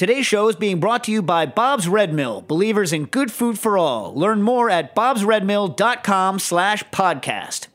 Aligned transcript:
Today's 0.00 0.24
show 0.24 0.48
is 0.48 0.56
being 0.56 0.80
brought 0.80 1.04
to 1.04 1.12
you 1.12 1.20
by 1.20 1.44
Bob's 1.44 1.86
Red 1.86 2.14
Mill, 2.14 2.40
believers 2.40 2.90
in 2.90 3.04
good 3.04 3.30
food 3.30 3.58
for 3.58 3.76
all. 3.76 4.14
Learn 4.14 4.40
more 4.40 4.70
at 4.70 4.96
bobsredmill.com 4.96 6.38
slash 6.38 6.82
podcast. 6.84 7.66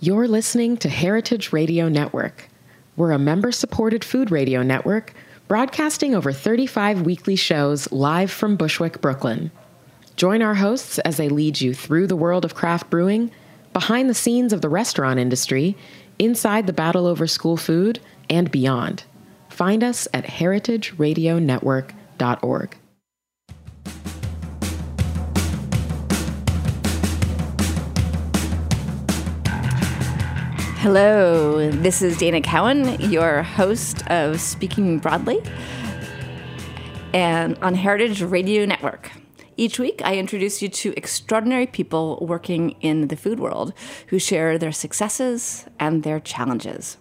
You're 0.00 0.26
listening 0.26 0.78
to 0.78 0.88
Heritage 0.88 1.52
Radio 1.52 1.90
Network. 1.90 2.48
We're 2.96 3.10
a 3.10 3.18
member-supported 3.18 4.04
food 4.04 4.30
radio 4.30 4.62
network 4.62 5.12
broadcasting 5.48 6.14
over 6.14 6.32
35 6.32 7.02
weekly 7.02 7.36
shows 7.36 7.92
live 7.92 8.30
from 8.30 8.56
Bushwick, 8.56 9.02
Brooklyn. 9.02 9.50
Join 10.16 10.40
our 10.40 10.54
hosts 10.54 10.98
as 11.00 11.18
they 11.18 11.28
lead 11.28 11.60
you 11.60 11.74
through 11.74 12.06
the 12.06 12.16
world 12.16 12.46
of 12.46 12.54
craft 12.54 12.88
brewing, 12.88 13.30
behind 13.74 14.08
the 14.08 14.14
scenes 14.14 14.54
of 14.54 14.62
the 14.62 14.70
restaurant 14.70 15.20
industry, 15.20 15.76
inside 16.18 16.66
the 16.66 16.72
battle 16.72 17.06
over 17.06 17.26
school 17.26 17.58
food, 17.58 18.00
and 18.30 18.50
beyond. 18.50 19.04
Find 19.56 19.82
us 19.82 20.06
at 20.12 20.26
heritageradionetwork.org. 20.26 22.76
Hello, 30.76 31.70
this 31.70 32.02
is 32.02 32.18
Dana 32.18 32.42
Cowan, 32.42 33.00
your 33.10 33.42
host 33.42 34.06
of 34.10 34.42
Speaking 34.42 34.98
Broadly 34.98 35.42
and 37.14 37.56
on 37.62 37.74
Heritage 37.74 38.20
Radio 38.20 38.66
Network. 38.66 39.10
Each 39.56 39.78
week, 39.78 40.02
I 40.04 40.18
introduce 40.18 40.60
you 40.60 40.68
to 40.68 40.92
extraordinary 40.98 41.66
people 41.66 42.18
working 42.20 42.72
in 42.82 43.08
the 43.08 43.16
food 43.16 43.40
world 43.40 43.72
who 44.08 44.18
share 44.18 44.58
their 44.58 44.72
successes 44.72 45.64
and 45.80 46.02
their 46.02 46.20
challenges. 46.20 46.98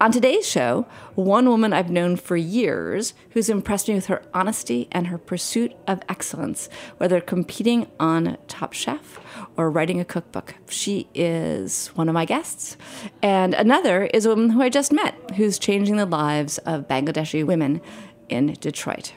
On 0.00 0.12
today's 0.12 0.48
show, 0.48 0.86
one 1.16 1.48
woman 1.48 1.72
I've 1.72 1.90
known 1.90 2.14
for 2.14 2.36
years 2.36 3.14
who's 3.30 3.48
impressed 3.48 3.88
me 3.88 3.96
with 3.96 4.06
her 4.06 4.22
honesty 4.32 4.86
and 4.92 5.08
her 5.08 5.18
pursuit 5.18 5.74
of 5.88 6.02
excellence, 6.08 6.68
whether 6.98 7.20
competing 7.20 7.88
on 7.98 8.38
Top 8.46 8.74
Chef 8.74 9.18
or 9.56 9.68
writing 9.68 9.98
a 9.98 10.04
cookbook. 10.04 10.54
She 10.68 11.08
is 11.14 11.88
one 11.96 12.08
of 12.08 12.14
my 12.14 12.26
guests. 12.26 12.76
And 13.24 13.54
another 13.54 14.04
is 14.04 14.24
a 14.24 14.28
woman 14.28 14.50
who 14.50 14.62
I 14.62 14.68
just 14.68 14.92
met 14.92 15.32
who's 15.32 15.58
changing 15.58 15.96
the 15.96 16.06
lives 16.06 16.58
of 16.58 16.86
Bangladeshi 16.86 17.44
women 17.44 17.80
in 18.28 18.52
Detroit. 18.60 19.14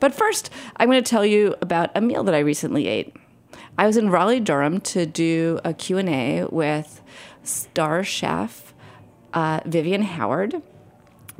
But 0.00 0.16
first, 0.16 0.50
I'm 0.78 0.88
going 0.88 1.02
to 1.02 1.08
tell 1.08 1.24
you 1.24 1.54
about 1.62 1.96
a 1.96 2.00
meal 2.00 2.24
that 2.24 2.34
I 2.34 2.40
recently 2.40 2.88
ate. 2.88 3.14
I 3.78 3.86
was 3.86 3.96
in 3.96 4.10
Raleigh, 4.10 4.40
Durham 4.40 4.80
to 4.80 5.06
do 5.06 5.60
a 5.64 5.72
Q&A 5.72 6.44
with 6.50 7.02
star 7.44 8.02
chef 8.02 8.67
uh, 9.34 9.60
Vivian 9.66 10.02
Howard. 10.02 10.62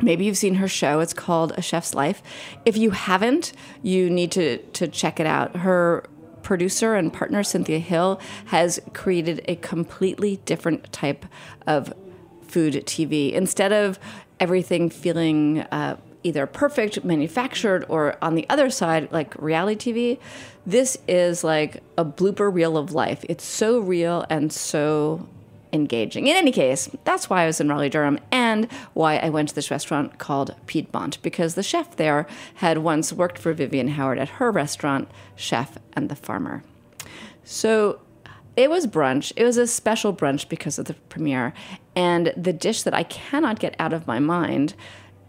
Maybe 0.00 0.24
you've 0.24 0.38
seen 0.38 0.56
her 0.56 0.68
show. 0.68 1.00
It's 1.00 1.12
called 1.12 1.52
A 1.56 1.62
Chef's 1.62 1.92
Life. 1.94 2.22
If 2.64 2.76
you 2.76 2.90
haven't, 2.90 3.52
you 3.82 4.08
need 4.08 4.30
to, 4.32 4.58
to 4.58 4.86
check 4.86 5.18
it 5.18 5.26
out. 5.26 5.56
Her 5.56 6.04
producer 6.42 6.94
and 6.94 7.12
partner, 7.12 7.42
Cynthia 7.42 7.80
Hill, 7.80 8.20
has 8.46 8.80
created 8.94 9.44
a 9.48 9.56
completely 9.56 10.36
different 10.44 10.92
type 10.92 11.26
of 11.66 11.92
food 12.42 12.74
TV. 12.86 13.32
Instead 13.32 13.72
of 13.72 13.98
everything 14.38 14.88
feeling 14.88 15.60
uh, 15.72 15.96
either 16.22 16.46
perfect, 16.46 17.04
manufactured, 17.04 17.84
or 17.88 18.16
on 18.22 18.34
the 18.34 18.48
other 18.48 18.70
side, 18.70 19.10
like 19.12 19.34
reality 19.36 19.92
TV, 19.92 20.20
this 20.64 20.96
is 21.08 21.42
like 21.42 21.82
a 21.96 22.04
blooper 22.04 22.52
reel 22.52 22.76
of 22.76 22.92
life. 22.92 23.24
It's 23.28 23.44
so 23.44 23.80
real 23.80 24.24
and 24.30 24.52
so 24.52 25.28
engaging. 25.72 26.26
In 26.26 26.36
any 26.36 26.52
case, 26.52 26.88
that's 27.04 27.28
why 27.28 27.42
I 27.42 27.46
was 27.46 27.60
in 27.60 27.68
Raleigh, 27.68 27.88
Durham, 27.88 28.18
and 28.30 28.70
why 28.94 29.16
I 29.16 29.28
went 29.28 29.48
to 29.50 29.54
this 29.54 29.70
restaurant 29.70 30.18
called 30.18 30.54
Piedmont, 30.66 31.22
because 31.22 31.54
the 31.54 31.62
chef 31.62 31.96
there 31.96 32.26
had 32.54 32.78
once 32.78 33.12
worked 33.12 33.38
for 33.38 33.52
Vivian 33.52 33.88
Howard 33.88 34.18
at 34.18 34.28
her 34.30 34.50
restaurant, 34.50 35.10
Chef 35.36 35.78
and 35.92 36.08
the 36.08 36.16
Farmer. 36.16 36.62
So 37.44 38.00
it 38.56 38.70
was 38.70 38.86
brunch. 38.86 39.32
It 39.36 39.44
was 39.44 39.56
a 39.56 39.66
special 39.66 40.12
brunch 40.12 40.48
because 40.48 40.78
of 40.78 40.86
the 40.86 40.94
premiere. 40.94 41.52
And 41.94 42.32
the 42.36 42.52
dish 42.52 42.82
that 42.82 42.94
I 42.94 43.04
cannot 43.04 43.60
get 43.60 43.76
out 43.78 43.92
of 43.92 44.06
my 44.06 44.18
mind 44.18 44.74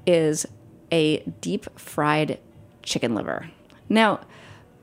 is 0.06 0.46
a 0.92 1.20
deep 1.42 1.68
fried 1.80 2.40
chicken 2.82 3.14
liver. 3.14 3.52
Now, 3.88 4.22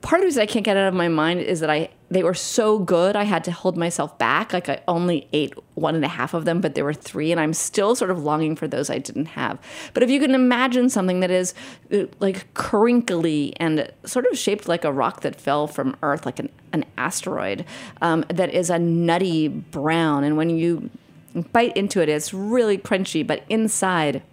part 0.01 0.19
of 0.19 0.21
the 0.21 0.27
reason 0.27 0.43
I 0.43 0.45
can't 0.45 0.63
get 0.63 0.77
out 0.77 0.87
of 0.87 0.93
my 0.93 1.09
mind 1.09 1.41
is 1.41 1.59
that 1.59 1.69
I 1.69 1.89
they 2.09 2.23
were 2.23 2.33
so 2.33 2.79
good 2.79 3.15
I 3.15 3.23
had 3.23 3.43
to 3.45 3.51
hold 3.51 3.75
myself 3.75 4.17
back. 4.17 4.53
Like 4.53 4.69
I 4.69 4.81
only 4.87 5.27
ate 5.33 5.53
one 5.75 5.95
and 5.95 6.05
a 6.05 6.07
half 6.07 6.33
of 6.33 6.45
them, 6.45 6.61
but 6.61 6.73
there 6.73 6.85
were 6.85 6.93
three, 6.93 7.31
and 7.31 7.39
I'm 7.39 7.53
still 7.53 7.95
sort 7.95 8.11
of 8.11 8.23
longing 8.23 8.55
for 8.55 8.67
those 8.67 8.89
I 8.89 8.97
didn't 8.97 9.27
have. 9.27 9.59
But 9.93 10.03
if 10.03 10.09
you 10.09 10.19
can 10.19 10.33
imagine 10.33 10.89
something 10.89 11.19
that 11.19 11.31
is 11.31 11.53
uh, 11.91 12.05
like 12.19 12.53
crinkly 12.53 13.53
and 13.57 13.91
sort 14.05 14.25
of 14.25 14.37
shaped 14.37 14.67
like 14.67 14.85
a 14.85 14.91
rock 14.91 15.21
that 15.21 15.39
fell 15.39 15.67
from 15.67 15.97
Earth, 16.01 16.25
like 16.25 16.39
an, 16.39 16.49
an 16.71 16.85
asteroid, 16.97 17.65
um, 18.01 18.23
that 18.29 18.53
is 18.53 18.69
a 18.69 18.79
nutty 18.79 19.49
brown, 19.49 20.23
and 20.23 20.37
when 20.37 20.49
you 20.49 20.89
bite 21.51 21.75
into 21.75 22.01
it, 22.01 22.09
it's 22.09 22.33
really 22.33 22.77
crunchy, 22.77 23.25
but 23.25 23.43
inside 23.49 24.23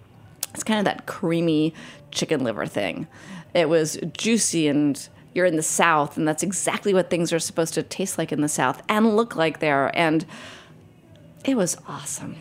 it's 0.54 0.62
kind 0.62 0.78
of 0.78 0.84
that 0.84 1.06
creamy 1.06 1.74
chicken 2.12 2.44
liver 2.44 2.64
thing. 2.64 3.08
It 3.54 3.68
was 3.68 3.98
juicy 4.16 4.68
and 4.68 5.08
you're 5.34 5.46
in 5.46 5.56
the 5.56 5.62
South, 5.62 6.16
and 6.16 6.26
that's 6.26 6.42
exactly 6.42 6.94
what 6.94 7.10
things 7.10 7.32
are 7.32 7.38
supposed 7.38 7.74
to 7.74 7.82
taste 7.82 8.18
like 8.18 8.32
in 8.32 8.40
the 8.40 8.48
South 8.48 8.82
and 8.88 9.16
look 9.16 9.36
like 9.36 9.58
there. 9.58 9.90
And 9.98 10.24
it 11.44 11.56
was 11.56 11.76
awesome. 11.86 12.36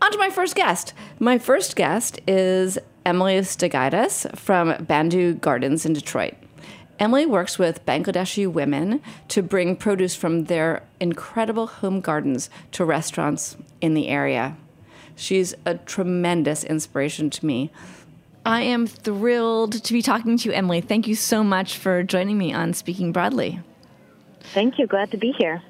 On 0.00 0.12
to 0.12 0.18
my 0.18 0.30
first 0.30 0.54
guest. 0.54 0.92
My 1.18 1.38
first 1.38 1.76
guest 1.76 2.20
is 2.28 2.78
Emily 3.06 3.38
Staugaitis 3.38 4.36
from 4.36 4.74
Bandhu 4.74 5.40
Gardens 5.40 5.86
in 5.86 5.94
Detroit. 5.94 6.34
Emily 6.98 7.26
works 7.26 7.58
with 7.58 7.84
Bangladeshi 7.86 8.46
women 8.46 9.02
to 9.28 9.42
bring 9.42 9.74
produce 9.74 10.14
from 10.14 10.44
their 10.44 10.82
incredible 11.00 11.66
home 11.66 12.00
gardens 12.00 12.48
to 12.72 12.84
restaurants 12.84 13.56
in 13.80 13.94
the 13.94 14.08
area. 14.08 14.56
She's 15.16 15.54
a 15.64 15.74
tremendous 15.74 16.62
inspiration 16.64 17.30
to 17.30 17.46
me. 17.46 17.72
I 18.46 18.60
am 18.62 18.86
thrilled 18.86 19.84
to 19.84 19.92
be 19.92 20.02
talking 20.02 20.36
to 20.36 20.48
you, 20.48 20.54
Emily. 20.54 20.82
Thank 20.82 21.08
you 21.08 21.14
so 21.14 21.42
much 21.42 21.78
for 21.78 22.02
joining 22.02 22.36
me 22.36 22.52
on 22.52 22.74
Speaking 22.74 23.10
Broadly. 23.10 23.60
Thank 24.52 24.78
you. 24.78 24.86
Glad 24.86 25.10
to 25.12 25.16
be 25.16 25.32
here. 25.38 25.62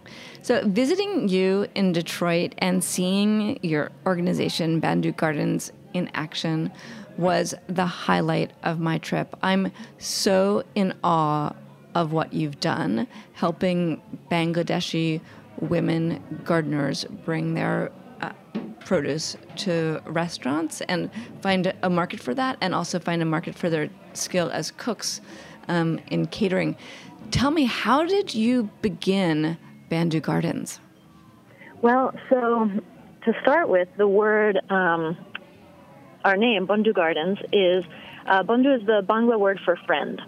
So, 0.42 0.60
visiting 0.66 1.28
you 1.28 1.68
in 1.76 1.92
Detroit 1.92 2.54
and 2.58 2.82
seeing 2.82 3.60
your 3.62 3.92
organization, 4.06 4.80
Bandhu 4.80 5.16
Gardens, 5.16 5.70
in 5.92 6.10
action 6.14 6.72
was 7.16 7.54
the 7.68 7.86
highlight 7.86 8.50
of 8.64 8.80
my 8.80 8.98
trip. 8.98 9.36
I'm 9.40 9.70
so 9.98 10.64
in 10.74 10.94
awe 11.04 11.54
of 11.94 12.12
what 12.12 12.32
you've 12.32 12.58
done, 12.58 13.06
helping 13.34 14.02
Bangladeshi 14.30 15.20
women 15.60 16.42
gardeners 16.44 17.04
bring 17.24 17.54
their 17.54 17.92
uh, 18.20 18.32
produce 18.84 19.36
to 19.56 20.00
restaurants 20.06 20.80
and 20.82 21.10
find 21.40 21.72
a 21.82 21.90
market 21.90 22.20
for 22.20 22.34
that 22.34 22.58
and 22.60 22.74
also 22.74 22.98
find 22.98 23.22
a 23.22 23.24
market 23.24 23.54
for 23.54 23.70
their 23.70 23.88
skill 24.12 24.50
as 24.50 24.70
cooks 24.72 25.20
um, 25.68 25.98
in 26.08 26.26
catering. 26.26 26.76
Tell 27.30 27.50
me, 27.50 27.64
how 27.64 28.04
did 28.04 28.34
you 28.34 28.70
begin 28.82 29.56
Bandhu 29.90 30.20
Gardens? 30.20 30.80
Well, 31.82 32.12
so 32.28 32.70
to 33.24 33.32
start 33.42 33.68
with, 33.68 33.88
the 33.96 34.06
word, 34.06 34.58
um, 34.70 35.16
our 36.24 36.36
name, 36.36 36.66
Bandhu 36.66 36.94
Gardens, 36.94 37.38
is 37.52 37.84
uh, 38.26 38.42
Bandhu 38.42 38.80
is 38.80 38.86
the 38.86 39.02
Bangla 39.06 39.38
word 39.38 39.60
for 39.64 39.76
friend. 39.86 40.20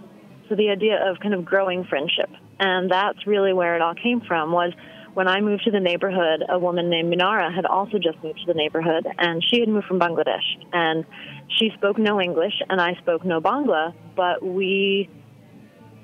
So 0.48 0.54
the 0.54 0.70
idea 0.70 0.98
of 1.08 1.18
kind 1.20 1.34
of 1.34 1.44
growing 1.44 1.84
friendship. 1.84 2.30
And 2.58 2.90
that's 2.90 3.26
really 3.26 3.52
where 3.52 3.74
it 3.74 3.82
all 3.82 3.94
came 3.94 4.20
from 4.20 4.52
was 4.52 4.72
when 5.16 5.28
I 5.28 5.40
moved 5.40 5.64
to 5.64 5.70
the 5.70 5.80
neighborhood, 5.80 6.44
a 6.46 6.58
woman 6.58 6.90
named 6.90 7.10
Minara 7.10 7.50
had 7.50 7.64
also 7.64 7.96
just 7.96 8.22
moved 8.22 8.40
to 8.40 8.52
the 8.52 8.52
neighborhood, 8.52 9.06
and 9.16 9.42
she 9.42 9.60
had 9.60 9.68
moved 9.70 9.86
from 9.86 9.98
Bangladesh. 9.98 10.44
And 10.74 11.06
she 11.56 11.70
spoke 11.74 11.96
no 11.96 12.20
English, 12.20 12.52
and 12.68 12.78
I 12.82 12.96
spoke 13.00 13.24
no 13.24 13.40
Bangla, 13.40 13.94
but 14.14 14.44
we 14.44 15.08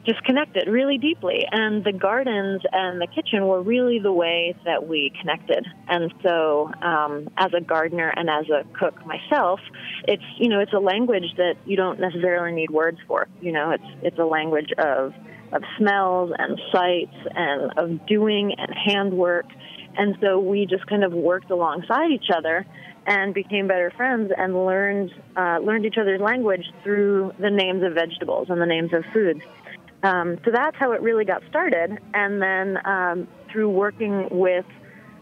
just 0.06 0.25
connected 0.25 0.67
really 0.67 0.97
deeply. 0.97 1.44
And 1.53 1.85
the 1.85 1.93
gardens 1.93 2.62
and 2.73 3.03
the 3.03 3.06
kitchen 3.06 3.47
were 3.47 3.61
really 3.61 3.99
the 3.99 4.11
way 4.11 4.56
that 4.64 4.88
we 4.88 5.12
connected. 5.20 5.67
And 5.88 6.11
so, 6.23 6.70
um, 6.81 7.29
as 7.37 7.53
a 7.53 7.61
gardener 7.61 8.08
and 8.17 8.31
as 8.31 8.47
a 8.49 8.65
cook 8.79 8.94
myself, 9.05 9.61
it's 10.08 10.25
you 10.38 10.49
know 10.49 10.61
it's 10.61 10.73
a 10.73 10.81
language 10.81 11.35
that 11.37 11.56
you 11.67 11.76
don't 11.76 12.00
necessarily 12.00 12.55
need 12.55 12.70
words 12.70 12.97
for. 13.06 13.29
You 13.43 13.53
know, 13.53 13.73
it's 13.73 14.00
it's 14.03 14.19
a 14.19 14.25
language 14.25 14.73
of 14.79 15.12
of 15.52 15.62
smells 15.78 16.32
and 16.38 16.60
sights 16.72 17.16
and 17.34 17.72
of 17.76 18.06
doing 18.06 18.54
and 18.58 18.75
handwork. 18.75 19.46
And 19.96 20.16
so 20.20 20.38
we 20.38 20.66
just 20.66 20.87
kind 20.87 21.04
of 21.04 21.12
worked 21.12 21.50
alongside 21.50 22.10
each 22.10 22.31
other 22.34 22.66
and 23.06 23.34
became 23.34 23.66
better 23.66 23.90
friends 23.96 24.32
and 24.37 24.64
learned 24.64 25.10
uh, 25.37 25.58
learned 25.58 25.84
each 25.84 25.99
other's 26.00 26.20
language 26.20 26.64
through 26.82 27.32
the 27.38 27.50
names 27.50 27.82
of 27.82 27.94
vegetables 27.94 28.49
and 28.49 28.60
the 28.60 28.66
names 28.66 28.93
of 28.93 29.04
foods. 29.12 29.40
Um, 30.02 30.38
so 30.44 30.50
that's 30.52 30.76
how 30.78 30.93
it 30.93 31.00
really 31.02 31.25
got 31.25 31.43
started. 31.49 31.98
And 32.14 32.43
then 32.43 32.78
um, 32.84 33.28
through 33.50 33.70
working 33.70 34.28
with 34.31 34.66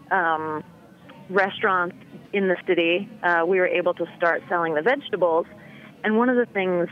um, 0.09 0.63
restaurants 1.29 1.95
in 2.33 2.47
the 2.47 2.55
city, 2.67 3.09
uh, 3.23 3.43
we 3.45 3.59
were 3.59 3.67
able 3.67 3.93
to 3.95 4.05
start 4.17 4.41
selling 4.49 4.73
the 4.73 4.81
vegetables. 4.81 5.45
And 6.03 6.17
one 6.17 6.29
of 6.29 6.35
the 6.35 6.51
things 6.51 6.87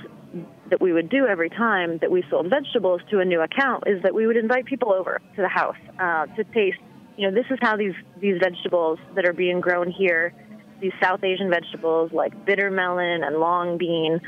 that 0.70 0.82
we 0.82 0.94
would 0.94 1.10
do 1.10 1.26
every 1.26 1.50
time 1.50 1.98
that 2.00 2.12
we 2.12 2.24
sold 2.30 2.50
vegetables 2.50 3.02
to 3.10 3.20
a 3.20 3.26
new 3.26 3.42
account 3.42 3.84
is 3.88 4.02
that 4.04 4.14
we 4.14 4.28
would 4.28 4.38
invite 4.38 4.66
people 4.66 4.94
over 4.94 5.20
to 5.36 5.42
the 5.42 5.48
house 5.48 5.78
uh, 6.00 6.26
to 6.28 6.44
taste. 6.46 6.78
You 7.18 7.30
know, 7.30 7.36
this 7.36 7.46
is 7.50 7.58
how 7.62 7.76
these 7.76 7.96
these 8.22 8.38
vegetables 8.42 9.00
that 9.16 9.26
are 9.26 9.34
being 9.34 9.60
grown 9.60 9.92
here, 9.92 10.34
these 10.80 10.94
South 11.02 11.24
Asian 11.24 11.50
vegetables 11.50 12.12
like 12.14 12.46
bitter 12.46 12.70
melon 12.72 13.24
and 13.24 13.38
long 13.38 13.78
bean. 13.78 14.22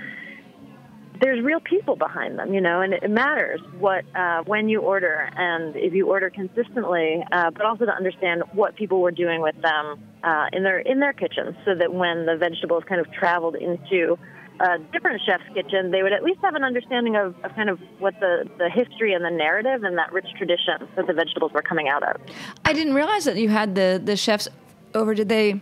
There's 1.21 1.43
real 1.43 1.59
people 1.59 1.95
behind 1.95 2.39
them, 2.39 2.51
you 2.51 2.61
know, 2.61 2.81
and 2.81 2.93
it 2.93 3.09
matters 3.09 3.61
what 3.77 4.03
uh, 4.15 4.41
when 4.47 4.69
you 4.69 4.81
order 4.81 5.29
and 5.35 5.75
if 5.75 5.93
you 5.93 6.07
order 6.07 6.31
consistently, 6.31 7.23
uh, 7.31 7.51
but 7.51 7.63
also 7.63 7.85
to 7.85 7.93
understand 7.93 8.41
what 8.53 8.75
people 8.75 9.01
were 9.01 9.11
doing 9.11 9.39
with 9.39 9.55
them 9.61 10.03
uh, 10.23 10.47
in 10.51 10.63
their 10.63 10.79
in 10.79 10.99
their 10.99 11.13
kitchens, 11.13 11.55
so 11.63 11.75
that 11.75 11.93
when 11.93 12.25
the 12.25 12.37
vegetables 12.37 12.83
kind 12.89 12.99
of 12.99 13.11
traveled 13.13 13.55
into 13.55 14.17
a 14.59 14.77
different 14.91 15.21
chef's 15.25 15.43
kitchen, 15.53 15.91
they 15.91 16.03
would 16.03 16.13
at 16.13 16.23
least 16.23 16.39
have 16.41 16.55
an 16.55 16.63
understanding 16.63 17.15
of, 17.15 17.35
of, 17.43 17.55
kind 17.55 17.69
of 17.69 17.79
what 17.99 18.19
the, 18.19 18.49
the 18.57 18.69
history 18.69 19.13
and 19.13 19.23
the 19.23 19.31
narrative 19.31 19.83
and 19.83 19.97
that 19.97 20.11
rich 20.11 20.27
tradition 20.37 20.87
that 20.95 21.07
the 21.07 21.13
vegetables 21.13 21.51
were 21.51 21.61
coming 21.61 21.87
out 21.87 22.03
of. 22.03 22.21
I 22.65 22.73
didn't 22.73 22.93
realize 22.93 23.25
that 23.25 23.37
you 23.37 23.49
had 23.49 23.75
the, 23.75 24.01
the 24.03 24.15
chefs 24.15 24.47
over. 24.93 25.15
Did 25.15 25.29
they 25.29 25.61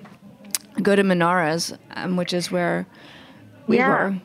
go 0.82 0.96
to 0.96 1.04
Minara's, 1.04 1.74
um, 1.92 2.18
which 2.18 2.34
is 2.34 2.52
where 2.52 2.88
we 3.68 3.78
yeah. 3.78 3.90
were? 3.90 4.22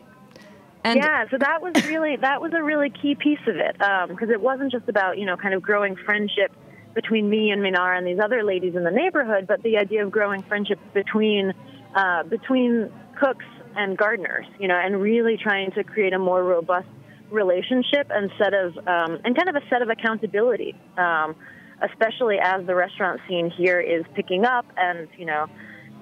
And 0.85 0.99
yeah, 0.99 1.25
so 1.31 1.39
that 1.39 1.63
was 1.63 1.73
really 1.87 2.17
that 2.17 2.43
was 2.43 2.53
a 2.53 2.63
really 2.63 2.91
key 2.91 3.15
piece 3.15 3.39
of 3.47 3.57
it 3.57 3.73
because 3.79 4.29
um, 4.29 4.31
it 4.31 4.41
wasn't 4.41 4.71
just 4.71 4.87
about 4.87 5.17
you 5.17 5.25
know 5.25 5.35
kind 5.35 5.55
of 5.55 5.63
growing 5.63 5.97
friendship 5.97 6.53
between 6.95 7.29
me 7.29 7.51
and 7.51 7.63
Minara 7.63 7.97
and 7.97 8.07
these 8.07 8.21
other 8.23 8.45
ladies 8.45 8.75
in 8.77 8.85
the 8.85 8.91
neighborhood, 8.91 9.47
but 9.47 9.63
the 9.63 9.79
idea 9.79 10.05
of 10.05 10.13
growing 10.13 10.43
friendship 10.43 10.79
between 10.93 11.55
uh, 11.95 12.23
between 12.25 12.93
cooks 13.19 13.47
and 13.77 13.97
gardeners, 13.97 14.47
you 14.59 14.69
know, 14.69 14.77
and 14.77 15.01
really 15.01 15.37
trying 15.37 15.71
to 15.73 15.85
create 15.85 16.13
a 16.13 16.19
more 16.19 16.43
robust 16.43 16.89
relationship 17.31 18.09
and 18.11 18.31
set 18.39 18.55
of 18.55 18.77
um, 18.87 19.19
and 19.25 19.37
kind 19.37 19.49
of 19.49 19.57
a 19.57 19.69
set 19.69 19.83
of 19.83 19.89
accountability, 19.89 20.75
um, 20.97 21.35
especially 21.83 22.37
as 22.41 22.67
the 22.67 22.75
restaurant 22.75 23.21
scene 23.29 23.51
here 23.51 23.81
is 23.81 24.05
picking 24.15 24.45
up 24.45 24.67
and 24.77 25.09
you 25.19 25.27
know 25.27 25.47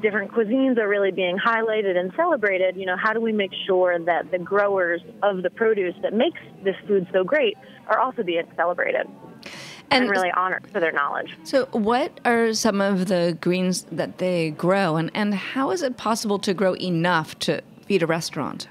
different 0.02 0.32
cuisines 0.32 0.78
are 0.78 0.88
really 0.88 1.12
being 1.12 1.38
highlighted 1.38 1.96
and 1.96 2.12
celebrated. 2.16 2.76
You 2.76 2.86
know, 2.86 2.96
how 2.96 3.12
do 3.12 3.20
we 3.20 3.32
make 3.32 3.52
sure 3.66 3.98
that 3.98 4.30
the 4.30 4.38
growers 4.38 5.00
of 5.22 5.42
the 5.42 5.50
produce 5.50 5.94
that 6.02 6.12
makes 6.12 6.40
this 6.64 6.76
food 6.86 7.06
so 7.12 7.24
great 7.24 7.56
are 7.86 7.98
also 7.98 8.22
being 8.22 8.44
celebrated? 8.56 9.06
And, 9.92 10.04
and 10.04 10.10
really 10.10 10.30
honored 10.32 10.66
for 10.70 10.80
their 10.80 10.92
knowledge. 10.92 11.36
So, 11.44 11.66
what 11.72 12.20
are 12.24 12.52
some 12.54 12.80
of 12.80 13.08
the 13.08 13.36
greens 13.40 13.86
that 13.92 14.18
they 14.18 14.50
grow, 14.50 14.96
and, 14.96 15.10
and 15.14 15.34
how 15.34 15.70
is 15.70 15.82
it 15.82 15.96
possible 15.96 16.38
to 16.40 16.54
grow 16.54 16.74
enough 16.76 17.38
to 17.40 17.62
feed 17.86 18.02
a 18.02 18.06
restaurant? 18.06 18.68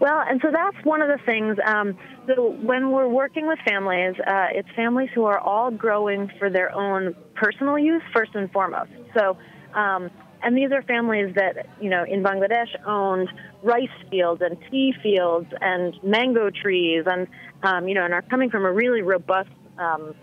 Well, 0.00 0.20
and 0.28 0.40
so 0.42 0.50
that's 0.50 0.84
one 0.84 1.00
of 1.00 1.06
the 1.06 1.24
things. 1.24 1.58
Um, 1.64 1.96
so 2.26 2.50
when 2.60 2.90
we're 2.90 3.06
working 3.06 3.46
with 3.46 3.60
families, 3.64 4.16
uh, 4.26 4.48
it's 4.50 4.68
families 4.74 5.10
who 5.14 5.26
are 5.26 5.38
all 5.38 5.70
growing 5.70 6.28
for 6.40 6.50
their 6.50 6.74
own 6.74 7.14
personal 7.34 7.78
use 7.78 8.02
first 8.12 8.34
and 8.34 8.50
foremost. 8.50 8.90
So, 9.16 9.36
um, 9.74 10.10
and 10.42 10.56
these 10.56 10.72
are 10.72 10.82
families 10.82 11.32
that 11.36 11.68
you 11.80 11.88
know 11.88 12.04
in 12.04 12.22
Bangladesh 12.22 12.68
owned 12.84 13.28
rice 13.62 13.88
fields 14.10 14.42
and 14.42 14.58
tea 14.70 14.92
fields 15.04 15.46
and 15.60 15.94
mango 16.02 16.50
trees, 16.50 17.04
and 17.06 17.28
um, 17.62 17.86
you 17.86 17.94
know, 17.94 18.04
and 18.04 18.12
are 18.12 18.22
coming 18.22 18.50
from 18.50 18.64
a 18.64 18.72
really 18.72 19.02
robust 19.02 19.50
um, 19.78 20.14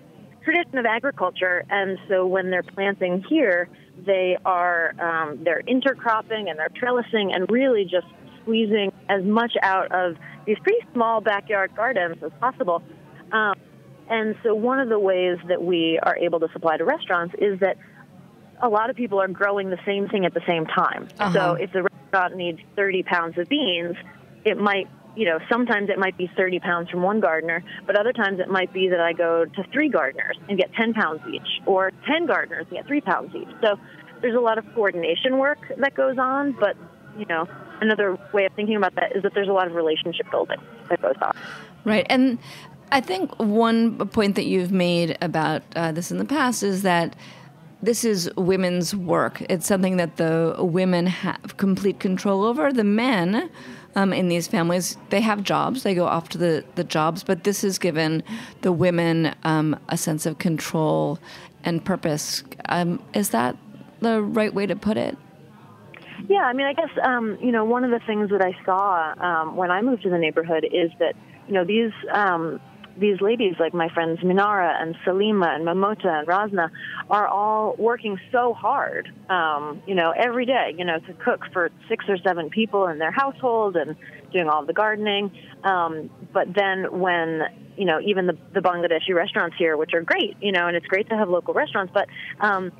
tradition 0.43 0.77
of 0.77 0.85
agriculture, 0.85 1.63
and 1.69 1.97
so 2.07 2.25
when 2.25 2.49
they're 2.49 2.63
planting 2.63 3.23
here, 3.29 3.69
they 4.05 4.37
are 4.45 4.93
um, 4.99 5.43
they're 5.43 5.61
intercropping 5.63 6.49
and 6.49 6.57
they're 6.57 6.69
trellising 6.69 7.35
and 7.35 7.49
really 7.49 7.83
just 7.83 8.07
squeezing 8.41 8.91
as 9.09 9.23
much 9.23 9.53
out 9.61 9.91
of 9.91 10.15
these 10.45 10.57
pretty 10.59 10.79
small 10.93 11.21
backyard 11.21 11.71
gardens 11.75 12.17
as 12.23 12.31
possible. 12.39 12.81
Um, 13.31 13.55
and 14.09 14.35
so 14.43 14.55
one 14.55 14.79
of 14.79 14.89
the 14.89 14.97
ways 14.97 15.37
that 15.47 15.61
we 15.61 15.99
are 16.01 16.17
able 16.17 16.39
to 16.39 16.47
supply 16.51 16.77
to 16.77 16.85
restaurants 16.85 17.35
is 17.37 17.59
that 17.59 17.77
a 18.61 18.67
lot 18.67 18.89
of 18.89 18.95
people 18.95 19.21
are 19.21 19.27
growing 19.27 19.69
the 19.69 19.79
same 19.85 20.09
thing 20.09 20.25
at 20.25 20.33
the 20.33 20.41
same 20.47 20.65
time. 20.65 21.07
Uh-huh. 21.19 21.33
So 21.33 21.53
if 21.53 21.71
the 21.71 21.83
restaurant 21.83 22.35
needs 22.35 22.59
30 22.75 23.03
pounds 23.03 23.37
of 23.37 23.47
beans, 23.47 23.95
it 24.43 24.57
might 24.57 24.87
you 25.15 25.25
know, 25.25 25.39
sometimes 25.51 25.89
it 25.89 25.97
might 25.97 26.17
be 26.17 26.29
30 26.37 26.59
pounds 26.59 26.89
from 26.89 27.01
one 27.01 27.19
gardener, 27.19 27.63
but 27.85 27.99
other 27.99 28.13
times 28.13 28.39
it 28.39 28.49
might 28.49 28.71
be 28.73 28.89
that 28.89 28.99
I 28.99 29.13
go 29.13 29.45
to 29.45 29.63
three 29.71 29.89
gardeners 29.89 30.37
and 30.47 30.57
get 30.57 30.73
10 30.73 30.93
pounds 30.93 31.21
each, 31.33 31.61
or 31.65 31.91
10 32.07 32.25
gardeners 32.25 32.65
and 32.69 32.77
get 32.77 32.87
three 32.87 33.01
pounds 33.01 33.35
each. 33.35 33.49
So 33.61 33.75
there's 34.21 34.35
a 34.35 34.39
lot 34.39 34.57
of 34.57 34.65
coordination 34.73 35.37
work 35.37 35.59
that 35.77 35.95
goes 35.95 36.17
on, 36.17 36.55
but, 36.59 36.75
you 37.17 37.25
know, 37.25 37.47
another 37.81 38.17
way 38.33 38.45
of 38.45 38.53
thinking 38.53 38.75
about 38.75 38.95
that 38.95 39.15
is 39.15 39.23
that 39.23 39.33
there's 39.33 39.49
a 39.49 39.53
lot 39.53 39.67
of 39.67 39.73
relationship 39.73 40.29
building 40.31 40.59
that 40.89 41.01
goes 41.01 41.15
on. 41.21 41.35
Right. 41.85 42.05
And 42.09 42.37
I 42.91 43.01
think 43.01 43.33
one 43.39 44.07
point 44.09 44.35
that 44.35 44.45
you've 44.45 44.71
made 44.71 45.17
about 45.21 45.63
uh, 45.75 45.91
this 45.91 46.11
in 46.11 46.17
the 46.17 46.25
past 46.25 46.63
is 46.63 46.81
that 46.83 47.15
this 47.81 48.03
is 48.03 48.29
women's 48.35 48.93
work. 48.93 49.41
It's 49.49 49.65
something 49.65 49.97
that 49.97 50.17
the 50.17 50.55
women 50.59 51.05
have 51.07 51.55
complete 51.57 51.99
control 51.99 52.43
over. 52.43 52.73
The 52.73 52.83
men 52.83 53.49
um, 53.95 54.13
in 54.13 54.27
these 54.27 54.47
families, 54.47 54.97
they 55.09 55.21
have 55.21 55.43
jobs, 55.43 55.83
they 55.83 55.95
go 55.95 56.05
off 56.05 56.29
to 56.29 56.37
the, 56.37 56.63
the 56.75 56.83
jobs, 56.83 57.23
but 57.23 57.43
this 57.43 57.61
has 57.61 57.79
given 57.79 58.23
the 58.61 58.71
women 58.71 59.33
um, 59.43 59.79
a 59.89 59.97
sense 59.97 60.25
of 60.25 60.37
control 60.37 61.19
and 61.63 61.83
purpose. 61.83 62.43
Um, 62.67 63.01
is 63.13 63.29
that 63.31 63.57
the 63.99 64.21
right 64.21 64.53
way 64.53 64.65
to 64.65 64.75
put 64.75 64.97
it? 64.97 65.17
Yeah, 66.27 66.41
I 66.41 66.53
mean, 66.53 66.67
I 66.67 66.73
guess, 66.73 66.89
um, 67.03 67.37
you 67.41 67.51
know, 67.51 67.63
one 67.65 67.83
of 67.83 67.91
the 67.91 67.99
things 68.05 68.29
that 68.29 68.41
I 68.41 68.55
saw 68.65 69.13
um, 69.17 69.55
when 69.55 69.71
I 69.71 69.81
moved 69.81 70.03
to 70.03 70.09
the 70.09 70.17
neighborhood 70.17 70.65
is 70.65 70.91
that, 70.99 71.15
you 71.47 71.53
know, 71.53 71.63
these 71.63 71.91
um, 72.13 72.59
these 72.97 73.21
ladies, 73.21 73.55
like 73.59 73.73
my 73.73 73.89
friends 73.89 74.19
Minara 74.19 74.81
and 74.81 74.95
Salima 75.05 75.55
and 75.55 75.65
Mamota 75.65 76.19
and 76.19 76.27
Razna, 76.27 76.69
are 77.09 77.27
all 77.27 77.75
working 77.77 78.19
so 78.31 78.53
hard, 78.53 79.11
um, 79.29 79.81
you 79.87 79.95
know, 79.95 80.11
every 80.11 80.45
day, 80.45 80.75
you 80.77 80.85
know, 80.85 80.99
to 80.99 81.13
cook 81.13 81.41
for 81.53 81.71
six 81.87 82.05
or 82.07 82.17
seven 82.17 82.49
people 82.49 82.87
in 82.87 82.99
their 82.99 83.11
household 83.11 83.75
and 83.75 83.95
doing 84.31 84.47
all 84.47 84.65
the 84.65 84.73
gardening. 84.73 85.31
Um, 85.63 86.09
but 86.33 86.53
then 86.53 86.99
when, 86.99 87.43
you 87.77 87.85
know, 87.85 87.99
even 88.01 88.27
the, 88.27 88.37
the 88.53 88.59
Bangladeshi 88.59 89.13
restaurants 89.15 89.55
here, 89.57 89.77
which 89.77 89.93
are 89.93 90.01
great, 90.01 90.37
you 90.41 90.51
know, 90.51 90.67
and 90.67 90.75
it's 90.75 90.85
great 90.85 91.09
to 91.09 91.17
have 91.17 91.29
local 91.29 91.53
restaurants, 91.53 91.91
but, 91.93 92.07
um, 92.39 92.71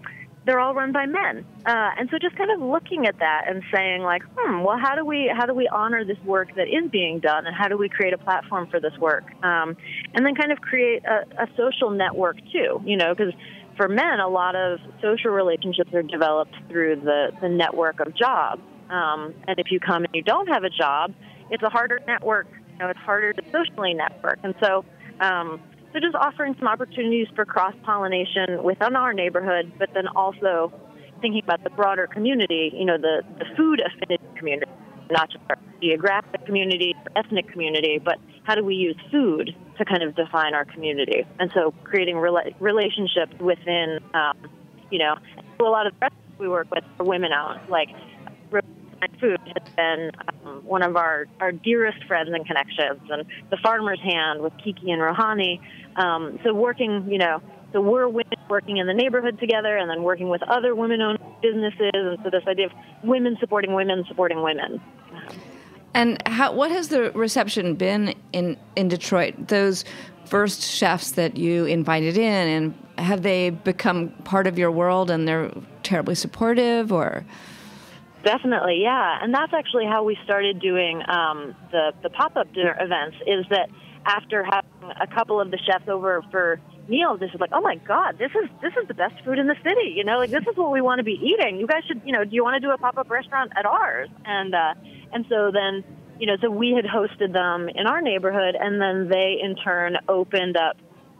they're 0.45 0.59
all 0.59 0.73
run 0.73 0.91
by 0.91 1.05
men. 1.05 1.45
Uh, 1.65 1.91
and 1.97 2.09
so 2.09 2.17
just 2.17 2.35
kind 2.35 2.51
of 2.51 2.61
looking 2.61 3.05
at 3.05 3.19
that 3.19 3.45
and 3.47 3.61
saying 3.73 4.01
like, 4.01 4.23
hmm, 4.35 4.61
well, 4.61 4.77
how 4.77 4.95
do 4.95 5.05
we 5.05 5.31
how 5.33 5.45
do 5.45 5.53
we 5.53 5.67
honor 5.67 6.03
this 6.05 6.17
work 6.25 6.55
that 6.55 6.67
is 6.67 6.89
being 6.89 7.19
done, 7.19 7.45
and 7.45 7.55
how 7.55 7.67
do 7.67 7.77
we 7.77 7.89
create 7.89 8.13
a 8.13 8.17
platform 8.17 8.67
for 8.67 8.79
this 8.79 8.97
work, 8.99 9.25
um, 9.43 9.75
and 10.13 10.25
then 10.25 10.35
kind 10.35 10.51
of 10.51 10.59
create 10.61 11.03
a, 11.05 11.43
a 11.43 11.47
social 11.57 11.91
network 11.91 12.37
too, 12.51 12.81
you 12.85 12.97
know, 12.97 13.13
because 13.15 13.33
for 13.77 13.87
men, 13.87 14.19
a 14.19 14.27
lot 14.27 14.55
of 14.55 14.79
social 15.01 15.31
relationships 15.31 15.93
are 15.93 16.03
developed 16.03 16.55
through 16.69 16.95
the 16.97 17.31
the 17.41 17.49
network 17.49 17.99
of 17.99 18.15
jobs. 18.15 18.61
Um, 18.89 19.35
and 19.47 19.59
if 19.59 19.71
you 19.71 19.79
come 19.79 20.03
and 20.05 20.15
you 20.15 20.23
don't 20.23 20.47
have 20.47 20.63
a 20.63 20.69
job, 20.69 21.13
it's 21.51 21.63
a 21.63 21.69
harder 21.69 21.99
network. 22.07 22.47
You 22.73 22.79
know, 22.79 22.89
it's 22.89 22.99
harder 22.99 23.33
to 23.33 23.43
socially 23.51 23.93
network, 23.93 24.39
and 24.43 24.55
so. 24.61 24.85
Um, 25.19 25.59
so 25.93 25.99
just 25.99 26.15
offering 26.15 26.55
some 26.59 26.67
opportunities 26.67 27.27
for 27.35 27.45
cross 27.45 27.73
pollination 27.83 28.63
within 28.63 28.95
our 28.95 29.13
neighborhood, 29.13 29.71
but 29.79 29.89
then 29.93 30.07
also 30.15 30.71
thinking 31.21 31.41
about 31.43 31.63
the 31.63 31.69
broader 31.71 32.07
community, 32.07 32.71
you 32.73 32.85
know, 32.85 32.97
the, 32.97 33.23
the 33.39 33.45
food 33.57 33.81
affinity 33.81 34.23
community, 34.37 34.71
not 35.11 35.29
just 35.29 35.43
our 35.49 35.57
geographic 35.81 36.45
community 36.45 36.95
ethnic 37.15 37.51
community, 37.51 37.99
but 38.03 38.15
how 38.43 38.55
do 38.55 38.63
we 38.63 38.75
use 38.75 38.95
food 39.11 39.55
to 39.77 39.85
kind 39.85 40.03
of 40.03 40.15
define 40.15 40.53
our 40.53 40.65
community? 40.65 41.25
And 41.39 41.51
so 41.53 41.73
creating 41.83 42.15
rela- 42.15 42.53
relationships 42.59 43.33
within, 43.39 43.99
um, 44.13 44.33
you 44.91 44.99
know, 44.99 45.15
a 45.59 45.63
lot 45.63 45.87
of 45.87 45.93
the 45.99 46.09
we 46.39 46.47
work 46.47 46.67
with 46.71 46.83
are 46.99 47.05
women 47.05 47.31
owned, 47.33 47.59
like 47.69 47.89
food 49.19 49.39
has 49.45 49.73
been 49.75 50.11
um, 50.45 50.61
one 50.65 50.83
of 50.83 50.95
our, 50.95 51.27
our 51.39 51.51
dearest 51.51 52.03
friends 52.05 52.29
and 52.33 52.45
connections, 52.45 53.01
and 53.09 53.25
the 53.49 53.57
Farmer's 53.57 53.99
Hand 54.01 54.41
with 54.41 54.53
Kiki 54.63 54.91
and 54.91 55.01
Rohani. 55.01 55.59
Um, 55.95 56.39
so 56.43 56.53
working, 56.53 57.09
you 57.09 57.17
know, 57.17 57.41
so 57.71 57.81
we're 57.81 58.07
women 58.07 58.37
working 58.49 58.77
in 58.77 58.87
the 58.87 58.93
neighborhood 58.93 59.39
together, 59.39 59.77
and 59.77 59.89
then 59.89 60.03
working 60.03 60.29
with 60.29 60.41
other 60.43 60.73
women-owned 60.75 61.19
businesses, 61.41 61.91
and 61.93 62.17
so 62.23 62.29
this 62.29 62.43
idea 62.47 62.65
of 62.65 62.71
women 63.03 63.37
supporting 63.39 63.73
women 63.73 64.03
supporting 64.07 64.41
women. 64.41 64.81
And 65.93 66.21
how, 66.27 66.53
what 66.53 66.71
has 66.71 66.89
the 66.89 67.11
reception 67.11 67.75
been 67.75 68.13
in 68.33 68.57
in 68.75 68.87
Detroit? 68.87 69.47
Those 69.47 69.85
first 70.25 70.61
chefs 70.61 71.11
that 71.11 71.37
you 71.37 71.65
invited 71.65 72.17
in, 72.17 72.47
and 72.47 72.73
have 72.97 73.23
they 73.23 73.49
become 73.49 74.09
part 74.23 74.47
of 74.47 74.57
your 74.57 74.71
world, 74.71 75.09
and 75.09 75.27
they're 75.27 75.51
terribly 75.83 76.15
supportive, 76.15 76.91
or? 76.91 77.25
Definitely, 78.23 78.81
yeah, 78.81 79.19
and 79.21 79.33
that's 79.33 79.53
actually 79.53 79.85
how 79.85 80.03
we 80.03 80.17
started 80.25 80.59
doing 80.59 81.01
um, 81.07 81.55
the 81.71 81.93
the 82.03 82.09
pop 82.09 82.35
up 82.35 82.53
dinner 82.53 82.75
events. 82.79 83.17
Is 83.25 83.45
that 83.49 83.69
after 84.05 84.43
having 84.43 84.91
a 84.99 85.07
couple 85.07 85.39
of 85.39 85.51
the 85.51 85.57
chefs 85.57 85.87
over 85.87 86.21
for 86.31 86.59
meals, 86.89 87.19
this 87.19 87.29
is 87.33 87.39
like, 87.39 87.51
oh 87.53 87.61
my 87.61 87.75
god, 87.75 88.17
this 88.17 88.31
is 88.31 88.49
this 88.61 88.73
is 88.81 88.87
the 88.87 88.93
best 88.93 89.15
food 89.23 89.39
in 89.39 89.47
the 89.47 89.55
city. 89.63 89.93
You 89.95 90.03
know, 90.03 90.17
like 90.17 90.31
this 90.31 90.43
is 90.49 90.57
what 90.57 90.71
we 90.71 90.81
want 90.81 90.99
to 90.99 91.03
be 91.03 91.13
eating. 91.13 91.59
You 91.59 91.67
guys 91.67 91.83
should, 91.87 92.01
you 92.05 92.11
know, 92.11 92.25
do 92.25 92.35
you 92.35 92.43
want 92.43 92.61
to 92.61 92.67
do 92.67 92.71
a 92.71 92.77
pop 92.77 92.97
up 92.97 93.09
restaurant 93.09 93.53
at 93.55 93.65
ours? 93.65 94.09
And 94.25 94.53
uh, 94.53 94.73
and 95.13 95.25
so 95.29 95.51
then 95.53 95.83
you 96.19 96.27
know, 96.27 96.35
so 96.41 96.49
we 96.49 96.71
had 96.71 96.85
hosted 96.85 97.31
them 97.31 97.69
in 97.69 97.87
our 97.87 98.01
neighborhood, 98.01 98.55
and 98.59 98.81
then 98.81 99.07
they 99.07 99.37
in 99.41 99.55
turn 99.55 99.95
opened 100.07 100.57
up, 100.57 100.75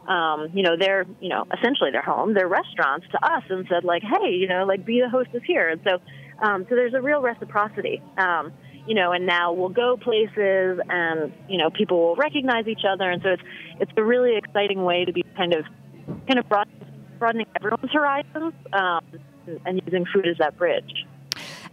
um, 0.06 0.48
you 0.52 0.62
know, 0.62 0.76
their, 0.76 1.06
you 1.20 1.30
know, 1.30 1.46
essentially 1.58 1.90
their 1.90 2.02
home, 2.02 2.34
their 2.34 2.48
restaurants 2.48 3.06
to 3.12 3.24
us, 3.24 3.42
and 3.48 3.66
said 3.68 3.84
like, 3.84 4.02
hey, 4.02 4.30
you 4.30 4.46
know, 4.46 4.64
like 4.66 4.84
be 4.84 5.00
the 5.00 5.08
hostess 5.08 5.42
here. 5.46 5.70
And 5.70 5.80
so, 5.84 5.98
um, 6.40 6.66
so 6.68 6.74
there's 6.74 6.94
a 6.94 7.00
real 7.00 7.20
reciprocity. 7.20 8.02
Um, 8.16 8.52
you 8.86 8.94
know, 8.94 9.12
and 9.12 9.26
now 9.26 9.52
we'll 9.52 9.68
go 9.68 9.96
places, 9.96 10.80
and 10.88 11.32
you 11.48 11.58
know, 11.58 11.70
people 11.70 11.98
will 11.98 12.16
recognize 12.16 12.66
each 12.66 12.84
other, 12.90 13.10
and 13.10 13.22
so 13.22 13.30
it's 13.30 13.42
it's 13.80 13.92
a 13.96 14.02
really 14.02 14.36
exciting 14.36 14.82
way 14.84 15.04
to 15.04 15.12
be 15.12 15.24
kind 15.36 15.54
of 15.54 15.64
kind 16.26 16.38
of 16.38 16.46
broadening 17.18 17.46
everyone's 17.56 17.92
horizons 17.92 18.54
um, 18.72 19.04
and 19.64 19.82
using 19.84 20.06
food 20.12 20.26
as 20.26 20.38
that 20.38 20.56
bridge. 20.56 21.06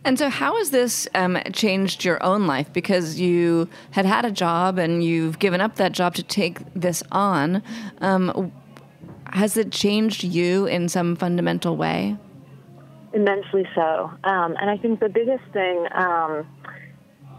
And 0.06 0.20
so, 0.20 0.30
how 0.30 0.58
has 0.58 0.70
this 0.70 1.08
um, 1.16 1.38
changed 1.54 2.06
your 2.06 2.22
own 2.24 2.46
life? 2.46 2.72
Because 2.72 3.20
you 3.20 3.68
had 3.92 4.06
had 4.06 4.26
a 4.26 4.32
job 4.32 4.78
and 4.78 5.04
you've 5.04 5.40
given 5.40 5.60
up 5.60 5.76
that 5.76 5.94
job 5.94 6.14
to 6.16 6.24
take 6.24 6.60
this 6.74 7.04
on. 7.12 7.64
Um, 8.00 8.52
has 9.32 9.58
it 9.58 9.72
changed 9.72 10.24
you 10.24 10.66
in 10.66 10.88
some 10.88 11.16
fundamental 11.16 11.76
way? 11.76 12.16
Immensely 13.14 13.66
so. 13.74 14.12
Um, 14.24 14.56
and 14.60 14.70
I 14.70 14.78
think 14.78 15.00
the 15.00 15.10
biggest 15.10 15.44
thing 15.54 15.88
um, 15.94 16.46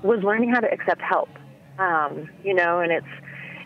was 0.02 0.20
learning 0.22 0.50
how 0.52 0.60
to 0.60 0.70
accept 0.70 1.00
help. 1.00 1.28
Um, 1.78 2.28
you 2.42 2.54
know, 2.54 2.80
and 2.80 2.90
it's 2.90 3.06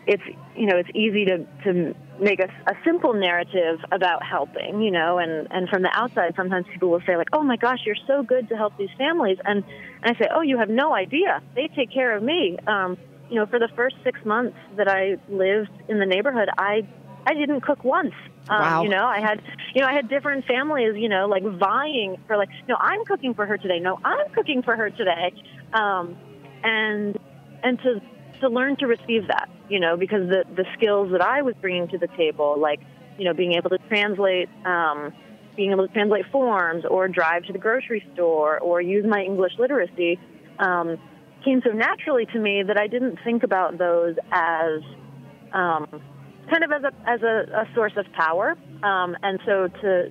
it's 0.05 0.23
you 0.55 0.67
know 0.67 0.77
it's 0.77 0.89
easy 0.93 1.25
to 1.25 1.45
to 1.63 1.95
make 2.19 2.39
a, 2.39 2.47
a 2.67 2.75
simple 2.85 3.13
narrative 3.13 3.79
about 3.91 4.23
helping, 4.23 4.81
you 4.81 4.91
know, 4.91 5.17
and, 5.17 5.47
and 5.51 5.69
from 5.69 5.81
the 5.81 5.89
outside, 5.93 6.33
sometimes 6.35 6.65
people 6.71 6.89
will 6.89 7.01
say 7.05 7.17
like, 7.17 7.29
oh 7.33 7.43
my 7.43 7.55
gosh, 7.55 7.79
you're 7.85 7.95
so 8.07 8.23
good 8.23 8.47
to 8.49 8.55
help 8.55 8.77
these 8.77 8.89
families. 8.97 9.37
And, 9.45 9.63
and 10.03 10.15
I 10.15 10.19
say, 10.19 10.27
oh, 10.33 10.41
you 10.41 10.57
have 10.57 10.69
no 10.69 10.93
idea. 10.93 11.41
They 11.55 11.69
take 11.75 11.91
care 11.91 12.15
of 12.15 12.23
me. 12.23 12.57
Um, 12.67 12.97
you 13.29 13.35
know, 13.35 13.45
for 13.45 13.59
the 13.59 13.69
first 13.75 13.95
six 14.03 14.23
months 14.25 14.57
that 14.77 14.87
I 14.87 15.17
lived 15.29 15.71
in 15.87 15.99
the 15.99 16.05
neighborhood, 16.05 16.49
I, 16.57 16.87
I 17.25 17.33
didn't 17.33 17.61
cook 17.61 17.83
once. 17.83 18.13
Um, 18.49 18.59
wow. 18.59 18.83
You 18.83 18.89
know, 18.89 19.05
I 19.05 19.19
had, 19.19 19.41
you 19.73 19.81
know, 19.81 19.87
I 19.87 19.93
had 19.93 20.09
different 20.09 20.45
families, 20.45 20.95
you 20.95 21.09
know, 21.09 21.27
like 21.27 21.43
vying 21.43 22.17
for 22.27 22.37
like, 22.37 22.49
no, 22.67 22.75
I'm 22.79 23.05
cooking 23.05 23.33
for 23.33 23.45
her 23.45 23.57
today. 23.57 23.79
No, 23.79 23.99
I'm 24.03 24.29
cooking 24.33 24.61
for 24.63 24.75
her 24.75 24.89
today. 24.89 25.33
Um, 25.73 26.17
and, 26.63 27.17
and 27.63 27.79
to 27.79 28.01
to 28.41 28.49
learn 28.49 28.75
to 28.75 28.87
receive 28.87 29.27
that, 29.27 29.49
you 29.69 29.79
know, 29.79 29.95
because 29.95 30.27
the, 30.27 30.43
the 30.55 30.65
skills 30.77 31.11
that 31.13 31.21
I 31.21 31.41
was 31.41 31.55
bringing 31.61 31.87
to 31.89 31.97
the 31.97 32.07
table, 32.07 32.59
like, 32.59 32.81
you 33.17 33.23
know, 33.23 33.33
being 33.33 33.53
able 33.53 33.69
to 33.69 33.77
translate, 33.87 34.49
um, 34.65 35.13
being 35.55 35.71
able 35.71 35.87
to 35.87 35.93
translate 35.93 36.25
forms 36.31 36.83
or 36.89 37.07
drive 37.07 37.43
to 37.43 37.53
the 37.53 37.59
grocery 37.59 38.05
store 38.13 38.59
or 38.59 38.81
use 38.81 39.05
my 39.07 39.21
English 39.21 39.53
literacy, 39.57 40.19
um, 40.59 40.97
came 41.45 41.61
so 41.63 41.71
naturally 41.71 42.25
to 42.27 42.39
me 42.39 42.63
that 42.63 42.77
I 42.77 42.87
didn't 42.87 43.19
think 43.23 43.43
about 43.43 43.77
those 43.77 44.15
as 44.31 44.81
um, 45.53 45.87
kind 46.49 46.63
of 46.63 46.71
as 46.71 46.83
a 46.83 47.09
as 47.09 47.21
a, 47.21 47.63
a 47.63 47.75
source 47.75 47.93
of 47.97 48.05
power. 48.13 48.55
Um, 48.83 49.15
and 49.23 49.39
so 49.45 49.67
to 49.81 50.09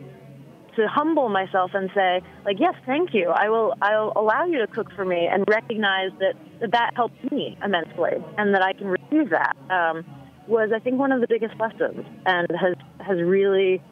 to 0.76 0.88
humble 0.88 1.28
myself 1.28 1.72
and 1.74 1.90
say, 1.94 2.22
like, 2.44 2.56
yes, 2.58 2.74
thank 2.86 3.12
you. 3.12 3.28
I 3.28 3.48
will, 3.48 3.74
I'll 3.82 4.12
allow 4.16 4.44
you 4.46 4.58
to 4.58 4.66
cook 4.66 4.90
for 4.94 5.04
me 5.04 5.28
and 5.30 5.44
recognize 5.48 6.10
that 6.18 6.34
that, 6.60 6.72
that 6.72 6.90
helps 6.94 7.22
me 7.30 7.58
immensely 7.62 8.12
and 8.38 8.54
that 8.54 8.62
I 8.62 8.72
can 8.72 8.86
receive 8.86 9.30
that 9.30 9.56
um, 9.70 10.04
was, 10.46 10.70
I 10.74 10.78
think, 10.78 10.98
one 10.98 11.12
of 11.12 11.20
the 11.20 11.26
biggest 11.26 11.54
lessons 11.60 12.06
and 12.26 12.48
has, 12.58 12.76
has 13.00 13.20
really 13.20 13.82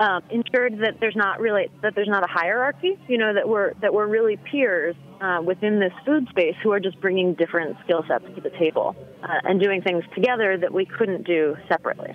um, 0.00 0.22
ensured 0.30 0.78
that 0.78 0.98
there's 0.98 1.14
not 1.14 1.40
really, 1.40 1.68
that 1.82 1.94
there's 1.94 2.08
not 2.08 2.24
a 2.24 2.26
hierarchy, 2.26 2.98
you 3.06 3.18
know, 3.18 3.34
that 3.34 3.46
we're, 3.46 3.74
that 3.82 3.92
we're 3.92 4.06
really 4.06 4.38
peers 4.38 4.96
uh, 5.20 5.42
within 5.44 5.78
this 5.78 5.92
food 6.06 6.26
space 6.30 6.56
who 6.62 6.72
are 6.72 6.80
just 6.80 6.98
bringing 7.02 7.34
different 7.34 7.76
skill 7.84 8.02
sets 8.08 8.24
to 8.34 8.40
the 8.40 8.48
table 8.50 8.96
uh, 9.22 9.28
and 9.44 9.60
doing 9.60 9.82
things 9.82 10.02
together 10.14 10.56
that 10.56 10.72
we 10.72 10.86
couldn't 10.86 11.26
do 11.26 11.54
separately. 11.68 12.14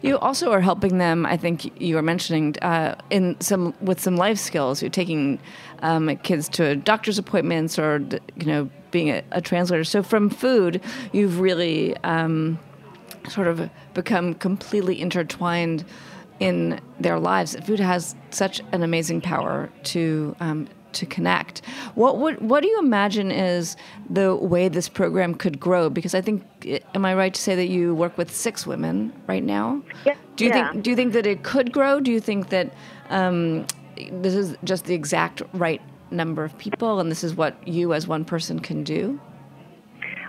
You 0.00 0.18
also 0.18 0.50
are 0.50 0.62
helping 0.62 0.96
them. 0.98 1.26
I 1.26 1.36
think 1.36 1.80
you 1.80 1.94
were 1.94 2.02
mentioning 2.02 2.56
uh, 2.60 2.94
in 3.08 3.40
some 3.40 3.74
with 3.80 4.00
some 4.00 4.16
life 4.16 4.38
skills. 4.38 4.82
You're 4.82 4.90
taking 4.90 5.38
um, 5.80 6.14
kids 6.18 6.46
to 6.50 6.76
doctor's 6.76 7.18
appointments, 7.18 7.78
or 7.78 8.06
you 8.36 8.46
know, 8.46 8.70
being 8.90 9.08
a, 9.08 9.22
a 9.32 9.40
translator. 9.40 9.82
So 9.82 10.02
from 10.02 10.28
food, 10.28 10.82
you've 11.12 11.40
really 11.40 11.96
um, 11.98 12.58
sort 13.30 13.46
of 13.46 13.70
become 13.94 14.34
completely 14.34 15.00
intertwined 15.00 15.86
in 16.40 16.80
their 17.00 17.18
lives. 17.18 17.56
Food 17.64 17.80
has 17.80 18.14
such 18.30 18.60
an 18.72 18.82
amazing 18.82 19.20
power 19.20 19.70
to 19.84 20.34
um, 20.40 20.68
to 20.94 21.06
connect. 21.06 21.62
What 21.94 22.18
would 22.18 22.40
what 22.40 22.62
do 22.62 22.68
you 22.68 22.78
imagine 22.78 23.30
is 23.30 23.76
the 24.08 24.34
way 24.34 24.68
this 24.68 24.88
program 24.88 25.34
could 25.34 25.60
grow? 25.60 25.90
Because 25.90 26.14
I 26.14 26.20
think, 26.20 26.44
am 26.94 27.04
I 27.04 27.14
right 27.14 27.34
to 27.34 27.40
say 27.40 27.54
that 27.54 27.68
you 27.68 27.94
work 27.94 28.16
with 28.16 28.34
six 28.34 28.66
women 28.66 29.12
right 29.26 29.44
now? 29.44 29.82
Yeah. 30.06 30.14
Do 30.36 30.44
you 30.44 30.50
yeah. 30.50 30.70
think 30.70 30.84
do 30.84 30.90
you 30.90 30.96
think 30.96 31.12
that 31.12 31.26
it 31.26 31.42
could 31.42 31.72
grow? 31.72 32.00
Do 32.00 32.10
you 32.10 32.20
think 32.20 32.48
that 32.48 32.72
um, 33.10 33.66
this 34.10 34.34
is 34.34 34.56
just 34.64 34.86
the 34.86 34.94
exact 34.94 35.42
right 35.52 35.82
number 36.10 36.44
of 36.44 36.56
people, 36.58 37.00
and 37.00 37.10
this 37.10 37.24
is 37.24 37.34
what 37.34 37.66
you 37.66 37.92
as 37.92 38.06
one 38.06 38.24
person 38.24 38.58
can 38.60 38.84
do? 38.84 39.20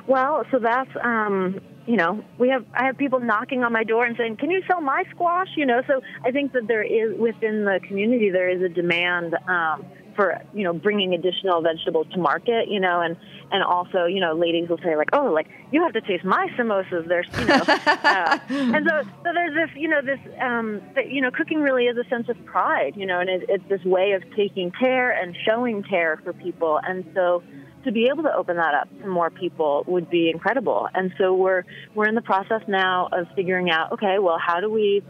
Well, 0.08 0.44
so 0.52 0.60
that's 0.60 0.92
um, 1.04 1.60
you 1.86 1.98
know 1.98 2.24
we 2.38 2.50
have 2.50 2.66
I 2.74 2.86
have 2.86 2.98
people 2.98 3.20
knocking 3.20 3.64
on 3.64 3.72
my 3.74 3.84
door 3.84 4.06
and 4.06 4.16
saying, 4.18 4.38
"Can 4.38 4.52
you 4.52 4.62
sell 4.68 4.82
my 4.82 5.04
squash?" 5.12 5.50
You 5.56 5.66
know, 5.66 5.82
so 5.88 6.02
I 6.24 6.32
think 6.32 6.54
that 6.54 6.68
there 6.68 6.84
is 6.84 7.18
within 7.20 7.66
the 7.66 7.80
community 7.88 8.30
there 8.30 8.50
is 8.50 8.62
a 8.62 8.70
demand 8.70 9.36
um, 9.48 9.86
for 10.16 10.42
you 10.54 10.64
know 10.64 10.74
bringing 10.74 11.14
additional 11.14 11.62
vegetables 11.62 12.08
to 12.14 12.20
market 12.20 12.68
you 12.68 12.80
know 12.80 13.02
and 13.02 13.18
and 13.52 13.64
also 13.64 14.06
you 14.06 14.20
know 14.20 14.34
ladies 14.34 14.70
will 14.70 14.80
say 14.80 14.96
like 14.96 15.10
oh 15.14 15.32
like 15.32 15.48
you 15.72 15.84
have 15.84 15.94
to 15.94 16.02
taste 16.02 16.24
my 16.24 16.48
samosas 16.58 17.08
there's 17.08 17.28
you 17.38 17.46
know 17.46 17.64
uh, 17.68 18.40
and 18.50 18.88
so 18.88 19.10
so 19.24 19.30
there's 19.34 19.54
this 19.54 19.76
you 19.76 19.88
know 19.88 20.02
this 20.02 20.20
um 20.42 20.82
that, 20.96 21.10
you 21.10 21.22
know 21.22 21.32
cooking 21.32 21.62
really 21.62 21.86
is 21.86 21.98
a 21.98 22.08
sense 22.10 22.30
of 22.30 22.46
pride 22.46 22.94
you 22.96 23.06
know 23.06 23.20
and 23.20 23.30
it, 23.30 23.46
it's 23.50 23.68
this 23.70 23.84
way 23.84 24.14
of 24.14 24.24
taking 24.36 24.72
care 24.72 25.12
and 25.12 25.36
showing 25.46 25.84
care 25.84 26.20
for 26.24 26.34
people 26.34 26.80
and 26.88 27.06
so 27.14 27.44
to 27.86 27.92
be 27.92 28.08
able 28.12 28.24
to 28.24 28.34
open 28.34 28.58
that 28.58 28.74
up 28.74 28.90
to 29.02 29.08
more 29.08 29.30
people 29.30 29.84
would 29.88 30.10
be 30.10 30.30
incredible. 30.30 30.88
And 30.94 31.14
so 31.18 31.34
we're 31.34 31.64
we're 31.94 32.08
in 32.08 32.16
the 32.16 32.22
process 32.22 32.62
now 32.68 33.10
of 33.12 33.28
figuring 33.36 33.70
out 33.72 33.94
okay 33.94 34.18
well 34.20 34.38
how 34.40 34.60
do 34.60 34.70
we 34.70 35.04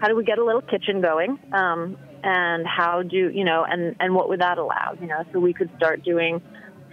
how 0.00 0.08
do 0.08 0.16
we 0.16 0.24
get 0.24 0.38
a 0.38 0.44
little 0.44 0.62
kitchen 0.62 1.02
going? 1.02 1.38
Um, 1.52 1.98
and 2.22 2.66
how 2.66 3.02
do 3.02 3.30
you 3.32 3.44
know 3.44 3.64
and 3.68 3.96
and 4.00 4.14
what 4.14 4.28
would 4.28 4.40
that 4.40 4.58
allow 4.58 4.94
you 5.00 5.06
know 5.06 5.24
so 5.32 5.40
we 5.40 5.54
could 5.54 5.70
start 5.76 6.04
doing 6.04 6.42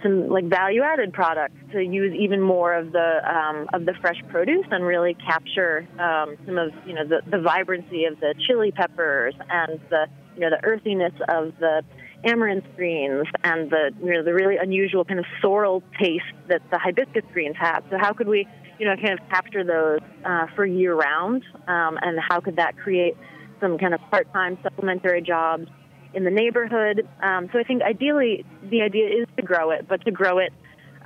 some 0.02 0.28
like 0.28 0.44
value 0.44 0.82
added 0.82 1.12
products 1.12 1.56
to 1.72 1.82
use 1.82 2.14
even 2.18 2.40
more 2.40 2.74
of 2.74 2.92
the 2.92 3.20
um, 3.28 3.68
of 3.72 3.84
the 3.84 3.94
fresh 4.00 4.20
produce 4.30 4.66
and 4.70 4.84
really 4.84 5.14
capture 5.14 5.86
um, 5.98 6.36
some 6.46 6.58
of 6.58 6.70
you 6.86 6.94
know 6.94 7.06
the, 7.06 7.20
the 7.30 7.40
vibrancy 7.40 8.04
of 8.04 8.18
the 8.20 8.34
chili 8.46 8.70
peppers 8.70 9.34
and 9.50 9.80
the 9.90 10.06
you 10.34 10.40
know 10.40 10.50
the 10.50 10.64
earthiness 10.64 11.12
of 11.28 11.52
the 11.58 11.82
amaranth 12.24 12.64
greens 12.76 13.26
and 13.44 13.70
the 13.70 13.90
you 14.02 14.12
know 14.12 14.22
the 14.22 14.34
really 14.34 14.56
unusual 14.56 15.04
kind 15.04 15.20
of 15.20 15.26
sorrel 15.40 15.82
taste 16.00 16.24
that 16.48 16.62
the 16.70 16.78
hibiscus 16.78 17.22
greens 17.32 17.56
have. 17.58 17.84
So 17.90 17.98
how 17.98 18.12
could 18.12 18.28
we 18.28 18.46
you 18.78 18.86
know 18.86 18.96
kind 18.96 19.18
of 19.18 19.28
capture 19.28 19.64
those 19.64 20.00
uh, 20.24 20.46
for 20.54 20.66
year 20.66 20.94
round 20.94 21.44
um, 21.66 21.98
and 22.02 22.18
how 22.28 22.40
could 22.40 22.56
that 22.56 22.76
create 22.76 23.16
some 23.60 23.78
kind 23.78 23.94
of 23.94 24.00
part-time 24.10 24.58
supplementary 24.62 25.22
jobs 25.22 25.68
in 26.14 26.24
the 26.24 26.30
neighborhood. 26.30 27.06
Um, 27.22 27.48
so 27.52 27.58
I 27.58 27.64
think 27.64 27.82
ideally 27.82 28.44
the 28.70 28.82
idea 28.82 29.08
is 29.08 29.26
to 29.36 29.42
grow 29.42 29.70
it, 29.70 29.86
but 29.88 30.04
to 30.04 30.10
grow 30.10 30.38
it 30.38 30.52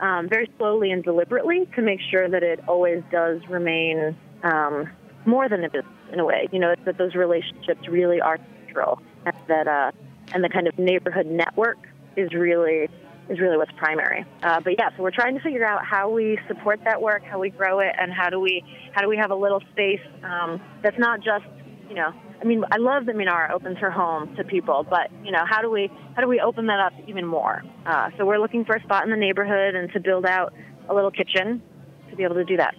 um, 0.01 0.29
very 0.29 0.51
slowly 0.59 0.91
and 0.91 1.03
deliberately 1.03 1.69
to 1.77 1.83
make 1.83 2.01
sure 2.11 2.29
that 2.29 2.43
it 2.43 2.61
always 2.69 3.03
does 3.11 3.41
remain 3.49 4.17
um, 4.43 4.89
more 5.27 5.49
than 5.49 5.65
a 5.65 5.71
business 5.71 5.93
in 6.13 6.21
a 6.21 6.25
way. 6.25 6.49
You 6.53 6.59
know 6.59 6.75
that 6.85 6.99
those 6.99 7.15
relationships 7.15 7.89
really 7.89 8.21
are 8.21 8.39
central, 8.67 9.01
and 9.25 9.35
that 9.49 9.69
uh, 9.69 9.93
and 10.35 10.43
the 10.43 10.49
kind 10.49 10.67
of 10.67 10.79
neighborhood 10.79 11.27
network 11.27 11.79
is 12.17 12.33
really 12.33 12.89
is 13.29 13.39
really 13.39 13.57
what's 13.57 13.73
primary. 13.77 14.25
Uh, 14.43 14.61
but 14.61 14.75
yeah, 14.79 14.91
so 14.97 15.03
we're 15.03 15.11
trying 15.11 15.37
to 15.37 15.41
figure 15.41 15.65
out 15.65 15.85
how 15.85 16.11
we 16.11 16.39
support 16.49 16.81
that 16.85 17.01
work, 17.01 17.23
how 17.23 17.39
we 17.39 17.51
grow 17.51 17.79
it, 17.79 17.93
and 17.99 18.13
how 18.13 18.29
do 18.29 18.41
we 18.41 18.65
how 18.93 19.01
do 19.01 19.09
we 19.09 19.17
have 19.17 19.31
a 19.31 19.35
little 19.35 19.61
space 19.73 20.01
um, 20.25 20.61
that's 20.83 20.99
not 20.99 21.21
just 21.21 21.45
you 21.89 21.95
know 21.95 22.13
I 22.43 22.45
mean, 22.45 22.65
I 22.73 22.79
love 22.79 23.07
that 23.07 23.15
Minara 23.15 23.53
opens 23.53 23.79
her 23.79 23.91
home 23.91 24.35
to 24.35 24.43
people, 24.43 24.85
but 24.89 25.11
you 25.25 25.31
know, 25.31 25.45
how 25.49 25.63
do 25.63 25.71
we 25.71 25.89
how 26.17 26.23
do 26.23 26.29
we 26.29 26.41
open 26.41 26.67
that 26.67 26.81
up 26.81 26.93
even 27.07 27.25
more? 27.25 27.63
Uh, 27.87 28.11
so 28.19 28.27
we're 28.27 28.41
looking 28.41 28.65
for 28.65 28.75
a 28.75 28.83
spot 28.83 29.05
in 29.05 29.11
the 29.11 29.17
neighborhood 29.17 29.77
and 29.77 29.93
to 29.93 30.01
build 30.01 30.27
out 30.27 30.53
a 30.89 30.95
little 30.95 31.13
kitchen 31.13 31.63
to 32.11 32.17
be 32.17 32.25
able 32.25 32.35
to 32.35 32.45
do 32.45 32.57
that. 32.57 32.75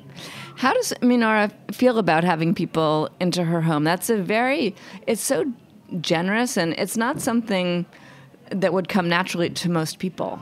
How 0.57 0.73
does 0.73 0.93
Minara 1.01 1.51
feel 1.73 1.97
about 1.97 2.25
having 2.25 2.53
people 2.53 3.09
into 3.21 3.45
her 3.45 3.61
home? 3.61 3.85
That's 3.85 4.09
a 4.09 4.17
very 4.17 4.75
it's 5.07 5.21
so 5.21 5.45
generous 6.01 6.57
and 6.57 6.73
it's 6.73 6.97
not 6.97 7.21
something 7.21 7.85
that 8.49 8.73
would 8.73 8.89
come 8.89 9.09
naturally 9.09 9.49
to 9.49 9.69
most 9.69 9.99
people. 9.99 10.39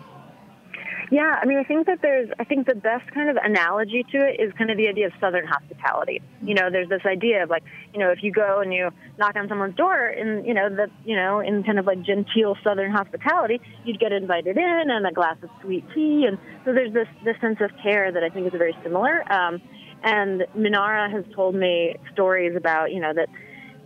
Yeah, 1.12 1.38
I 1.42 1.46
mean, 1.46 1.58
I 1.58 1.66
think 1.66 1.88
that 1.88 2.00
there's, 2.02 2.30
I 2.40 2.46
think 2.46 2.68
the 2.68 2.76
best 2.76 3.12
kind 3.14 3.30
of 3.30 3.36
analogy 3.36 4.06
to 4.14 4.18
it 4.18 4.40
is 4.40 4.54
kind 4.58 4.72
of 4.72 4.78
the 4.78 4.88
idea 4.88 5.08
of 5.08 5.12
Southern 5.20 5.46
hospitality. 5.46 6.22
You 6.42 6.56
know, 6.56 6.72
there's 6.72 6.88
this 6.88 7.02
idea 7.06 7.44
of 7.44 7.50
like, 7.50 7.64
you 7.94 8.00
know, 8.00 8.12
if 8.12 8.24
you 8.24 8.32
go 8.32 8.62
and 8.62 8.74
you 8.74 8.92
knock 9.18 9.36
on 9.36 9.50
someone's 9.50 9.76
door 9.76 10.08
in, 10.08 10.46
you 10.46 10.54
know, 10.54 10.70
the, 10.70 10.88
you 11.04 11.18
know, 11.18 11.42
in 11.42 11.64
kind 11.64 11.80
of 11.80 11.86
like 11.86 12.02
genteel 12.02 12.56
Southern 12.64 12.92
hospitality, 12.92 13.60
you'd 13.84 14.00
get 14.00 14.14
invited 14.14 14.56
in 14.56 14.86
and 14.90 15.06
a 15.06 15.12
glass 15.12 15.36
of 15.44 15.50
sweet 15.62 15.84
tea. 15.94 16.24
And 16.26 16.38
so 16.64 16.72
there's 16.72 16.94
this, 16.94 17.08
this 17.26 17.36
sense 17.42 17.58
of 17.60 17.72
care 17.84 18.10
that 18.10 18.24
I 18.24 18.30
think 18.30 18.48
is 18.48 18.54
very 18.58 18.76
similar. 18.82 19.30
Um, 19.30 19.62
and 20.04 20.46
Minara 20.56 21.12
has 21.12 21.26
told 21.36 21.56
me 21.56 21.98
stories 22.14 22.56
about, 22.56 22.94
you 22.94 23.02
know, 23.02 23.14
that 23.14 23.28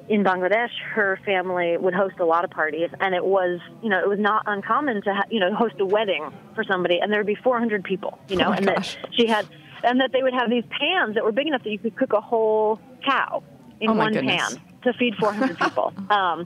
in 0.07 0.23
Bangladesh, 0.23 0.69
her 0.93 1.19
family 1.25 1.77
would 1.77 1.93
host 1.93 2.15
a 2.19 2.25
lot 2.25 2.43
of 2.43 2.51
parties, 2.51 2.89
and 2.99 3.15
it 3.15 3.25
was, 3.25 3.59
you 3.81 3.89
know, 3.89 3.99
it 3.99 4.07
was 4.07 4.19
not 4.19 4.43
uncommon 4.45 5.01
to, 5.03 5.13
ha- 5.13 5.25
you 5.29 5.39
know, 5.39 5.53
host 5.55 5.75
a 5.79 5.85
wedding 5.85 6.29
for 6.53 6.63
somebody, 6.63 6.99
and 7.01 7.11
there 7.11 7.19
would 7.19 7.27
be 7.27 7.35
400 7.43 7.83
people, 7.83 8.17
you 8.29 8.35
know, 8.37 8.49
Oh 8.49 8.53
and 8.53 8.67
gosh. 8.67 8.97
that 9.01 9.13
she 9.15 9.27
had, 9.27 9.47
and 9.83 9.99
that 10.01 10.11
they 10.13 10.21
would 10.21 10.33
have 10.33 10.49
these 10.49 10.63
pans 10.79 11.15
that 11.15 11.23
were 11.23 11.31
big 11.31 11.47
enough 11.47 11.63
that 11.63 11.71
you 11.71 11.79
could 11.79 11.95
cook 11.97 12.13
a 12.13 12.21
whole 12.21 12.79
cow 13.05 13.41
in 13.81 13.91
Oh 13.91 13.93
one 13.95 14.13
goodness. 14.13 14.53
pan 14.53 14.61
to 14.83 14.93
feed 14.93 15.15
400 15.19 15.57
people. 15.63 15.91
Um, 16.09 16.45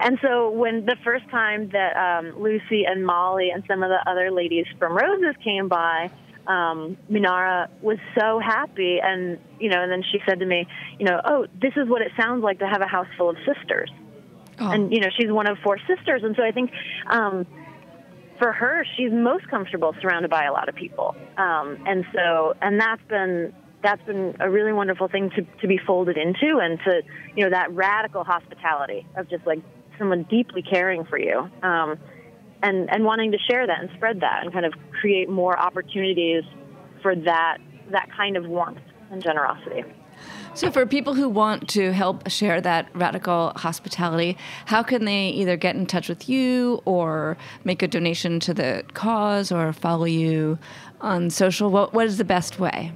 and 0.00 0.18
so 0.20 0.50
when 0.50 0.84
the 0.84 0.96
first 1.02 1.28
time 1.30 1.70
that 1.70 1.96
um, 1.96 2.38
Lucy 2.42 2.84
and 2.86 3.06
Molly 3.06 3.48
and 3.52 3.64
some 3.66 3.82
of 3.82 3.88
the 3.88 3.98
other 4.10 4.30
ladies 4.30 4.66
from 4.78 4.94
Roses 4.96 5.34
came 5.42 5.68
by, 5.68 6.10
um, 6.48 6.96
Minara 7.10 7.68
was 7.82 7.98
so 8.18 8.40
happy, 8.40 8.98
and 9.02 9.38
you 9.60 9.68
know, 9.70 9.82
and 9.82 9.92
then 9.92 10.02
she 10.10 10.18
said 10.26 10.40
to 10.40 10.46
me, 10.46 10.66
you 10.98 11.04
know, 11.06 11.20
oh, 11.24 11.46
this 11.60 11.74
is 11.76 11.88
what 11.88 12.02
it 12.02 12.10
sounds 12.20 12.42
like 12.42 12.58
to 12.60 12.66
have 12.66 12.80
a 12.80 12.86
house 12.86 13.06
full 13.16 13.30
of 13.30 13.36
sisters, 13.46 13.90
Oh. 14.60 14.70
and 14.70 14.92
you 14.92 15.00
know, 15.00 15.08
she's 15.16 15.30
one 15.30 15.46
of 15.48 15.58
four 15.62 15.78
sisters, 15.86 16.22
and 16.24 16.34
so 16.36 16.42
I 16.42 16.50
think. 16.50 16.70
Um, 17.06 17.46
for 18.38 18.52
her, 18.52 18.86
she's 18.96 19.10
most 19.10 19.48
comfortable 19.48 19.96
surrounded 20.00 20.30
by 20.30 20.44
a 20.44 20.52
lot 20.52 20.68
of 20.68 20.76
people, 20.76 21.16
um, 21.36 21.76
and 21.86 22.04
so, 22.14 22.54
and 22.62 22.80
that's 22.80 23.02
been 23.08 23.52
that's 23.82 24.00
been 24.04 24.36
a 24.38 24.48
really 24.48 24.72
wonderful 24.72 25.08
thing 25.08 25.30
to, 25.30 25.42
to 25.60 25.66
be 25.66 25.76
folded 25.76 26.16
into, 26.16 26.58
and 26.58 26.78
to 26.84 27.02
you 27.34 27.44
know 27.44 27.50
that 27.50 27.72
radical 27.72 28.22
hospitality 28.22 29.04
of 29.16 29.28
just 29.28 29.44
like 29.44 29.58
someone 29.98 30.22
deeply 30.30 30.62
caring 30.62 31.04
for 31.04 31.18
you, 31.18 31.50
um, 31.64 31.98
and 32.62 32.90
and 32.90 33.04
wanting 33.04 33.32
to 33.32 33.38
share 33.38 33.66
that 33.66 33.80
and 33.80 33.90
spread 33.96 34.20
that, 34.20 34.42
and 34.42 34.52
kind 34.52 34.66
of 34.66 34.74
create 35.00 35.28
more 35.28 35.58
opportunities 35.58 36.44
for 37.02 37.14
that 37.14 37.58
that 37.90 38.08
kind 38.16 38.36
of 38.36 38.46
warmth 38.46 38.80
and 39.10 39.22
generosity. 39.22 39.84
So, 40.54 40.72
for 40.72 40.86
people 40.86 41.14
who 41.14 41.28
want 41.28 41.68
to 41.70 41.92
help 41.92 42.28
share 42.28 42.60
that 42.60 42.88
radical 42.92 43.52
hospitality, 43.54 44.36
how 44.66 44.82
can 44.82 45.04
they 45.04 45.28
either 45.28 45.56
get 45.56 45.76
in 45.76 45.86
touch 45.86 46.08
with 46.08 46.28
you 46.28 46.82
or 46.84 47.36
make 47.62 47.82
a 47.82 47.88
donation 47.88 48.40
to 48.40 48.54
the 48.54 48.82
cause 48.94 49.52
or 49.52 49.72
follow 49.72 50.06
you 50.06 50.58
on 51.00 51.30
social? 51.30 51.70
What, 51.70 51.94
what 51.94 52.06
is 52.06 52.18
the 52.18 52.24
best 52.24 52.58
way? 52.58 52.92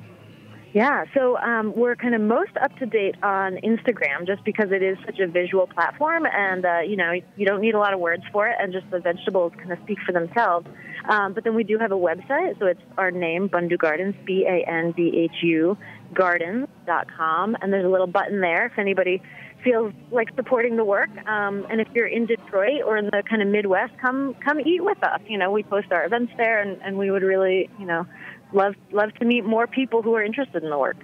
Yeah, 0.73 1.05
so 1.13 1.37
um, 1.37 1.75
we're 1.77 1.97
kind 1.97 2.15
of 2.15 2.23
most 2.23 2.57
up 2.57 2.75
to 2.79 2.87
date 2.87 3.17
on 3.23 3.57
Instagram 3.57 4.27
just 4.27 4.43
because 4.43 4.73
it 4.73 4.83
is 4.83 4.97
such 5.05 5.19
a 5.19 5.27
visual 5.27 5.67
platform, 5.67 6.25
and 6.25 6.65
uh, 6.65 6.79
you 6.81 6.97
know 6.97 7.13
you 7.37 7.45
don't 7.45 7.61
need 7.61 7.75
a 7.75 7.79
lot 7.79 7.93
of 7.93 8.01
words 8.01 8.23
for 8.33 8.49
it, 8.49 8.57
and 8.59 8.73
just 8.73 8.91
the 8.91 8.99
vegetables 8.99 9.53
kind 9.59 9.73
of 9.73 9.79
speak 9.85 9.99
for 10.07 10.13
themselves. 10.13 10.67
Um, 11.11 11.35
but 11.35 11.45
then 11.45 11.55
we 11.55 11.65
do 11.65 11.77
have 11.79 11.93
a 11.93 11.97
website, 11.97 12.59
so 12.59 12.67
it's 12.67 12.81
our 12.97 13.11
name, 13.11 13.51
Bandhu 13.51 13.77
Gardens, 13.77 14.15
B 14.25 14.47
A 14.49 14.67
N 14.67 14.93
D 14.93 15.29
H 15.31 15.43
U 15.43 15.77
Gardens.com, 16.15 17.57
and 17.61 17.71
there's 17.71 17.85
a 17.85 17.91
little 17.91 18.07
button 18.07 18.41
there 18.41 18.67
if 18.67 18.79
anybody 18.79 19.21
feels 19.63 19.93
like 20.11 20.29
supporting 20.37 20.77
the 20.77 20.85
work. 20.85 21.11
Um, 21.27 21.67
and 21.71 21.83
if 21.83 21.89
you're 21.95 22.07
in 22.07 22.27
Detroit 22.27 22.83
or 22.87 22.97
in 22.97 23.07
the 23.07 23.23
kind 23.29 23.43
of 23.43 23.49
Midwest, 23.49 23.93
come 24.01 24.35
come 24.43 24.59
eat 24.61 24.83
with 24.83 25.03
us. 25.05 25.21
You 25.29 25.37
know, 25.37 25.51
we 25.51 25.65
post 25.65 25.93
our 25.93 26.07
events 26.07 26.33
there, 26.39 26.63
and, 26.63 26.81
and 26.83 26.97
we 26.97 27.11
would 27.11 27.23
really, 27.23 27.69
you 27.79 27.85
know, 27.85 28.07
love 28.53 28.75
love 28.91 29.13
to 29.15 29.25
meet 29.25 29.45
more 29.45 29.67
people 29.67 30.03
who 30.03 30.15
are 30.15 30.23
interested 30.23 30.63
in 30.63 30.71
the 30.71 30.79
work. 30.79 30.97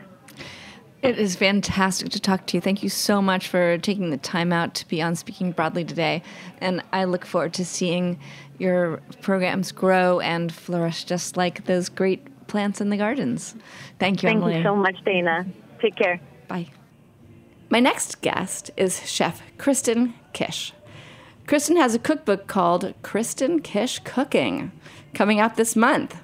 It 1.01 1.17
is 1.17 1.37
fantastic 1.37 2.09
to 2.11 2.21
talk 2.21 2.47
to 2.47 2.57
you. 2.57 2.61
Thank 2.61 2.83
you 2.83 2.89
so 2.89 3.23
much 3.23 3.47
for 3.47 3.79
taking 3.79 4.11
the 4.11 4.17
time 4.17 4.53
out 4.53 4.75
to 4.75 4.89
be 4.89 5.01
on 5.01 5.15
Speaking 5.15 5.53
Broadly 5.53 5.85
today. 5.85 6.23
And 6.61 6.83
I 6.93 7.05
look 7.05 7.25
forward 7.25 7.55
to 7.55 7.65
seeing 7.65 8.19
your 8.59 9.01
programs 9.23 9.71
grow 9.71 10.19
and 10.19 10.53
flourish 10.53 11.05
just 11.05 11.37
like 11.37 11.67
those 11.67 11.89
great 11.89 12.47
plants 12.49 12.81
in 12.81 12.91
the 12.91 12.97
gardens. 12.97 13.55
Thank 14.01 14.25
you, 14.25 14.29
Thank 14.29 14.39
Emily. 14.39 14.57
you 14.57 14.65
so 14.65 14.75
much, 14.75 14.97
Dana. 15.05 15.47
Take 15.81 15.95
care. 15.95 16.21
Bye. 16.49 16.67
My 17.71 17.79
next 17.79 18.21
guest 18.21 18.73
is 18.77 19.09
Chef 19.09 19.41
Kristen 19.57 20.15
Kish. 20.33 20.73
Kristen 21.47 21.77
has 21.77 21.95
a 21.95 21.99
cookbook 21.99 22.49
called 22.49 22.95
Kristen 23.03 23.61
Kish 23.61 24.01
Cooking 24.01 24.73
coming 25.15 25.39
out 25.39 25.57
this 25.57 25.77
month. 25.77 26.17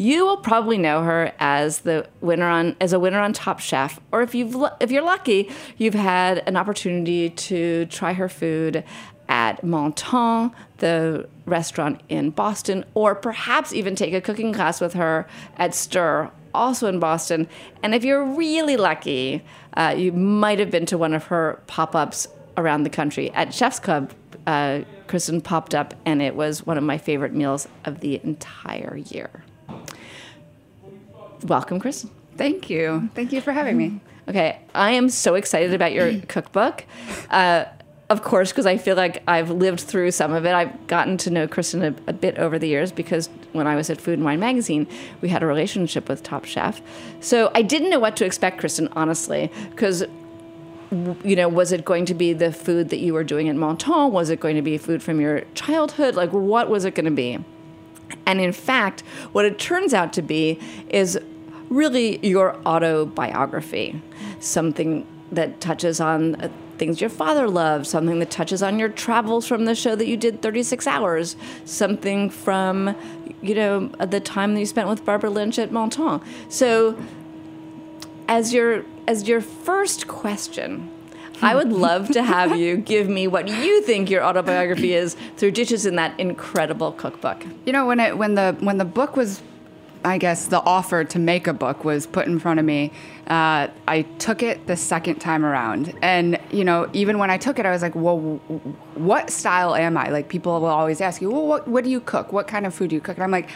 You 0.00 0.24
will 0.24 0.36
probably 0.36 0.78
know 0.78 1.02
her 1.02 1.32
as 1.40 1.80
the 1.80 2.08
winner 2.20 2.46
on 2.46 2.76
as 2.80 2.92
a 2.92 3.00
winner 3.00 3.18
on 3.18 3.32
Top 3.32 3.58
Chef, 3.58 3.98
or 4.12 4.22
if 4.22 4.32
you've 4.32 4.56
if 4.80 4.92
you're 4.92 5.02
lucky, 5.02 5.50
you've 5.76 5.94
had 5.94 6.38
an 6.46 6.56
opportunity 6.56 7.30
to 7.30 7.86
try 7.86 8.12
her 8.12 8.28
food 8.28 8.84
at 9.28 9.62
Menton, 9.64 10.52
the 10.78 11.28
restaurant 11.46 12.00
in 12.08 12.30
Boston, 12.30 12.84
or 12.94 13.16
perhaps 13.16 13.72
even 13.72 13.96
take 13.96 14.14
a 14.14 14.20
cooking 14.20 14.52
class 14.52 14.80
with 14.80 14.94
her 14.94 15.26
at 15.56 15.74
Stir, 15.74 16.30
also 16.54 16.86
in 16.86 17.00
Boston. 17.00 17.48
And 17.82 17.94
if 17.94 18.04
you're 18.04 18.24
really 18.24 18.76
lucky, 18.76 19.44
uh, 19.74 19.94
you 19.98 20.12
might 20.12 20.60
have 20.60 20.70
been 20.70 20.86
to 20.86 20.96
one 20.96 21.12
of 21.12 21.24
her 21.24 21.60
pop 21.66 21.94
ups 21.94 22.28
around 22.56 22.84
the 22.84 22.90
country. 22.90 23.30
At 23.32 23.52
Chef's 23.52 23.80
Club, 23.80 24.12
uh, 24.46 24.80
Kristen 25.08 25.40
popped 25.40 25.74
up, 25.74 25.94
and 26.06 26.22
it 26.22 26.34
was 26.34 26.64
one 26.64 26.78
of 26.78 26.84
my 26.84 26.98
favorite 26.98 27.34
meals 27.34 27.68
of 27.84 28.00
the 28.00 28.20
entire 28.24 28.96
year. 28.96 29.44
Welcome, 31.44 31.80
Kristen. 31.80 32.10
Thank 32.36 32.70
you. 32.70 33.10
Thank 33.14 33.32
you 33.32 33.40
for 33.40 33.52
having 33.52 33.76
me. 33.76 34.00
Okay, 34.28 34.60
I 34.74 34.92
am 34.92 35.08
so 35.08 35.34
excited 35.34 35.72
about 35.72 35.92
your 35.92 36.20
cookbook. 36.28 36.84
Uh, 37.30 37.64
of 38.10 38.22
course, 38.22 38.52
because 38.52 38.66
I 38.66 38.78
feel 38.78 38.96
like 38.96 39.22
I've 39.28 39.50
lived 39.50 39.80
through 39.80 40.12
some 40.12 40.32
of 40.32 40.46
it. 40.46 40.54
I've 40.54 40.86
gotten 40.86 41.18
to 41.18 41.30
know 41.30 41.46
Kristen 41.46 41.82
a, 41.82 41.94
a 42.06 42.12
bit 42.12 42.38
over 42.38 42.58
the 42.58 42.68
years 42.68 42.90
because 42.90 43.28
when 43.52 43.66
I 43.66 43.76
was 43.76 43.90
at 43.90 44.00
Food 44.00 44.14
and 44.14 44.24
Wine 44.24 44.40
magazine, 44.40 44.86
we 45.20 45.28
had 45.28 45.42
a 45.42 45.46
relationship 45.46 46.08
with 46.08 46.22
Top 46.22 46.44
Chef. 46.44 46.80
So 47.20 47.50
I 47.54 47.62
didn't 47.62 47.90
know 47.90 47.98
what 47.98 48.16
to 48.16 48.24
expect, 48.24 48.58
Kristen, 48.58 48.88
honestly, 48.92 49.50
because 49.70 50.04
you 50.90 51.36
know, 51.36 51.48
was 51.48 51.70
it 51.70 51.84
going 51.84 52.06
to 52.06 52.14
be 52.14 52.32
the 52.32 52.50
food 52.50 52.88
that 52.88 52.98
you 52.98 53.12
were 53.12 53.24
doing 53.24 53.48
at 53.48 53.56
Menton? 53.56 54.10
Was 54.10 54.30
it 54.30 54.40
going 54.40 54.56
to 54.56 54.62
be 54.62 54.78
food 54.78 55.02
from 55.02 55.20
your 55.20 55.42
childhood? 55.54 56.14
Like, 56.14 56.30
what 56.30 56.70
was 56.70 56.86
it 56.86 56.94
going 56.94 57.04
to 57.04 57.10
be? 57.10 57.38
And 58.26 58.40
in 58.40 58.52
fact, 58.52 59.02
what 59.32 59.44
it 59.44 59.58
turns 59.58 59.94
out 59.94 60.12
to 60.14 60.22
be 60.22 60.58
is 60.88 61.18
really 61.68 62.18
your 62.26 62.56
autobiography, 62.66 64.00
something 64.40 65.06
that 65.30 65.60
touches 65.60 66.00
on 66.00 66.36
uh, 66.36 66.48
things 66.78 67.00
your 67.00 67.10
father 67.10 67.48
loved, 67.48 67.86
something 67.86 68.18
that 68.20 68.30
touches 68.30 68.62
on 68.62 68.78
your 68.78 68.88
travels 68.88 69.46
from 69.46 69.64
the 69.64 69.74
show 69.74 69.96
that 69.96 70.06
you 70.06 70.16
did 70.16 70.40
36 70.40 70.86
hours, 70.86 71.36
something 71.64 72.30
from, 72.30 72.96
you 73.42 73.54
know, 73.54 73.88
the 74.06 74.20
time 74.20 74.54
that 74.54 74.60
you 74.60 74.66
spent 74.66 74.88
with 74.88 75.04
Barbara 75.04 75.28
Lynch 75.28 75.58
at 75.58 75.72
Menton. 75.72 76.20
So, 76.48 76.96
as 78.28 78.52
your 78.52 78.84
as 79.06 79.26
your 79.26 79.40
first 79.40 80.06
question, 80.06 80.90
I 81.42 81.54
would 81.54 81.72
love 81.72 82.10
to 82.10 82.22
have 82.22 82.56
you 82.56 82.76
give 82.76 83.08
me 83.08 83.26
what 83.26 83.48
you 83.48 83.82
think 83.82 84.10
your 84.10 84.24
autobiography 84.24 84.94
is 84.94 85.16
through 85.36 85.52
dishes 85.52 85.86
in 85.86 85.96
that 85.96 86.18
incredible 86.18 86.92
cookbook. 86.92 87.44
You 87.66 87.72
know, 87.72 87.86
when 87.86 88.00
it 88.00 88.16
when 88.16 88.34
the 88.34 88.56
when 88.60 88.78
the 88.78 88.84
book 88.84 89.16
was, 89.16 89.42
I 90.04 90.18
guess 90.18 90.46
the 90.46 90.60
offer 90.60 91.04
to 91.04 91.18
make 91.18 91.46
a 91.46 91.52
book 91.52 91.84
was 91.84 92.06
put 92.06 92.26
in 92.26 92.38
front 92.38 92.60
of 92.60 92.66
me, 92.66 92.92
uh, 93.26 93.68
I 93.86 94.02
took 94.18 94.42
it 94.42 94.66
the 94.66 94.76
second 94.76 95.20
time 95.20 95.44
around, 95.44 95.94
and 96.02 96.38
you 96.50 96.64
know, 96.64 96.88
even 96.92 97.18
when 97.18 97.30
I 97.30 97.38
took 97.38 97.58
it, 97.58 97.66
I 97.66 97.70
was 97.70 97.82
like, 97.82 97.94
well, 97.94 98.18
what 98.94 99.30
style 99.30 99.74
am 99.74 99.96
I? 99.96 100.08
Like 100.08 100.28
people 100.28 100.60
will 100.60 100.66
always 100.66 101.00
ask 101.00 101.20
you, 101.20 101.30
well, 101.30 101.46
what 101.46 101.68
what 101.68 101.84
do 101.84 101.90
you 101.90 102.00
cook? 102.00 102.32
What 102.32 102.48
kind 102.48 102.66
of 102.66 102.74
food 102.74 102.90
do 102.90 102.96
you 102.96 103.00
cook? 103.00 103.16
And 103.16 103.24
I'm 103.24 103.30
like. 103.30 103.48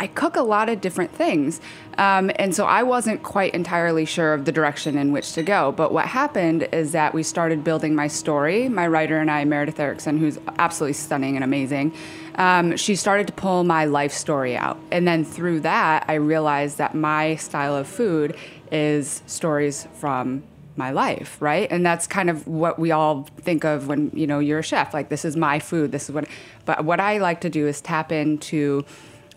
I 0.00 0.06
cook 0.06 0.36
a 0.36 0.42
lot 0.42 0.70
of 0.70 0.80
different 0.80 1.14
things. 1.14 1.60
Um, 1.98 2.30
and 2.36 2.54
so 2.54 2.64
I 2.64 2.82
wasn't 2.82 3.22
quite 3.22 3.52
entirely 3.52 4.06
sure 4.06 4.32
of 4.32 4.46
the 4.46 4.52
direction 4.52 4.96
in 4.96 5.12
which 5.12 5.34
to 5.34 5.42
go. 5.42 5.72
But 5.72 5.92
what 5.92 6.06
happened 6.06 6.62
is 6.72 6.92
that 6.92 7.12
we 7.12 7.22
started 7.22 7.62
building 7.62 7.94
my 7.94 8.08
story. 8.08 8.70
My 8.70 8.86
writer 8.86 9.18
and 9.18 9.30
I, 9.30 9.44
Meredith 9.44 9.78
Erickson, 9.78 10.16
who's 10.16 10.38
absolutely 10.58 10.94
stunning 10.94 11.36
and 11.36 11.44
amazing, 11.44 11.92
um, 12.36 12.78
she 12.78 12.96
started 12.96 13.26
to 13.26 13.34
pull 13.34 13.62
my 13.62 13.84
life 13.84 14.12
story 14.12 14.56
out. 14.56 14.78
And 14.90 15.06
then 15.06 15.22
through 15.22 15.60
that, 15.60 16.06
I 16.08 16.14
realized 16.14 16.78
that 16.78 16.94
my 16.94 17.36
style 17.36 17.76
of 17.76 17.86
food 17.86 18.34
is 18.72 19.22
stories 19.26 19.86
from 19.92 20.44
my 20.76 20.92
life, 20.92 21.36
right? 21.42 21.70
And 21.70 21.84
that's 21.84 22.06
kind 22.06 22.30
of 22.30 22.46
what 22.46 22.78
we 22.78 22.90
all 22.90 23.28
think 23.42 23.64
of 23.64 23.86
when, 23.88 24.10
you 24.14 24.26
know, 24.26 24.38
you're 24.38 24.60
a 24.60 24.62
chef. 24.62 24.94
Like, 24.94 25.10
this 25.10 25.26
is 25.26 25.36
my 25.36 25.58
food. 25.58 25.92
This 25.92 26.08
is 26.08 26.14
what. 26.14 26.24
But 26.64 26.86
what 26.86 27.00
I 27.00 27.18
like 27.18 27.42
to 27.42 27.50
do 27.50 27.66
is 27.66 27.82
tap 27.82 28.12
into 28.12 28.86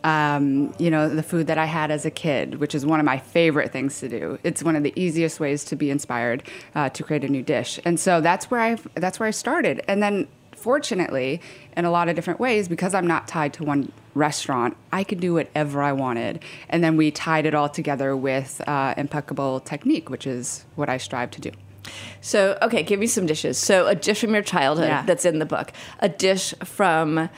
um, 0.04 0.74
you 0.78 0.90
know, 0.92 1.08
the 1.10 1.24
food 1.24 1.48
that 1.48 1.58
I 1.58 1.66
had 1.66 1.92
as 1.92 2.06
a 2.06 2.12
kid, 2.12 2.60
which 2.60 2.76
is 2.76 2.86
one 2.86 3.00
of 3.00 3.06
my 3.06 3.18
favorite 3.18 3.72
things 3.72 4.00
to 4.00 4.10
do. 4.10 4.38
It's 4.44 4.62
one 4.64 4.76
of 4.76 4.84
the 4.84 4.94
easiest 4.96 5.40
ways 5.40 5.64
to 5.66 5.76
be 5.76 5.90
inspired 5.90 6.44
uh, 6.76 6.90
to 6.90 7.04
create 7.04 7.24
a 7.24 7.30
new 7.30 7.42
dish, 7.42 7.80
and 7.86 8.00
so 8.00 8.22
that's 8.22 8.50
where 8.52 8.60
I 8.60 8.78
that's 8.96 9.20
where 9.20 9.28
I 9.28 9.32
started. 9.32 9.82
And 9.88 10.02
then, 10.04 10.28
fortunately, 10.56 11.42
in 11.78 11.86
a 11.86 11.92
lot 11.92 12.10
of 12.10 12.16
different 12.16 12.40
ways, 12.40 12.68
because 12.68 12.94
I'm 12.94 13.08
not 13.08 13.28
tied 13.28 13.54
to 13.56 13.64
one 13.64 13.92
restaurant, 14.16 14.76
I 14.92 15.04
could 15.04 15.20
do 15.20 15.34
whatever 15.34 15.82
I 15.82 15.92
wanted. 15.92 16.44
And 16.70 16.84
then 16.84 16.98
we 16.98 17.10
tied 17.12 17.46
it 17.46 17.56
all 17.56 17.70
together 17.70 18.16
with 18.16 18.62
uh, 18.68 18.94
impeccable 18.98 19.60
technique, 19.62 20.10
which 20.10 20.28
is 20.28 20.66
what 20.76 20.88
I 20.90 20.98
strive 20.98 21.32
to 21.32 21.42
do. 21.42 21.52
So, 22.22 22.58
okay, 22.62 22.82
give 22.84 23.00
me 23.00 23.08
some 23.08 23.26
dishes. 23.26 23.58
So, 23.58 23.88
a 23.88 23.96
dish 23.96 24.22
from 24.22 24.34
your 24.34 24.44
childhood 24.44 24.88
Yeah. 24.88 25.04
that's 25.06 25.26
in 25.26 25.40
the 25.40 25.46
book, 25.46 25.74
a 26.00 26.08
dish 26.08 26.54
from 26.64 27.30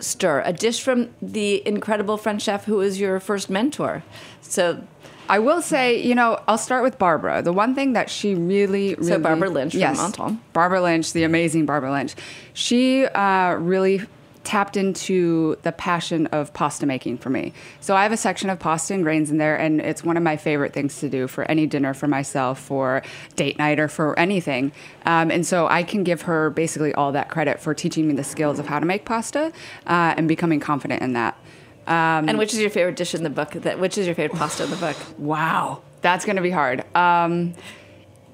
Stir, 0.00 0.42
a 0.44 0.52
dish 0.52 0.82
from 0.82 1.10
the 1.20 1.66
incredible 1.66 2.16
French 2.16 2.42
chef 2.42 2.64
who 2.64 2.76
was 2.76 2.98
your 2.98 3.20
first 3.20 3.50
mentor. 3.50 4.02
So, 4.42 4.82
I 5.28 5.38
will 5.38 5.62
say, 5.62 6.02
you 6.02 6.16
know, 6.16 6.40
I'll 6.48 6.58
start 6.58 6.82
with 6.82 6.98
Barbara. 6.98 7.40
The 7.40 7.52
one 7.52 7.74
thing 7.76 7.92
that 7.92 8.10
she 8.10 8.34
really, 8.34 8.96
really 8.96 9.18
Barbara 9.18 9.48
Lynch 9.48 9.72
from 9.72 9.80
yes. 9.80 10.16
Barbara 10.52 10.82
Lynch, 10.82 11.12
the 11.12 11.22
amazing 11.22 11.66
Barbara 11.66 11.92
Lynch. 11.92 12.16
She 12.52 13.04
uh, 13.06 13.54
really 13.54 14.02
tapped 14.50 14.76
into 14.76 15.56
the 15.62 15.70
passion 15.70 16.26
of 16.32 16.52
pasta 16.52 16.84
making 16.84 17.16
for 17.16 17.30
me. 17.30 17.52
So 17.78 17.94
I 17.94 18.02
have 18.02 18.10
a 18.10 18.16
section 18.16 18.50
of 18.50 18.58
pasta 18.58 18.92
and 18.92 19.04
grains 19.04 19.30
in 19.30 19.38
there, 19.38 19.54
and 19.54 19.80
it's 19.80 20.02
one 20.02 20.16
of 20.16 20.24
my 20.24 20.36
favorite 20.36 20.72
things 20.72 20.98
to 20.98 21.08
do 21.08 21.28
for 21.28 21.48
any 21.48 21.68
dinner 21.68 21.94
for 21.94 22.08
myself, 22.08 22.58
for 22.58 23.00
date 23.36 23.58
night, 23.60 23.78
or 23.78 23.86
for 23.86 24.18
anything. 24.18 24.72
Um, 25.06 25.30
and 25.30 25.46
so 25.46 25.68
I 25.68 25.84
can 25.84 26.02
give 26.02 26.22
her 26.22 26.50
basically 26.50 26.92
all 26.94 27.12
that 27.12 27.28
credit 27.28 27.60
for 27.60 27.74
teaching 27.74 28.08
me 28.08 28.14
the 28.14 28.24
skills 28.24 28.58
of 28.58 28.66
how 28.66 28.80
to 28.80 28.86
make 28.86 29.04
pasta 29.04 29.52
uh, 29.86 30.14
and 30.16 30.26
becoming 30.26 30.58
confident 30.58 31.00
in 31.00 31.12
that. 31.12 31.38
and 32.28 32.36
which 32.36 32.52
is 32.52 32.58
your 32.58 32.70
favorite 32.70 32.96
dish 32.96 33.14
in 33.14 33.22
the 33.22 33.30
book? 33.30 33.52
That 33.52 33.78
which 33.78 33.96
is 33.98 34.06
your 34.06 34.16
favorite 34.16 34.36
pasta 34.36 34.64
in 34.64 34.70
the 34.70 34.76
book? 34.76 34.96
Wow, 35.16 35.82
that's 36.00 36.24
going 36.24 36.34
to 36.34 36.42
be 36.42 36.50
hard. 36.50 36.84
Um, 36.96 37.54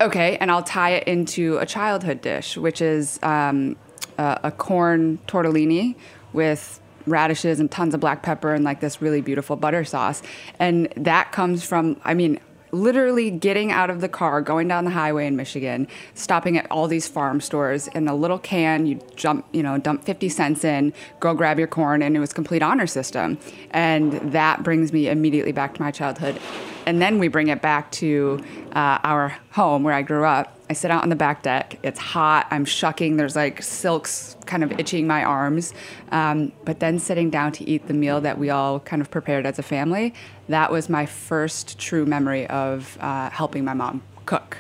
okay, 0.00 0.38
and 0.38 0.50
I'll 0.50 0.62
tie 0.62 0.92
it 0.92 1.06
into 1.06 1.58
a 1.58 1.66
childhood 1.66 2.22
dish, 2.22 2.56
which 2.56 2.80
is 2.80 3.20
um, 3.22 3.76
a, 4.18 4.40
a 4.44 4.50
corn 4.50 5.18
tortellini 5.26 5.94
with 6.32 6.80
radishes 7.06 7.60
and 7.60 7.70
tons 7.70 7.94
of 7.94 8.00
black 8.00 8.22
pepper 8.22 8.52
and 8.52 8.64
like 8.64 8.80
this 8.80 9.00
really 9.00 9.20
beautiful 9.20 9.56
butter 9.56 9.84
sauce. 9.84 10.22
And 10.58 10.88
that 10.96 11.32
comes 11.32 11.62
from, 11.62 12.00
I 12.04 12.14
mean, 12.14 12.40
literally 12.82 13.30
getting 13.30 13.72
out 13.72 13.90
of 13.90 14.00
the 14.00 14.08
car, 14.08 14.40
going 14.40 14.68
down 14.68 14.84
the 14.84 14.90
highway 14.90 15.26
in 15.26 15.36
Michigan, 15.36 15.88
stopping 16.14 16.56
at 16.56 16.70
all 16.70 16.88
these 16.88 17.08
farm 17.08 17.40
stores 17.40 17.88
in 17.88 18.08
a 18.08 18.14
little 18.14 18.38
can, 18.38 18.86
you 18.86 19.00
jump, 19.16 19.46
you 19.52 19.62
know, 19.62 19.78
dump 19.78 20.04
50 20.04 20.28
cents 20.28 20.64
in, 20.64 20.92
go 21.20 21.34
grab 21.34 21.58
your 21.58 21.68
corn, 21.68 22.02
and 22.02 22.16
it 22.16 22.20
was 22.20 22.32
complete 22.32 22.62
honor 22.62 22.86
system. 22.86 23.38
And 23.70 24.12
that 24.32 24.62
brings 24.62 24.92
me 24.92 25.08
immediately 25.08 25.52
back 25.52 25.74
to 25.74 25.82
my 25.82 25.90
childhood. 25.90 26.38
And 26.86 27.02
then 27.02 27.18
we 27.18 27.28
bring 27.28 27.48
it 27.48 27.60
back 27.60 27.90
to 27.92 28.42
uh, 28.72 28.98
our 29.02 29.36
home 29.50 29.82
where 29.82 29.94
I 29.94 30.02
grew 30.02 30.24
up. 30.24 30.56
I 30.70 30.72
sit 30.72 30.90
out 30.90 31.02
on 31.02 31.08
the 31.08 31.16
back 31.16 31.42
deck. 31.42 31.78
It's 31.82 31.98
hot. 31.98 32.46
I'm 32.50 32.64
shucking. 32.64 33.16
There's 33.16 33.36
like 33.36 33.62
silks 33.62 34.35
kind 34.46 34.62
of 34.64 34.72
itching 34.80 35.06
my 35.06 35.22
arms. 35.24 35.74
Um, 36.12 36.52
but 36.64 36.80
then 36.80 36.98
sitting 36.98 37.30
down 37.30 37.52
to 37.52 37.64
eat 37.68 37.86
the 37.88 37.94
meal 37.94 38.20
that 38.20 38.38
we 38.38 38.50
all 38.50 38.80
kind 38.80 39.02
of 39.02 39.10
prepared 39.10 39.46
as 39.46 39.58
a 39.58 39.62
family, 39.62 40.14
that 40.48 40.70
was 40.70 40.88
my 40.88 41.06
first 41.06 41.78
true 41.78 42.06
memory 42.06 42.46
of 42.48 42.96
uh, 43.00 43.30
helping 43.30 43.64
my 43.64 43.74
mom 43.74 44.02
cook. 44.24 44.58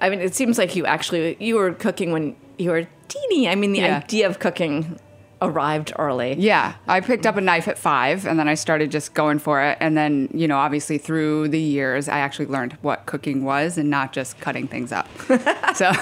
I 0.00 0.10
mean, 0.10 0.20
it 0.20 0.34
seems 0.34 0.58
like 0.58 0.76
you 0.76 0.86
actually 0.86 1.36
you 1.40 1.56
were 1.56 1.72
cooking 1.72 2.12
when 2.12 2.36
you 2.58 2.70
were 2.70 2.86
teeny. 3.08 3.48
I 3.48 3.54
mean, 3.54 3.72
the 3.72 3.80
Yeah. 3.80 3.98
idea 3.98 4.26
of 4.28 4.38
cooking 4.38 4.98
arrived 5.42 5.92
early. 5.98 6.34
Yeah, 6.38 6.74
I 6.86 7.00
picked 7.00 7.26
up 7.26 7.36
a 7.36 7.40
knife 7.40 7.68
at 7.68 7.78
five, 7.78 8.26
and 8.26 8.38
then 8.38 8.48
I 8.48 8.54
started 8.54 8.90
just 8.90 9.14
going 9.14 9.38
for 9.38 9.62
it. 9.62 9.78
And 9.80 9.96
then, 9.96 10.28
you 10.32 10.48
know, 10.48 10.58
obviously 10.58 10.98
through 10.98 11.48
the 11.48 11.60
years, 11.60 12.08
I 12.08 12.18
actually 12.18 12.46
learned 12.46 12.74
what 12.82 13.06
cooking 13.06 13.44
was, 13.44 13.78
and 13.78 13.90
not 13.90 14.12
just 14.12 14.38
cutting 14.40 14.68
things 14.68 14.92
up. 14.92 15.08
so, 15.74 15.92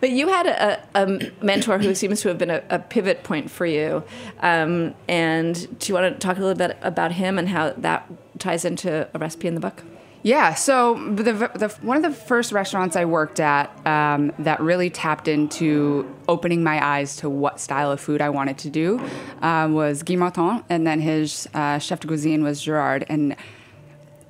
But 0.00 0.10
you 0.10 0.28
had 0.28 0.46
a, 0.46 0.82
a 0.94 1.32
mentor 1.42 1.78
who 1.78 1.94
seems 1.94 2.20
to 2.22 2.28
have 2.28 2.38
been 2.38 2.50
a, 2.50 2.62
a 2.68 2.78
pivot 2.78 3.22
point 3.22 3.50
for 3.50 3.66
you. 3.66 4.02
Um, 4.40 4.94
and 5.08 5.78
do 5.78 5.88
you 5.88 5.94
want 5.94 6.14
to 6.14 6.18
talk 6.18 6.36
a 6.36 6.40
little 6.40 6.56
bit 6.56 6.76
about 6.82 7.12
him 7.12 7.38
and 7.38 7.48
how 7.48 7.70
that 7.70 8.10
ties 8.38 8.64
into 8.64 9.08
a 9.12 9.18
recipe 9.18 9.48
in 9.48 9.54
the 9.54 9.60
book? 9.60 9.82
Yeah. 10.26 10.54
So 10.54 10.94
the, 10.94 11.22
the 11.54 11.68
one 11.82 11.96
of 11.96 12.02
the 12.02 12.10
first 12.10 12.50
restaurants 12.50 12.96
I 12.96 13.04
worked 13.04 13.38
at 13.38 13.70
um, 13.86 14.32
that 14.40 14.58
really 14.58 14.90
tapped 14.90 15.28
into 15.28 16.12
opening 16.26 16.64
my 16.64 16.84
eyes 16.84 17.14
to 17.18 17.30
what 17.30 17.60
style 17.60 17.92
of 17.92 18.00
food 18.00 18.20
I 18.20 18.30
wanted 18.30 18.58
to 18.58 18.68
do 18.68 19.00
um, 19.40 19.74
was 19.74 20.02
Guy 20.02 20.16
Martin, 20.16 20.64
and 20.68 20.84
then 20.84 20.98
his 20.98 21.48
uh, 21.54 21.78
chef 21.78 22.00
de 22.00 22.08
cuisine 22.08 22.42
was 22.42 22.60
Gerard, 22.60 23.06
and 23.08 23.36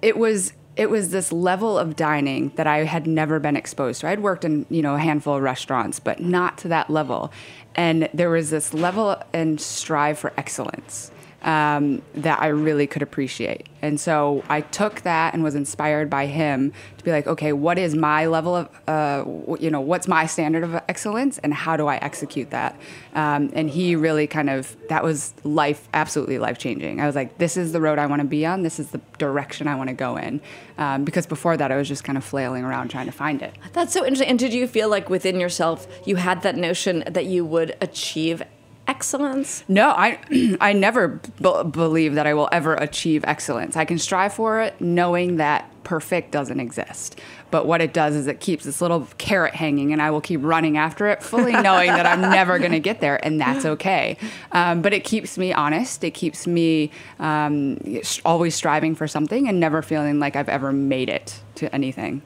it 0.03 0.19
was 0.19 0.53
it 0.77 0.91
was 0.91 1.13
this 1.13 1.33
level 1.33 1.79
of 1.79 1.97
dining 1.97 2.53
that 2.57 2.67
I 2.67 2.85
had 2.85 3.07
never 3.07 3.41
been 3.41 3.57
exposed 3.57 4.03
to. 4.03 4.09
I'd 4.09 4.21
worked 4.21 4.45
in 4.45 4.67
you 4.69 4.83
know 4.83 4.97
a 4.97 5.01
handful 5.01 5.37
of 5.37 5.43
restaurants, 5.43 5.99
but 5.99 6.21
not 6.21 6.59
to 6.59 6.69
that 6.69 6.91
level. 6.91 7.33
And 7.75 8.11
there 8.13 8.29
was 8.29 8.51
this 8.51 8.75
level 8.75 9.17
and 9.33 9.59
strive 9.59 10.19
for 10.19 10.35
excellence 10.37 11.11
um, 11.43 12.03
that 12.15 12.41
I 12.41 12.49
really 12.49 12.87
could 12.87 13.03
appreciate. 13.03 13.69
And 13.83 14.01
so 14.01 14.43
I 14.49 14.63
took 14.63 15.03
that 15.03 15.35
and 15.35 15.45
was 15.45 15.55
inspired 15.55 16.11
by 16.11 16.27
him 16.27 16.73
to 16.99 17.05
be 17.05 17.13
like, 17.13 17.27
okay, 17.27 17.53
what 17.53 17.79
is 17.79 17.95
my 17.95 18.27
level 18.27 18.57
of, 18.57 18.69
uh, 18.89 19.25
you 19.61 19.71
know, 19.71 19.81
what's 19.81 20.09
my 20.09 20.27
standard 20.27 20.65
of 20.65 20.75
excellence, 20.89 21.39
and 21.39 21.55
how 21.55 21.77
do 21.77 21.87
I 21.87 21.97
execute 21.99 22.51
that? 22.51 22.75
Um, 23.15 23.51
and 23.53 23.71
he 23.71 23.95
really 23.95 24.27
kind 24.27 24.51
of 24.51 24.77
that 24.89 25.05
was 25.05 25.35
life, 25.45 25.89
absolutely 25.95 26.39
life 26.39 26.59
changing. 26.59 27.01
I 27.01 27.07
was 27.07 27.15
like, 27.15 27.39
this 27.39 27.57
is 27.57 27.73
the 27.73 27.81
road 27.81 27.99
I 27.99 28.07
want 28.07 28.23
to 28.23 28.29
be 28.29 28.45
on. 28.45 28.63
This 28.63 28.81
is 28.81 28.91
the 28.91 29.01
direction 29.19 29.69
I 29.69 29.77
want 29.77 29.89
to 29.89 29.95
go 29.95 30.17
in. 30.17 30.41
Um, 30.79 31.05
because 31.05 31.27
before 31.27 31.57
that, 31.57 31.71
I 31.71 31.77
was 31.77 31.89
just 31.89 32.03
kind 32.03 32.19
of 32.19 32.25
flailing 32.25 32.65
around 32.65 32.89
trying 32.89 33.07
to 33.07 33.13
find 33.13 33.41
it. 33.41 33.55
That's 33.73 33.93
so 33.93 34.05
interesting. 34.05 34.29
And 34.29 34.39
did 34.39 34.53
you 34.53 34.67
feel 34.67 34.89
like 34.89 35.09
within 35.09 35.39
yourself 35.39 35.87
you 36.07 36.17
had 36.17 36.43
that 36.43 36.57
notion 36.57 37.05
that 37.07 37.27
you 37.27 37.45
would 37.45 37.77
achieve 37.81 38.43
excellence? 38.89 39.65
No, 39.69 39.91
I 39.91 40.19
I 40.61 40.73
never 40.73 41.09
b- 41.09 41.63
believe 41.71 42.15
that 42.15 42.27
I 42.27 42.35
will 42.35 42.49
ever 42.53 42.75
achieve 42.75 43.25
excellence. 43.27 43.77
I 43.77 43.85
can 43.85 43.99
strive 43.99 44.35
for 44.35 44.61
it 44.61 44.81
knowing 44.81 45.37
that 45.37 45.71
perfect 45.85 46.33
doesn't 46.33 46.59
exist. 46.59 47.19
But 47.53 47.67
what 47.67 47.81
it 47.81 47.93
does 47.93 48.17
is 48.17 48.27
it 48.27 48.41
keeps 48.41 48.65
this 48.65 48.81
little 48.81 49.07
carrot 49.19 49.55
hanging, 49.55 49.93
and 49.93 50.03
I 50.03 50.11
will 50.11 50.21
keep 50.21 50.41
running 50.43 50.77
after 50.77 51.07
it, 51.07 51.23
fully 51.23 51.53
knowing 51.63 51.89
that 51.89 52.05
I'm 52.05 52.21
never 52.21 52.59
going 52.59 52.73
to 52.73 52.81
get 52.81 53.01
there, 53.01 53.25
and 53.25 53.41
that's 53.41 53.65
okay. 53.65 54.17
Um, 54.51 54.83
but 54.83 54.93
it 54.93 55.05
keeps 55.05 55.39
me 55.39 55.53
honest. 55.53 56.03
It 56.03 56.11
keeps 56.11 56.47
me 56.47 56.91
um, 57.21 57.79
always 58.25 58.57
striving 58.57 58.97
for 58.97 59.07
something 59.07 59.49
and 59.49 59.61
never 59.61 59.81
feeling 59.81 60.19
like 60.19 60.35
I've 60.35 60.49
ever 60.49 60.73
made 60.73 61.09
it 61.09 61.41
to 61.57 61.73
anything. 61.73 62.21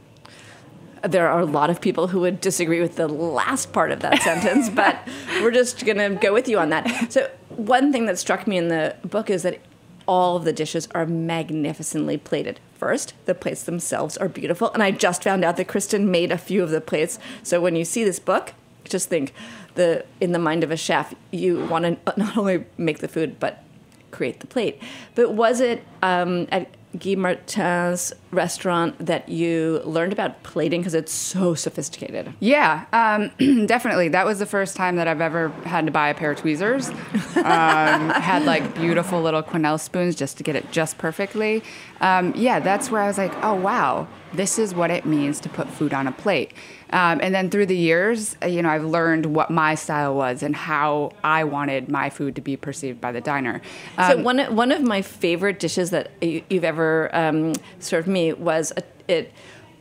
There 1.03 1.29
are 1.29 1.41
a 1.41 1.47
lot 1.47 1.71
of 1.71 1.81
people 1.81 2.09
who 2.09 2.21
would 2.21 2.41
disagree 2.41 2.81
with 2.81 2.97
the 2.97 3.09
last 3.09 3.73
part 3.73 3.91
of 3.91 4.01
that 4.01 4.23
sentence, 4.23 4.69
but 4.69 4.99
we're 5.41 5.51
just 5.51 5.85
going 5.85 5.99
to 5.99 6.19
go 6.21 6.33
with 6.33 6.49
you 6.49 6.59
on 6.59 6.71
that. 6.71 7.13
So, 7.13 7.31
one 7.49 7.93
thing 7.93 8.07
that 8.07 8.19
struck 8.19 8.47
me 8.47 8.57
in 8.57 8.69
the 8.69 8.97
book 9.05 9.31
is 9.31 9.43
that 9.43 9.61
all 10.07 10.37
of 10.37 10.45
the 10.45 10.53
dishes 10.53 10.89
are 10.95 11.07
magnificently 11.07 12.17
plated. 12.17 12.61
First, 12.75 13.15
the 13.27 13.35
plates 13.35 13.63
themselves 13.65 14.17
are 14.17 14.29
beautiful, 14.29 14.73
and 14.73 14.83
I 14.83 14.91
just 14.91 15.23
found 15.23 15.45
out 15.45 15.57
that 15.57 15.69
Kristen 15.69 16.11
made 16.11 16.33
a 16.33 16.39
few 16.39 16.63
of 16.63 16.71
the 16.71 16.81
plates. 16.81 17.19
So, 17.43 17.61
when 17.61 17.77
you 17.77 17.85
see 17.85 18.05
this 18.05 18.19
book, 18.19 18.55
just 18.85 19.09
think 19.09 19.33
the 19.75 20.05
in 20.21 20.33
the 20.33 20.39
mind 20.39 20.65
of 20.65 20.71
a 20.71 20.77
chef, 20.77 21.15
you 21.31 21.65
want 21.67 21.85
to 21.85 22.17
not 22.17 22.37
only 22.37 22.65
make 22.77 22.99
the 22.99 23.09
food 23.09 23.39
but 23.41 23.63
create 24.11 24.41
the 24.41 24.47
plate. 24.47 24.81
But 25.15 25.35
was 25.35 25.61
it 25.61 25.85
um, 26.03 26.47
at 26.51 26.69
Guy 26.99 27.15
Martin's 27.15 28.13
restaurant 28.33 29.05
that 29.05 29.29
you 29.29 29.81
learned 29.85 30.13
about 30.13 30.43
plating 30.43 30.81
because 30.81 30.95
it's 30.95 31.13
so 31.13 31.55
sophisticated? 31.55 32.35
Yeah, 32.41 32.85
um, 32.93 33.67
definitely. 33.67 34.09
That 34.09 34.27
was 34.27 34.39
the 34.41 34.47
first 34.47 34.77
time 34.77 34.97
that 34.97 35.07
I've 35.07 35.21
ever 35.21 35.51
had 35.65 35.87
to 35.87 35.93
buy 35.93 36.09
a 36.09 36.15
pair 36.15 36.33
of 36.33 36.39
tweezers. 36.39 36.89
Um, 36.89 36.95
had 37.37 38.45
like 38.45 38.75
beautiful 38.75 39.23
little 39.23 39.43
quenelle 39.43 39.79
spoons 39.79 40.17
just 40.17 40.37
to 40.39 40.43
get 40.43 40.57
it 40.57 40.71
just 40.73 40.99
perfectly. 40.99 41.63
Um, 42.01 42.33
yeah, 42.35 42.59
that's 42.59 42.91
where 42.91 43.03
I 43.03 43.07
was 43.07 43.19
like, 43.19 43.33
oh 43.45 43.55
wow, 43.55 44.09
this 44.33 44.59
is 44.59 44.75
what 44.75 44.91
it 44.91 45.07
means 45.07 45.39
to 45.41 45.49
put 45.49 45.69
food 45.69 45.95
on 45.95 46.07
a 46.07 46.13
plate. 46.13 46.53
Um, 46.93 47.21
and 47.23 47.35
then 47.35 47.51
through 47.51 47.67
the 47.67 47.77
years, 47.77 48.37
uh, 48.43 48.47
you 48.47 48.63
know, 48.63 48.69
I've 48.69 48.85
learned 48.85 49.27
what 49.27 49.51
my 49.51 49.75
style 49.77 50.15
was 50.15 50.43
and 50.43 50.57
how 50.57 51.13
I 51.23 51.45
wanted 51.45 51.89
my 51.89 52.11
food 52.11 52.35
to 52.37 52.41
be 52.41 52.57
perceived 52.57 53.01
by 53.01 53.13
the 53.13 53.21
diner. 53.21 53.61
so 53.97 54.19
Um, 54.19 54.25
one 54.25 54.57
one 54.57 54.73
of 54.73 54.83
my 54.83 55.03
favorite 55.03 55.61
dishes 55.61 55.91
that 55.91 56.11
you, 56.21 56.43
you've 56.51 56.65
ever 56.65 57.09
um, 57.15 57.53
served 57.79 58.09
me 58.09 58.33
was 58.33 58.73
a, 58.77 58.83
it 59.07 59.33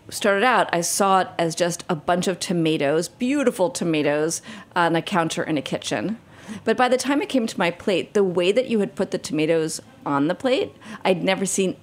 started 0.09 0.43
out 0.43 0.69
I 0.73 0.81
saw 0.81 1.21
it 1.21 1.27
as 1.37 1.55
just 1.55 1.83
a 1.89 1.95
bunch 1.95 2.27
of 2.27 2.39
tomatoes, 2.39 3.07
beautiful 3.07 3.69
tomatoes 3.69 4.41
on 4.75 4.95
a 4.95 5.01
counter 5.01 5.43
in 5.43 5.57
a 5.57 5.61
kitchen. 5.61 6.17
But 6.63 6.77
by 6.77 6.89
the 6.89 6.97
time 6.97 7.21
it 7.21 7.29
came 7.29 7.45
to 7.45 7.59
my 7.59 7.69
plate, 7.69 8.13
the 8.13 8.23
way 8.23 8.51
that 8.51 8.69
you 8.69 8.79
had 8.79 8.95
put 8.95 9.11
the 9.11 9.19
tomatoes 9.19 9.81
on 10.05 10.27
the 10.27 10.35
plate, 10.35 10.75
I'd 11.05 11.23
never 11.23 11.45
seen 11.45 11.75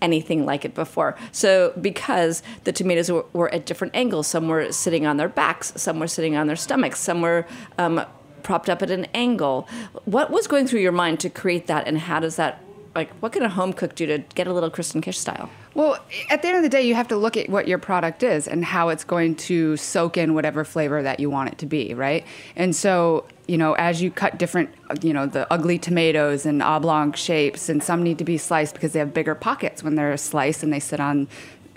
anything 0.00 0.46
like 0.46 0.64
it 0.64 0.74
before. 0.74 1.16
So, 1.32 1.72
because 1.80 2.42
the 2.64 2.72
tomatoes 2.72 3.10
were, 3.10 3.24
were 3.32 3.52
at 3.54 3.66
different 3.66 3.94
angles, 3.94 4.26
some 4.26 4.48
were 4.48 4.72
sitting 4.72 5.06
on 5.06 5.16
their 5.16 5.28
backs, 5.28 5.72
some 5.76 5.98
were 5.98 6.08
sitting 6.08 6.36
on 6.36 6.46
their 6.46 6.56
stomachs, 6.56 7.00
some 7.00 7.22
were 7.22 7.46
um, 7.78 8.04
propped 8.42 8.70
up 8.70 8.82
at 8.82 8.90
an 8.90 9.06
angle. 9.14 9.68
What 10.04 10.30
was 10.30 10.46
going 10.46 10.66
through 10.66 10.80
your 10.80 10.92
mind 10.92 11.20
to 11.20 11.30
create 11.30 11.66
that, 11.66 11.86
and 11.86 11.98
how 11.98 12.20
does 12.20 12.36
that, 12.36 12.62
like, 12.94 13.10
what 13.20 13.32
can 13.32 13.42
a 13.42 13.48
home 13.48 13.72
cook 13.72 13.94
do 13.94 14.06
to 14.06 14.18
get 14.34 14.46
a 14.46 14.52
little 14.52 14.70
Kristen 14.70 15.00
Kish 15.00 15.18
style? 15.18 15.50
Well, 15.78 15.96
at 16.28 16.42
the 16.42 16.48
end 16.48 16.56
of 16.56 16.64
the 16.64 16.68
day, 16.68 16.82
you 16.82 16.96
have 16.96 17.06
to 17.06 17.16
look 17.16 17.36
at 17.36 17.48
what 17.48 17.68
your 17.68 17.78
product 17.78 18.24
is 18.24 18.48
and 18.48 18.64
how 18.64 18.88
it's 18.88 19.04
going 19.04 19.36
to 19.36 19.76
soak 19.76 20.16
in 20.16 20.34
whatever 20.34 20.64
flavor 20.64 21.04
that 21.04 21.20
you 21.20 21.30
want 21.30 21.52
it 21.52 21.58
to 21.58 21.66
be, 21.66 21.94
right? 21.94 22.26
And 22.56 22.74
so, 22.74 23.26
you 23.46 23.56
know, 23.56 23.74
as 23.74 24.02
you 24.02 24.10
cut 24.10 24.38
different, 24.38 24.70
you 25.02 25.12
know, 25.12 25.26
the 25.26 25.46
ugly 25.52 25.78
tomatoes 25.78 26.46
and 26.46 26.64
oblong 26.64 27.12
shapes, 27.12 27.68
and 27.68 27.80
some 27.80 28.02
need 28.02 28.18
to 28.18 28.24
be 28.24 28.38
sliced 28.38 28.74
because 28.74 28.92
they 28.92 28.98
have 28.98 29.14
bigger 29.14 29.36
pockets 29.36 29.84
when 29.84 29.94
they're 29.94 30.16
sliced 30.16 30.64
and 30.64 30.72
they 30.72 30.80
sit 30.80 30.98
on 30.98 31.28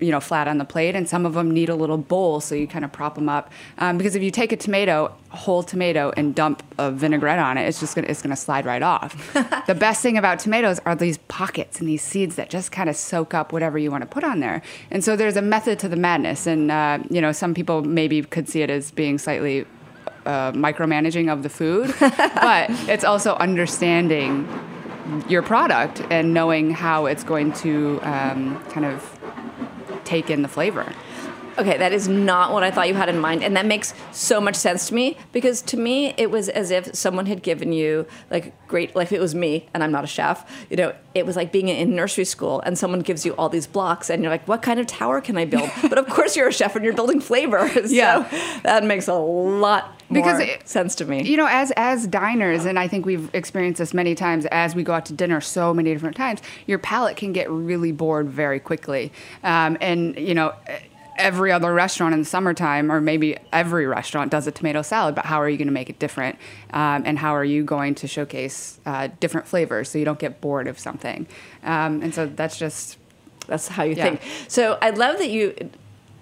you 0.01 0.11
know 0.11 0.19
flat 0.19 0.47
on 0.47 0.57
the 0.57 0.65
plate 0.65 0.95
and 0.95 1.07
some 1.07 1.25
of 1.25 1.33
them 1.33 1.51
need 1.51 1.69
a 1.69 1.75
little 1.75 1.97
bowl 1.97 2.41
so 2.41 2.55
you 2.55 2.67
kind 2.67 2.83
of 2.83 2.91
prop 2.91 3.15
them 3.15 3.29
up. 3.29 3.51
Um, 3.77 3.97
because 3.97 4.15
if 4.15 4.23
you 4.23 4.31
take 4.31 4.51
a 4.51 4.57
tomato 4.57 5.15
whole 5.29 5.63
tomato 5.63 6.11
and 6.17 6.35
dump 6.35 6.61
a 6.77 6.91
vinaigrette 6.91 7.39
on 7.39 7.57
it 7.57 7.65
it's 7.67 7.79
just 7.79 7.95
gonna 7.95 8.07
it's 8.07 8.21
gonna 8.21 8.35
slide 8.35 8.65
right 8.65 8.83
off. 8.83 9.15
The 9.67 9.75
best 9.75 10.01
thing 10.01 10.17
about 10.17 10.39
tomatoes 10.39 10.79
are 10.85 10.95
these 10.95 11.17
pockets 11.29 11.79
and 11.79 11.87
these 11.87 12.01
seeds 12.01 12.35
that 12.35 12.49
just 12.49 12.71
kind 12.71 12.89
of 12.89 12.95
soak 12.95 13.33
up 13.33 13.53
whatever 13.53 13.77
you 13.77 13.91
want 13.91 14.01
to 14.01 14.07
put 14.07 14.23
on 14.23 14.39
there. 14.39 14.61
And 14.89 15.03
so 15.03 15.15
there's 15.15 15.37
a 15.37 15.41
method 15.41 15.79
to 15.79 15.87
the 15.87 15.95
madness 15.95 16.47
and 16.47 16.71
uh, 16.71 16.99
you 17.09 17.21
know 17.21 17.31
some 17.31 17.53
people 17.53 17.83
maybe 17.83 18.21
could 18.23 18.49
see 18.49 18.61
it 18.61 18.69
as 18.69 18.91
being 18.91 19.17
slightly 19.17 19.65
uh, 20.25 20.51
micromanaging 20.51 21.31
of 21.31 21.43
the 21.43 21.49
food 21.49 21.93
but 21.99 22.69
it's 22.89 23.03
also 23.03 23.35
understanding 23.35 24.47
your 25.27 25.41
product 25.41 26.01
and 26.09 26.33
knowing 26.33 26.71
how 26.71 27.05
it's 27.05 27.23
going 27.23 27.51
to 27.53 27.99
um, 28.03 28.63
kind 28.69 28.85
of 28.85 29.20
take 30.12 30.30
in 30.30 30.41
the 30.41 30.50
flavor. 30.50 30.93
Okay, 31.57 31.77
that 31.77 31.91
is 31.93 32.07
not 32.07 32.53
what 32.53 32.63
I 32.63 32.71
thought 32.71 32.87
you 32.87 32.93
had 32.95 33.09
in 33.09 33.19
mind. 33.19 33.43
And 33.43 33.55
that 33.57 33.65
makes 33.65 33.93
so 34.11 34.39
much 34.41 34.55
sense 34.55 34.87
to 34.87 34.93
me 34.93 35.17
because 35.31 35.61
to 35.63 35.77
me, 35.77 36.13
it 36.17 36.31
was 36.31 36.49
as 36.49 36.71
if 36.71 36.95
someone 36.95 37.25
had 37.25 37.43
given 37.43 37.73
you, 37.73 38.05
like, 38.29 38.53
great, 38.67 38.95
like, 38.95 39.07
if 39.07 39.11
it 39.11 39.19
was 39.19 39.35
me 39.35 39.67
and 39.73 39.83
I'm 39.83 39.91
not 39.91 40.03
a 40.03 40.07
chef, 40.07 40.49
you 40.69 40.77
know, 40.77 40.93
it 41.13 41.25
was 41.25 41.35
like 41.35 41.51
being 41.51 41.67
in 41.67 41.93
nursery 41.95 42.23
school 42.25 42.61
and 42.61 42.77
someone 42.77 43.01
gives 43.01 43.25
you 43.25 43.33
all 43.35 43.49
these 43.49 43.67
blocks 43.67 44.09
and 44.09 44.23
you're 44.23 44.31
like, 44.31 44.47
what 44.47 44.61
kind 44.61 44.79
of 44.79 44.87
tower 44.87 45.19
can 45.19 45.37
I 45.37 45.45
build? 45.45 45.69
but 45.83 45.97
of 45.97 46.07
course, 46.07 46.35
you're 46.35 46.47
a 46.47 46.53
chef 46.53 46.75
and 46.75 46.85
you're 46.85 46.93
building 46.93 47.19
flavor. 47.19 47.67
so 47.69 47.81
Yeah. 47.87 48.27
that 48.63 48.83
makes 48.85 49.07
a 49.09 49.13
lot 49.13 49.93
Because 50.09 50.39
more 50.39 50.41
it- 50.47 50.67
sense 50.69 50.95
to 50.95 51.05
me. 51.05 51.23
You 51.23 51.35
know, 51.37 51.47
as 51.49 51.71
as 51.75 52.07
diners, 52.07 52.65
and 52.65 52.79
I 52.79 52.87
think 52.87 53.05
we've 53.05 53.29
experienced 53.33 53.79
this 53.79 53.93
many 53.93 54.15
times 54.15 54.45
as 54.47 54.73
we 54.73 54.83
go 54.83 54.93
out 54.93 55.05
to 55.07 55.13
dinner 55.13 55.41
so 55.41 55.73
many 55.73 55.93
different 55.93 56.15
times, 56.15 56.39
your 56.65 56.79
palate 56.79 57.17
can 57.17 57.33
get 57.33 57.49
really 57.51 57.91
bored 57.91 58.29
very 58.29 58.59
quickly. 58.59 59.11
Um, 59.43 59.77
and 59.81 60.15
you 60.17 60.33
know, 60.33 60.53
every 61.17 61.52
other 61.52 61.74
restaurant 61.74 62.13
in 62.13 62.19
the 62.19 62.26
summertime, 62.26 62.91
or 62.91 63.02
maybe 63.02 63.38
every 63.52 63.86
restaurant, 63.86 64.32
does 64.32 64.47
a 64.47 64.52
tomato 64.52 64.82
salad. 64.82 65.13
But 65.15 65.26
how 65.26 65.41
are 65.41 65.50
you 65.50 65.58
going 65.58 65.67
to 65.67 65.74
make 65.74 65.89
it 65.89 66.00
different? 66.00 66.38
Um, 66.74 67.04
and 67.06 67.19
how 67.19 67.36
are 67.36 67.45
you 67.45 67.63
going 67.63 67.95
to 67.95 68.08
showcase 68.08 68.80
uh, 68.86 69.10
different 69.19 69.47
flavors 69.47 69.89
so 69.89 69.97
you 70.00 70.06
don't 70.06 70.19
get 70.19 70.41
bored 70.41 70.67
of 70.67 70.80
something? 70.80 71.28
Um, 71.63 72.02
and 72.02 72.13
so 72.15 72.26
that's 72.28 72.58
just 72.58 72.97
That's 73.47 73.67
how 73.67 73.84
you 73.84 73.95
Yeah. 73.95 74.04
think. 74.04 74.21
So 74.47 74.78
I 74.82 74.91
love 74.91 75.17
that 75.17 75.30
you 75.30 75.54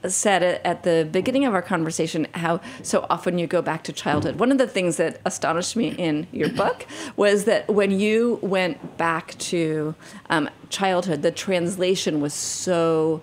said 0.07 0.41
it 0.41 0.61
at 0.63 0.83
the 0.83 1.07
beginning 1.11 1.45
of 1.45 1.53
our 1.53 1.61
conversation 1.61 2.25
how 2.33 2.61
so 2.81 3.05
often 3.09 3.37
you 3.37 3.45
go 3.47 3.61
back 3.61 3.83
to 3.83 3.91
childhood. 3.91 4.39
One 4.39 4.49
of 4.51 4.57
the 4.57 4.67
things 4.67 4.95
that 4.95 5.19
astonished 5.25 5.75
me 5.75 5.89
in 5.97 6.25
your 6.31 6.47
book 6.47 6.87
was 7.17 7.43
that 7.43 7.67
when 7.67 7.91
you 7.99 8.39
went 8.41 8.97
back 8.97 9.37
to 9.39 9.95
um, 10.29 10.49
childhood, 10.69 11.21
the 11.21 11.31
translation 11.31 12.21
was 12.21 12.33
so 12.33 13.19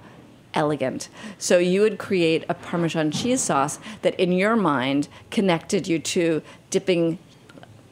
elegant. 0.56 1.08
So 1.38 1.58
you 1.58 1.82
would 1.82 1.98
create 1.98 2.44
a 2.48 2.54
Parmesan 2.54 3.12
cheese 3.12 3.40
sauce 3.40 3.78
that, 4.02 4.18
in 4.18 4.32
your 4.32 4.56
mind, 4.56 5.06
connected 5.30 5.86
you 5.86 6.00
to 6.00 6.42
dipping 6.70 7.18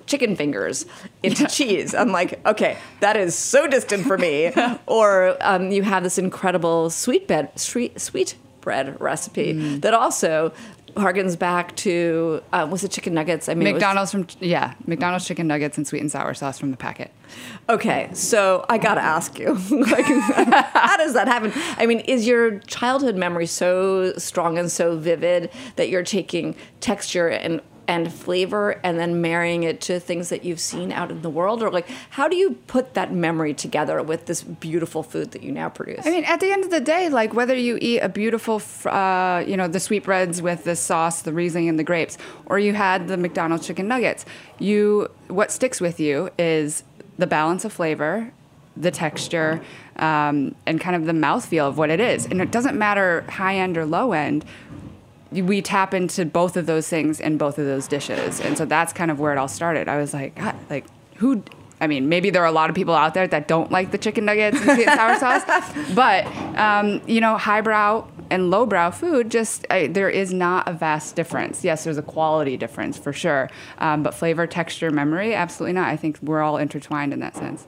chicken 0.07 0.35
fingers 0.37 0.87
into 1.23 1.47
cheese. 1.47 1.95
I'm 1.95 2.13
like, 2.13 2.45
okay, 2.47 2.77
that 3.01 3.17
is 3.17 3.35
so 3.35 3.67
distant 3.67 4.07
for 4.07 4.19
me. 4.19 4.53
or 4.87 5.37
um, 5.41 5.71
you 5.71 5.83
have 5.83 6.03
this 6.03 6.19
incredible 6.19 6.91
sweet 6.91 7.29
bread, 7.29 7.59
sweet, 7.59 8.01
sweet 8.01 8.35
bread 8.61 8.99
recipe 9.01 9.53
that 9.79 9.93
also 9.93 10.53
harkens 10.95 11.39
back 11.39 11.75
to 11.77 12.43
uh, 12.53 12.67
was 12.71 12.85
it 12.85 12.91
chicken 12.91 13.15
nuggets? 13.15 13.49
I 13.49 13.55
mean, 13.55 13.67
it 13.69 13.73
was- 13.73 13.81
McDonald's 13.81 14.11
from 14.13 14.27
yeah, 14.41 14.75
McDonald's 14.87 15.27
chicken 15.27 15.47
nuggets 15.47 15.77
and 15.77 15.87
sweet 15.87 16.01
and 16.01 16.11
sour 16.11 16.35
sauce 16.35 16.59
from 16.59 16.71
the 16.71 16.77
packet. 16.77 17.11
Okay, 17.69 18.11
so 18.13 18.65
I 18.69 18.79
gotta 18.79 19.01
ask 19.01 19.39
you, 19.39 19.55
like, 19.71 20.05
how 20.07 20.97
does 20.97 21.15
that 21.15 21.27
happen? 21.29 21.53
I 21.79 21.87
mean, 21.87 22.01
is 22.01 22.27
your 22.27 22.59
childhood 22.61 23.17
memory 23.17 23.47
so 23.47 24.13
strong 24.19 24.59
and 24.59 24.71
so 24.71 24.97
vivid 24.99 25.51
that 25.77 25.89
you're 25.89 26.05
taking 26.05 26.55
texture 26.81 27.29
and 27.29 27.61
and 27.87 28.13
flavor 28.13 28.81
and 28.83 28.99
then 28.99 29.21
marrying 29.21 29.63
it 29.63 29.81
to 29.83 30.01
things 30.01 30.29
that 30.29 30.45
you've 30.45 30.61
seen 30.61 30.93
out 30.93 31.11
in 31.11 31.23
the 31.23 31.31
world, 31.31 31.63
or 31.63 31.71
like, 31.71 31.89
how 32.11 32.29
do 32.29 32.37
you 32.37 32.53
put 32.67 32.95
that 32.95 33.13
memory 33.13 33.55
together 33.55 34.03
with 34.03 34.27
this 34.27 34.43
beautiful 34.43 35.03
food 35.03 35.33
that 35.33 35.43
you 35.43 35.53
now 35.53 35.69
produce? 35.69 36.07
I 36.07 36.11
mean, 36.11 36.25
at 36.25 36.41
the 36.41 36.51
end 36.51 36.65
of 36.65 36.71
the 36.71 36.81
day, 36.81 37.09
like 37.09 37.35
whether 37.35 37.55
you 37.55 37.79
eat 37.81 38.01
a 38.01 38.09
beautiful, 38.09 38.63
uh, 38.87 39.45
you 39.47 39.57
know, 39.57 39.69
the 39.69 39.81
sweetbreads 39.81 40.41
with 40.41 40.65
the 40.65 40.77
sauce, 40.77 41.23
the 41.23 41.33
Riesling, 41.33 41.69
and 41.69 41.79
the 41.79 41.85
grapes, 41.85 42.19
or 42.47 42.59
you 42.59 42.73
had 42.75 43.09
the 43.09 43.17
McDonald's 43.17 43.67
chicken 43.67 43.89
nuggets, 43.89 44.25
you 44.59 45.11
what 45.29 45.51
sticks 45.51 45.81
with 45.81 46.01
you 46.01 46.31
is 46.39 46.85
the 47.19 47.27
balance 47.27 47.65
of 47.65 47.73
flavor, 47.73 48.33
the 48.77 48.91
texture, 48.91 49.61
um, 49.97 50.55
and 50.67 50.81
kind 50.81 50.97
of 50.97 51.07
the 51.07 51.13
mouthfeel 51.13 51.69
of 51.69 51.79
what 51.79 51.91
it 51.91 52.01
is. 52.01 52.27
And 52.27 52.41
it 52.41 52.51
doesn't 52.51 52.77
matter 52.77 53.25
high 53.29 53.57
end 53.57 53.79
or 53.79 53.87
low 53.87 54.13
end. 54.13 54.45
We 55.43 55.63
tap 55.63 55.95
into 55.95 56.25
both 56.25 56.57
of 56.57 56.67
those 56.67 56.89
things 56.89 57.21
in 57.21 57.39
both 57.39 57.59
of 57.59 57.67
those 57.67 57.89
dishes, 57.89 58.41
and 58.41 58.57
so 58.57 58.65
that's 58.65 58.93
kind 58.93 59.11
of 59.11 59.19
where 59.19 59.33
it 59.33 59.39
all 59.39 59.49
started. 59.49 59.89
I 59.89 59.97
was 59.99 60.15
like, 60.15 60.35
God, 60.37 60.57
like 60.71 60.87
who? 61.17 61.43
I 61.81 61.87
mean, 61.87 62.09
maybe 62.09 62.31
there 62.31 62.43
are 62.43 62.47
a 62.47 62.53
lot 62.53 62.71
of 62.71 62.77
people 62.77 62.95
out 62.95 63.15
there 63.15 63.27
that 63.27 63.49
don't 63.49 63.71
like 63.71 63.91
the 63.91 63.99
chicken 63.99 64.25
nuggets 64.25 64.59
and 64.61 64.85
sour 64.85 65.19
sauce, 65.19 65.45
but 65.95 66.25
um, 66.57 67.03
you 67.07 67.21
know, 67.21 67.37
highbrow 67.37 68.07
and 68.31 68.51
lowbrow 68.51 68.91
food, 68.91 69.31
just 69.31 69.67
I, 69.71 69.89
there 69.89 70.09
is 70.09 70.33
not 70.33 70.69
a 70.69 70.73
vast 70.73 71.17
difference. 71.17 71.65
Yes, 71.65 71.85
there's 71.85 71.99
a 71.99 72.03
quality 72.03 72.57
difference 72.57 72.97
for 72.97 73.13
sure, 73.13 73.51
um, 73.79 74.03
but 74.03 74.15
flavor, 74.15 74.47
texture, 74.47 74.91
memory, 74.91 75.35
absolutely 75.35 75.75
not. 75.75 75.89
I 75.89 75.97
think 75.97 76.19
we're 76.23 76.43
all 76.43 76.57
intertwined 76.57 77.13
in 77.13 77.21
that 77.21 77.37
sense. 77.37 77.67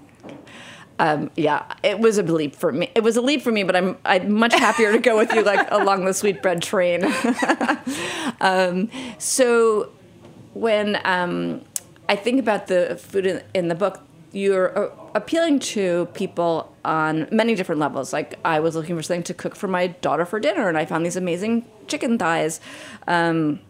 Um, 0.99 1.31
yeah, 1.37 1.75
it 1.83 1.99
was 1.99 2.19
a 2.19 2.23
leap 2.23 2.57
for 2.57 2.73
me. 2.73 2.91
It 2.95 3.03
was 3.03 3.17
a 3.17 3.21
leap 3.21 3.43
for 3.43 3.53
me, 3.53 3.63
but 3.63 3.77
I'm 3.77 3.99
I'm 4.05 4.33
much 4.33 4.55
happier 4.55 4.93
to 4.93 4.99
go 4.99 5.17
with 5.17 5.33
you 5.33 5.43
like 5.43 5.69
along 5.71 6.05
the 6.05 6.15
sweetbread 6.15 6.63
train. 6.63 7.05
um, 8.41 8.91
so 9.19 9.91
when 10.55 10.99
um, 11.05 11.63
I 12.09 12.17
think 12.17 12.41
about 12.41 12.69
the 12.69 12.97
food 12.97 13.27
in, 13.27 13.43
in 13.53 13.69
the 13.69 13.75
book, 13.75 14.01
you're 14.33 14.77
uh, 14.79 14.91
appealing 15.15 15.59
to 15.59 16.07
people 16.15 16.75
on 16.85 17.29
many 17.31 17.55
different 17.55 17.81
levels. 17.81 18.13
Like 18.13 18.39
I 18.45 18.61
was 18.61 18.75
looking 18.75 18.97
for 18.97 19.03
something 19.03 19.25
to 19.25 19.35
cook 19.35 19.55
for 19.55 19.69
my 19.69 19.89
daughter 19.89 20.25
for 20.25 20.41
dinner, 20.41 20.69
and 20.69 20.79
I 20.79 20.87
found 20.87 21.05
these 21.05 21.17
amazing 21.17 21.67
chicken 21.89 22.19
thighs. 22.19 22.61
Um, 23.07 23.61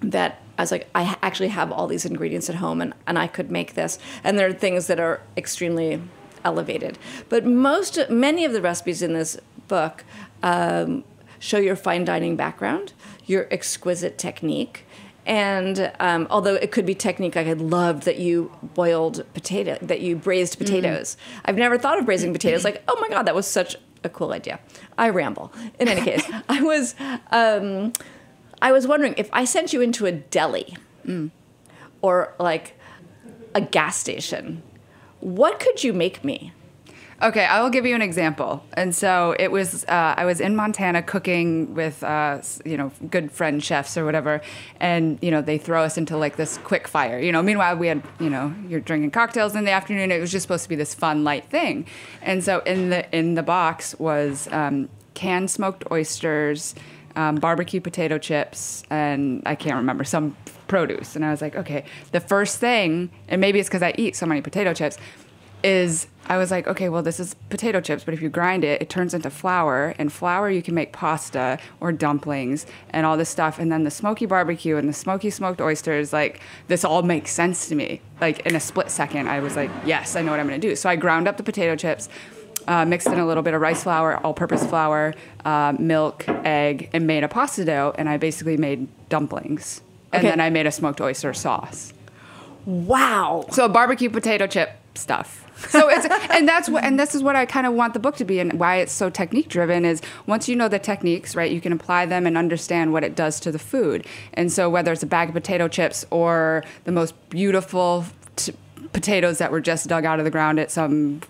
that 0.00 0.40
I 0.56 0.62
was 0.62 0.70
like, 0.70 0.88
I 0.94 1.16
actually 1.22 1.48
have 1.48 1.72
all 1.72 1.88
these 1.88 2.04
ingredients 2.04 2.48
at 2.48 2.56
home 2.56 2.80
and, 2.80 2.94
and 3.08 3.18
I 3.18 3.26
could 3.26 3.50
make 3.50 3.74
this. 3.74 3.98
And 4.22 4.38
there 4.38 4.48
are 4.48 4.52
things 4.52 4.86
that 4.86 5.00
are 5.00 5.20
extremely 5.36 6.00
elevated. 6.44 6.98
But 7.28 7.44
most, 7.44 7.98
many 8.10 8.44
of 8.44 8.52
the 8.52 8.60
recipes 8.60 9.02
in 9.02 9.12
this 9.12 9.38
book 9.68 10.04
um, 10.42 11.04
show 11.38 11.58
your 11.58 11.76
fine 11.76 12.04
dining 12.04 12.36
background, 12.36 12.92
your 13.26 13.46
exquisite 13.50 14.18
technique. 14.18 14.84
And 15.26 15.92
um, 16.00 16.26
although 16.30 16.54
it 16.54 16.70
could 16.72 16.86
be 16.86 16.94
technique, 16.94 17.36
like 17.36 17.46
I 17.46 17.52
loved 17.52 18.04
that 18.04 18.18
you 18.18 18.50
boiled 18.62 19.26
potato, 19.34 19.76
that 19.82 20.00
you 20.00 20.16
braised 20.16 20.56
potatoes. 20.56 21.18
I've 21.44 21.56
never 21.56 21.76
thought 21.76 21.98
of 21.98 22.06
braising 22.06 22.32
potatoes. 22.32 22.64
Like, 22.64 22.82
oh 22.88 22.98
my 23.00 23.08
god, 23.10 23.24
that 23.24 23.34
was 23.34 23.46
such 23.46 23.76
a 24.04 24.08
cool 24.08 24.32
idea. 24.32 24.58
I 24.96 25.10
ramble. 25.10 25.52
In 25.78 25.88
any 25.88 26.00
case, 26.00 26.24
I 26.48 26.62
was 26.62 26.94
um, 27.30 27.92
I 28.62 28.72
was 28.72 28.86
wondering 28.86 29.14
if 29.16 29.28
I 29.32 29.44
sent 29.44 29.72
you 29.72 29.82
into 29.82 30.06
a 30.06 30.12
deli 30.12 30.76
or 32.00 32.34
like 32.38 32.74
a 33.54 33.60
gas 33.60 33.96
station, 33.96 34.62
what 35.20 35.60
could 35.60 35.84
you 35.84 35.92
make 35.92 36.24
me? 36.24 36.52
Okay, 37.20 37.44
I 37.44 37.60
will 37.62 37.70
give 37.70 37.84
you 37.84 37.96
an 37.96 38.02
example. 38.02 38.62
And 38.74 38.94
so 38.94 39.34
it 39.40 39.50
was, 39.50 39.84
uh, 39.86 40.14
I 40.16 40.24
was 40.24 40.40
in 40.40 40.54
Montana 40.54 41.02
cooking 41.02 41.74
with, 41.74 42.04
uh, 42.04 42.40
you 42.64 42.76
know, 42.76 42.92
good 43.10 43.32
friend 43.32 43.62
chefs 43.62 43.96
or 43.96 44.04
whatever, 44.04 44.40
and 44.78 45.18
you 45.20 45.32
know 45.32 45.42
they 45.42 45.58
throw 45.58 45.82
us 45.82 45.98
into 45.98 46.16
like 46.16 46.36
this 46.36 46.58
quick 46.58 46.86
fire. 46.86 47.18
You 47.18 47.32
know, 47.32 47.42
meanwhile 47.42 47.76
we 47.76 47.88
had, 47.88 48.04
you 48.20 48.30
know, 48.30 48.54
you're 48.68 48.78
drinking 48.78 49.10
cocktails 49.10 49.56
in 49.56 49.64
the 49.64 49.72
afternoon. 49.72 50.12
It 50.12 50.20
was 50.20 50.30
just 50.30 50.42
supposed 50.42 50.62
to 50.62 50.68
be 50.68 50.76
this 50.76 50.94
fun 50.94 51.24
light 51.24 51.50
thing, 51.50 51.86
and 52.22 52.44
so 52.44 52.60
in 52.60 52.90
the 52.90 53.16
in 53.16 53.34
the 53.34 53.42
box 53.42 53.98
was 53.98 54.46
um, 54.52 54.88
canned 55.14 55.50
smoked 55.50 55.90
oysters, 55.90 56.76
um, 57.18 57.34
barbecue 57.34 57.80
potato 57.80 58.16
chips, 58.16 58.84
and 58.90 59.42
I 59.44 59.56
can't 59.56 59.74
remember 59.74 60.04
some 60.04 60.36
produce. 60.68 61.16
And 61.16 61.24
I 61.24 61.32
was 61.32 61.42
like, 61.42 61.56
okay, 61.56 61.84
the 62.12 62.20
first 62.20 62.58
thing, 62.58 63.10
and 63.26 63.40
maybe 63.40 63.58
it's 63.58 63.68
because 63.68 63.82
I 63.82 63.92
eat 63.98 64.14
so 64.14 64.24
many 64.24 64.40
potato 64.40 64.72
chips 64.72 64.96
is 65.64 66.06
I 66.26 66.38
was 66.38 66.52
like, 66.52 66.68
okay, 66.68 66.88
well, 66.88 67.02
this 67.02 67.18
is 67.18 67.34
potato 67.50 67.80
chips, 67.80 68.04
but 68.04 68.14
if 68.14 68.22
you 68.22 68.28
grind 68.28 68.62
it, 68.62 68.80
it 68.80 68.88
turns 68.88 69.14
into 69.14 69.30
flour, 69.30 69.94
and 69.98 70.12
flour 70.12 70.48
you 70.48 70.62
can 70.62 70.76
make 70.76 70.92
pasta 70.92 71.58
or 71.80 71.90
dumplings 71.90 72.66
and 72.90 73.04
all 73.04 73.16
this 73.16 73.30
stuff. 73.30 73.58
And 73.58 73.72
then 73.72 73.82
the 73.82 73.90
smoky 73.90 74.26
barbecue 74.26 74.76
and 74.76 74.88
the 74.88 74.92
smoky 74.92 75.30
smoked 75.30 75.60
oysters, 75.60 76.12
like, 76.12 76.40
this 76.68 76.84
all 76.84 77.02
makes 77.02 77.32
sense 77.32 77.66
to 77.68 77.74
me. 77.74 78.00
Like, 78.20 78.46
in 78.46 78.54
a 78.54 78.60
split 78.60 78.90
second, 78.90 79.28
I 79.28 79.40
was 79.40 79.56
like, 79.56 79.70
yes, 79.84 80.14
I 80.14 80.22
know 80.22 80.30
what 80.30 80.38
I'm 80.38 80.46
gonna 80.46 80.60
do. 80.60 80.76
So 80.76 80.88
I 80.88 80.94
ground 80.94 81.26
up 81.26 81.36
the 81.36 81.42
potato 81.42 81.74
chips, 81.74 82.08
uh, 82.68 82.84
mixed 82.84 83.08
in 83.08 83.18
a 83.18 83.26
little 83.26 83.42
bit 83.42 83.54
of 83.54 83.60
rice 83.60 83.82
flour, 83.82 84.18
all-purpose 84.24 84.64
flour, 84.66 85.14
uh, 85.44 85.74
milk, 85.78 86.28
egg, 86.44 86.90
and 86.92 87.06
made 87.06 87.24
a 87.24 87.28
pasta 87.28 87.64
dough. 87.64 87.94
And 87.98 88.08
I 88.08 88.16
basically 88.18 88.56
made 88.56 88.86
dumplings, 89.08 89.80
and 90.12 90.20
Okay. 90.20 90.28
then 90.30 90.40
I 90.40 90.50
made 90.50 90.66
a 90.66 90.70
smoked 90.70 91.00
oyster 91.00 91.34
sauce. 91.34 91.92
Wow. 92.66 93.46
So 93.50 93.68
barbecue 93.68 94.10
potato 94.10 94.46
chip 94.46 94.70
stuff. 94.94 95.44
So 95.70 95.88
it's 95.88 96.06
and 96.30 96.46
that's 96.46 96.68
what 96.68 96.84
and 96.84 97.00
this 97.00 97.14
is 97.14 97.22
what 97.22 97.34
I 97.34 97.46
kind 97.46 97.66
of 97.66 97.72
want 97.72 97.94
the 97.94 97.98
book 98.00 98.16
to 98.16 98.24
be 98.24 98.38
and 98.40 98.52
why 98.60 98.76
it's 98.76 98.92
so 98.92 99.10
technique 99.10 99.48
driven 99.48 99.84
is 99.84 100.00
once 100.26 100.48
you 100.48 100.54
know 100.54 100.68
the 100.68 100.78
techniques, 100.78 101.34
right, 101.34 101.50
you 101.50 101.60
can 101.60 101.72
apply 101.72 102.06
them 102.06 102.26
and 102.26 102.36
understand 102.36 102.92
what 102.92 103.02
it 103.04 103.14
does 103.16 103.40
to 103.40 103.50
the 103.50 103.58
food. 103.58 104.06
And 104.34 104.52
so 104.52 104.68
whether 104.70 104.92
it's 104.92 105.02
a 105.02 105.06
bag 105.06 105.28
of 105.28 105.34
potato 105.34 105.66
chips 105.68 106.04
or 106.10 106.62
the 106.84 106.92
most 106.92 107.14
beautiful 107.30 108.04
t- 108.36 108.52
potatoes 108.92 109.38
that 109.38 109.50
were 109.50 109.60
just 109.60 109.88
dug 109.88 110.04
out 110.04 110.18
of 110.18 110.24
the 110.24 110.30
ground 110.30 110.58
at 110.60 110.70
some 110.70 111.20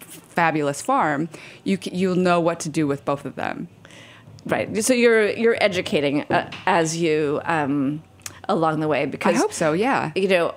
fabulous 0.42 0.80
farm, 0.90 1.28
you 1.64 1.76
you'll 2.00 2.22
know 2.28 2.38
what 2.48 2.58
to 2.60 2.68
do 2.68 2.86
with 2.86 3.00
both 3.04 3.24
of 3.24 3.34
them. 3.34 3.56
Right. 4.46 4.66
So 4.84 4.94
you're 4.94 5.28
you're 5.42 5.58
educating 5.60 6.22
uh, 6.30 6.50
as 6.66 6.96
you 6.96 7.40
um, 7.44 8.02
along 8.48 8.80
the 8.80 8.88
way 8.88 9.06
because 9.06 9.34
I 9.34 9.38
hope 9.38 9.52
so, 9.52 9.72
yeah. 9.72 10.12
you 10.14 10.28
know 10.28 10.54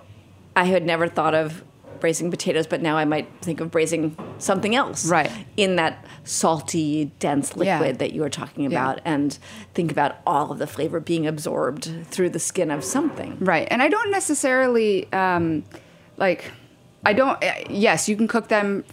I 0.55 0.65
had 0.65 0.83
never 0.85 1.07
thought 1.17 1.33
of 1.43 1.63
braising 1.99 2.31
potatoes, 2.31 2.67
but 2.67 2.81
now 2.81 2.95
I 2.97 3.05
might 3.05 3.27
think 3.41 3.59
of 3.61 3.69
braising 3.69 4.15
something 4.39 4.73
else, 4.75 5.05
Right. 5.07 5.29
In 5.55 5.75
that 5.75 5.93
salty, 6.23 7.11
dense 7.19 7.55
liquid 7.55 7.67
Yeah. 7.93 7.97
that 8.01 8.11
you 8.13 8.21
were 8.21 8.29
talking 8.41 8.63
Yeah. 8.63 8.69
about, 8.77 9.01
and 9.05 9.37
think 9.75 9.91
about 9.91 10.15
all 10.25 10.51
of 10.51 10.57
the 10.57 10.65
flavor 10.67 10.99
being 10.99 11.27
absorbed 11.27 11.83
through 12.13 12.31
the 12.31 12.39
skin 12.39 12.71
of 12.71 12.83
something. 12.83 13.37
Right. 13.39 13.67
And 13.71 13.83
I 13.83 13.87
don't 13.87 14.09
necessarily 14.11 15.11
um, 15.13 15.63
like, 16.17 16.41
I 17.05 17.13
don't, 17.13 17.37
uh, 17.43 17.51
yes, 17.69 18.09
you 18.09 18.15
can 18.15 18.27
cook 18.27 18.47
them 18.47 18.83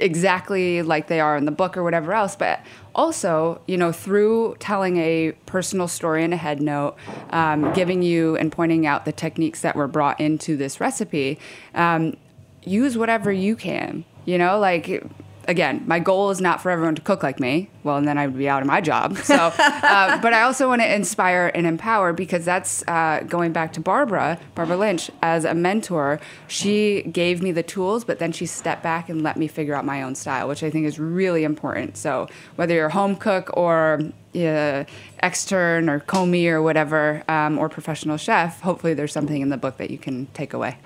exactly 0.00 0.82
like 0.82 1.08
they 1.08 1.20
are 1.20 1.36
in 1.36 1.44
the 1.44 1.50
book 1.52 1.76
or 1.76 1.82
whatever 1.82 2.12
else, 2.12 2.36
but 2.36 2.60
also, 2.94 3.60
you 3.66 3.76
know, 3.76 3.92
through 3.92 4.56
telling 4.58 4.96
a 4.96 5.32
personal 5.46 5.88
story 5.88 6.24
in 6.24 6.32
a 6.32 6.36
head 6.36 6.60
note, 6.60 6.96
um, 7.30 7.72
giving 7.72 8.02
you 8.02 8.36
and 8.36 8.50
pointing 8.50 8.86
out 8.86 9.04
the 9.04 9.12
techniques 9.12 9.60
that 9.60 9.76
were 9.76 9.88
brought 9.88 10.18
into 10.20 10.56
this 10.56 10.80
recipe, 10.80 11.38
um, 11.74 12.16
use 12.64 12.98
whatever 12.98 13.30
you 13.30 13.56
can, 13.56 14.04
you 14.24 14.36
know, 14.38 14.58
like, 14.58 15.02
again, 15.48 15.82
my 15.86 15.98
goal 15.98 16.30
is 16.30 16.40
not 16.40 16.60
for 16.60 16.70
everyone 16.70 16.94
to 16.94 17.02
cook 17.02 17.22
like 17.22 17.40
me. 17.40 17.70
Well, 17.82 17.96
and 17.96 18.06
then 18.06 18.18
I 18.18 18.26
would 18.26 18.36
be 18.36 18.48
out 18.48 18.60
of 18.60 18.68
my 18.68 18.80
job. 18.80 19.16
So, 19.16 19.34
uh, 19.34 20.18
but 20.22 20.32
I 20.34 20.42
also 20.42 20.68
want 20.68 20.82
to 20.82 20.94
inspire 20.94 21.50
and 21.54 21.66
empower 21.66 22.12
because 22.12 22.44
that's 22.44 22.86
uh, 22.86 23.24
going 23.26 23.52
back 23.52 23.72
to 23.72 23.80
Barbara, 23.80 24.38
Barbara 24.54 24.76
Lynch, 24.76 25.10
as 25.22 25.44
a 25.44 25.54
mentor. 25.54 26.20
She 26.46 27.02
gave 27.02 27.42
me 27.42 27.50
the 27.50 27.62
tools, 27.62 28.04
but 28.04 28.18
then 28.18 28.30
she 28.30 28.46
stepped 28.46 28.82
back 28.82 29.08
and 29.08 29.22
let 29.22 29.36
me 29.36 29.48
figure 29.48 29.74
out 29.74 29.84
my 29.84 30.02
own 30.02 30.14
style, 30.14 30.46
which 30.46 30.62
I 30.62 30.70
think 30.70 30.86
is 30.86 31.00
really 31.00 31.44
important. 31.44 31.96
So, 31.96 32.28
whether 32.56 32.74
you're 32.74 32.86
a 32.86 32.92
home 32.92 33.16
cook 33.16 33.50
or 33.56 34.00
uh, 34.34 34.84
extern 35.20 35.88
or 35.88 36.00
commis 36.00 36.48
or 36.48 36.62
whatever, 36.62 37.24
um, 37.28 37.58
or 37.58 37.70
professional 37.70 38.18
chef, 38.18 38.60
hopefully 38.60 38.92
there's 38.92 39.12
something 39.12 39.40
in 39.40 39.48
the 39.48 39.56
book 39.56 39.78
that 39.78 39.90
you 39.90 39.98
can 39.98 40.26
take 40.34 40.52
away. 40.52 40.76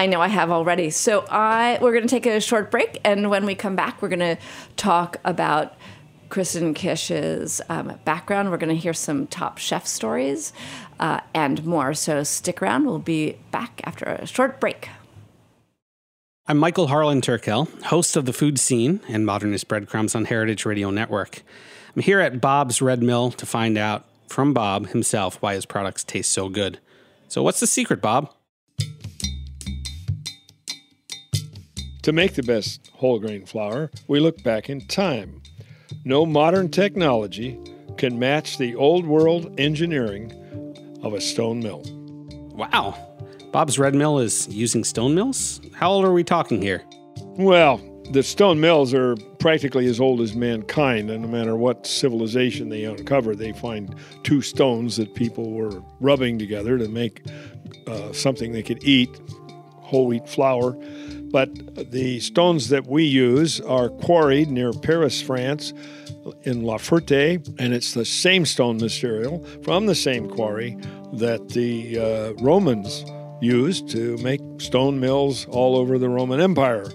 I 0.00 0.06
know 0.06 0.22
I 0.22 0.28
have 0.28 0.50
already. 0.50 0.88
So 0.88 1.26
I 1.28 1.78
we're 1.82 1.92
going 1.92 2.04
to 2.04 2.08
take 2.08 2.24
a 2.24 2.40
short 2.40 2.70
break, 2.70 2.98
and 3.04 3.28
when 3.28 3.44
we 3.44 3.54
come 3.54 3.76
back, 3.76 4.00
we're 4.00 4.08
going 4.08 4.20
to 4.20 4.38
talk 4.78 5.18
about 5.26 5.74
Kristen 6.30 6.72
Kish's 6.72 7.60
um, 7.68 7.98
background. 8.06 8.50
We're 8.50 8.56
going 8.56 8.74
to 8.74 8.80
hear 8.80 8.94
some 8.94 9.26
top 9.26 9.58
chef 9.58 9.86
stories 9.86 10.54
uh, 11.00 11.20
and 11.34 11.66
more. 11.66 11.92
So 11.92 12.22
stick 12.22 12.62
around. 12.62 12.86
We'll 12.86 12.98
be 12.98 13.36
back 13.50 13.82
after 13.84 14.06
a 14.06 14.26
short 14.26 14.58
break. 14.58 14.88
I'm 16.46 16.56
Michael 16.56 16.86
Harlan 16.86 17.20
Turkell, 17.20 17.68
host 17.82 18.16
of 18.16 18.24
The 18.24 18.32
Food 18.32 18.58
Seen 18.58 19.00
and 19.06 19.26
Modernist 19.26 19.68
Breadcrumbs 19.68 20.14
on 20.14 20.24
Heritage 20.24 20.64
Radio 20.64 20.88
Network. 20.88 21.42
I'm 21.94 22.00
here 22.00 22.20
at 22.20 22.40
Bob's 22.40 22.80
Red 22.80 23.02
Mill 23.02 23.32
to 23.32 23.44
find 23.44 23.76
out 23.76 24.06
from 24.28 24.54
Bob 24.54 24.88
himself 24.88 25.42
why 25.42 25.52
his 25.52 25.66
products 25.66 26.04
taste 26.04 26.32
so 26.32 26.48
good. 26.48 26.78
So, 27.28 27.42
what's 27.42 27.60
the 27.60 27.66
secret, 27.66 28.00
Bob? 28.00 28.32
To 32.02 32.12
make 32.12 32.32
the 32.32 32.42
best 32.42 32.90
whole 32.94 33.18
grain 33.18 33.44
flour, 33.44 33.90
we 34.08 34.20
look 34.20 34.42
back 34.42 34.70
in 34.70 34.86
time. 34.86 35.42
No 36.04 36.24
modern 36.24 36.70
technology 36.70 37.58
can 37.98 38.18
match 38.18 38.56
the 38.56 38.74
old 38.74 39.06
world 39.06 39.54
engineering 39.60 40.32
of 41.02 41.12
a 41.12 41.20
stone 41.20 41.60
mill. 41.60 41.82
Wow. 42.54 42.96
Bob's 43.52 43.78
Red 43.78 43.94
Mill 43.94 44.18
is 44.18 44.48
using 44.48 44.82
stone 44.82 45.14
mills? 45.14 45.60
How 45.74 45.90
old 45.90 46.06
are 46.06 46.12
we 46.12 46.24
talking 46.24 46.62
here? 46.62 46.82
Well, 47.36 47.78
the 48.12 48.22
stone 48.22 48.60
mills 48.60 48.94
are 48.94 49.16
practically 49.38 49.86
as 49.86 50.00
old 50.00 50.22
as 50.22 50.34
mankind, 50.34 51.10
and 51.10 51.22
no 51.22 51.28
matter 51.28 51.54
what 51.54 51.86
civilization 51.86 52.70
they 52.70 52.84
uncover, 52.84 53.36
they 53.36 53.52
find 53.52 53.94
two 54.22 54.40
stones 54.40 54.96
that 54.96 55.14
people 55.14 55.50
were 55.50 55.82
rubbing 56.00 56.38
together 56.38 56.78
to 56.78 56.88
make 56.88 57.26
uh, 57.86 58.12
something 58.12 58.52
they 58.52 58.62
could 58.62 58.82
eat 58.84 59.20
whole 59.90 60.06
wheat 60.06 60.28
flour. 60.28 60.76
But 61.30 61.90
the 61.92 62.20
stones 62.20 62.68
that 62.70 62.86
we 62.86 63.04
use 63.04 63.60
are 63.60 63.88
quarried 63.88 64.50
near 64.50 64.72
Paris, 64.72 65.22
France, 65.22 65.72
in 66.42 66.62
La 66.62 66.76
Ferté, 66.76 67.46
and 67.58 67.72
it's 67.72 67.94
the 67.94 68.04
same 68.04 68.44
stone 68.44 68.78
material 68.78 69.44
from 69.62 69.86
the 69.86 69.94
same 69.94 70.28
quarry 70.28 70.76
that 71.14 71.48
the 71.50 71.98
uh, 71.98 72.32
Romans 72.42 73.04
used 73.40 73.88
to 73.90 74.16
make 74.18 74.40
stone 74.58 75.00
mills 75.00 75.46
all 75.46 75.76
over 75.76 75.98
the 75.98 76.08
Roman 76.08 76.40
Empire, 76.40 76.90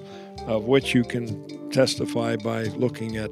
of 0.46 0.66
which 0.66 0.94
you 0.94 1.04
can 1.04 1.70
testify 1.72 2.36
by 2.36 2.64
looking 2.64 3.18
at 3.18 3.32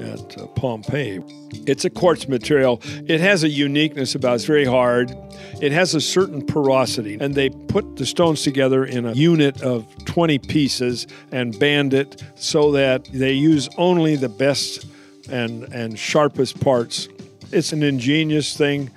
at 0.00 0.38
uh, 0.38 0.46
Pompeii. 0.48 1.20
It's 1.66 1.84
a 1.84 1.90
quartz 1.90 2.28
material. 2.28 2.80
It 3.06 3.20
has 3.20 3.44
a 3.44 3.48
uniqueness 3.48 4.14
about 4.14 4.32
it. 4.32 4.34
It's 4.36 4.44
very 4.44 4.64
hard. 4.64 5.14
It 5.60 5.72
has 5.72 5.94
a 5.94 6.00
certain 6.00 6.44
porosity, 6.44 7.18
and 7.20 7.34
they 7.34 7.50
put 7.50 7.96
the 7.96 8.06
stones 8.06 8.42
together 8.42 8.84
in 8.84 9.04
a 9.06 9.12
unit 9.12 9.62
of 9.62 9.86
20 10.06 10.38
pieces 10.38 11.06
and 11.32 11.58
band 11.58 11.94
it 11.94 12.22
so 12.34 12.72
that 12.72 13.04
they 13.12 13.32
use 13.32 13.68
only 13.76 14.16
the 14.16 14.28
best 14.28 14.86
and 15.30 15.64
and 15.72 15.98
sharpest 15.98 16.60
parts. 16.60 17.08
It's 17.52 17.72
an 17.72 17.82
ingenious 17.82 18.56
thing, 18.56 18.90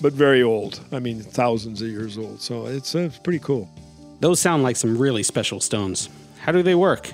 but 0.00 0.12
very 0.12 0.42
old. 0.42 0.80
I 0.92 0.98
mean, 0.98 1.20
thousands 1.20 1.80
of 1.80 1.88
years 1.88 2.18
old. 2.18 2.40
So 2.40 2.66
it's, 2.66 2.94
uh, 2.94 3.00
it's 3.00 3.18
pretty 3.18 3.38
cool. 3.38 3.70
Those 4.20 4.40
sound 4.40 4.62
like 4.62 4.76
some 4.76 4.98
really 4.98 5.22
special 5.22 5.60
stones. 5.60 6.08
How 6.40 6.52
do 6.52 6.62
they 6.62 6.74
work? 6.74 7.12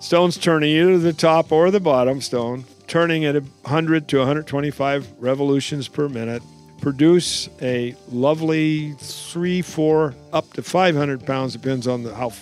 Stones 0.00 0.36
turning 0.36 0.70
either 0.70 0.98
the 0.98 1.12
top 1.12 1.50
or 1.50 1.70
the 1.70 1.80
bottom 1.80 2.20
stone, 2.20 2.64
turning 2.86 3.24
at 3.24 3.34
100 3.34 4.08
to 4.08 4.18
125 4.18 5.12
revolutions 5.18 5.88
per 5.88 6.08
minute, 6.08 6.42
produce 6.80 7.48
a 7.62 7.94
lovely 8.08 8.92
three, 8.98 9.62
four, 9.62 10.14
up 10.32 10.52
to 10.52 10.62
500 10.62 11.26
pounds, 11.26 11.52
depends 11.52 11.86
on 11.86 12.02
the, 12.02 12.14
how, 12.14 12.32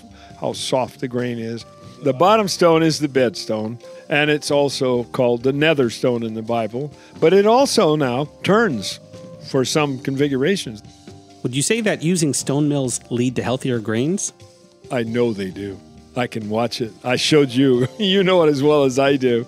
how 0.41 0.53
soft 0.53 1.01
the 1.01 1.09
grain 1.09 1.39
is. 1.39 1.65
The 2.03 2.13
bottom 2.13 2.49
stone 2.49 2.83
is 2.83 2.99
the 2.99 3.09
bed 3.09 3.37
stone, 3.37 3.79
and 4.09 4.31
it's 4.31 4.51
also 4.51 5.05
called 5.05 5.43
the 5.43 5.53
nether 5.53 5.89
stone 5.89 6.23
in 6.23 6.35
the 6.35 6.43
Bible, 6.43 6.93
but 7.21 7.33
it 7.33 7.47
also 7.47 7.97
now 7.97 8.29
turns 8.43 9.01
for 9.49 9.65
some 9.65 9.99
configurations. 9.99 10.83
Would 11.43 11.55
you 11.55 11.63
say 11.63 11.81
that 11.83 12.03
using 12.03 12.35
stone 12.35 12.69
mills 12.69 13.01
lead 13.11 13.37
to 13.37 13.43
healthier 13.43 13.79
grains? 13.79 14.33
I 14.91 15.03
know 15.03 15.33
they 15.33 15.51
do. 15.51 15.79
I 16.17 16.27
can 16.27 16.49
watch 16.49 16.81
it. 16.81 16.93
I 17.03 17.17
showed 17.17 17.51
you. 17.51 17.89
you 17.99 18.23
know 18.23 18.43
it 18.45 18.49
as 18.49 18.63
well 18.63 18.85
as 18.85 18.99
I 18.99 19.17
do. 19.17 19.47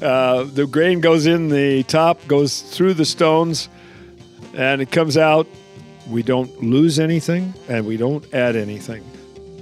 Uh, 0.00 0.44
the 0.44 0.66
grain 0.66 1.00
goes 1.00 1.26
in 1.26 1.48
the 1.48 1.82
top, 1.84 2.26
goes 2.26 2.60
through 2.60 2.94
the 2.94 3.04
stones, 3.04 3.68
and 4.54 4.82
it 4.82 4.90
comes 4.90 5.16
out. 5.16 5.46
We 6.08 6.22
don't 6.22 6.62
lose 6.62 6.98
anything, 6.98 7.54
and 7.68 7.86
we 7.86 7.96
don't 7.96 8.32
add 8.32 8.56
anything. 8.56 9.02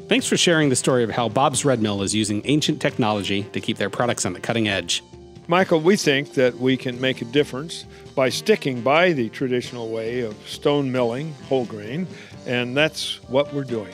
Thanks 0.09 0.27
for 0.27 0.37
sharing 0.37 0.69
the 0.69 0.77
story 0.77 1.03
of 1.03 1.11
how 1.11 1.29
Bob's 1.29 1.65
Red 1.65 1.81
Mill 1.81 2.03
is 2.03 2.15
using 2.15 2.43
ancient 2.45 2.83
technology 2.83 3.45
to 3.53 3.61
keep 3.61 3.79
their 3.79 3.89
products 3.89 4.27
on 4.27 4.35
the 4.35 4.41
cutting 4.41 4.69
edge. 4.69 5.03
Michael, 5.47 5.81
we 5.81 5.97
think 5.97 6.35
that 6.35 6.59
we 6.59 6.77
can 6.77 7.01
make 7.01 7.23
a 7.23 7.25
difference 7.27 7.85
by 8.15 8.29
sticking 8.29 8.83
by 8.83 9.13
the 9.13 9.29
traditional 9.31 9.91
way 9.91 10.21
of 10.21 10.37
stone 10.49 10.91
milling 10.91 11.35
whole 11.49 11.65
grain, 11.65 12.07
and 12.47 12.77
that's 12.77 13.23
what 13.29 13.53
we're 13.53 13.65
doing. 13.65 13.93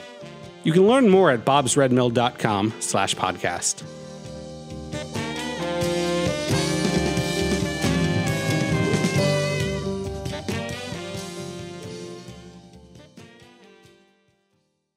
You 0.63 0.71
can 0.71 0.87
learn 0.87 1.09
more 1.09 1.31
at 1.31 1.43
bobsredmill.com 1.43 2.73
slash 2.79 3.15
podcast. 3.15 3.83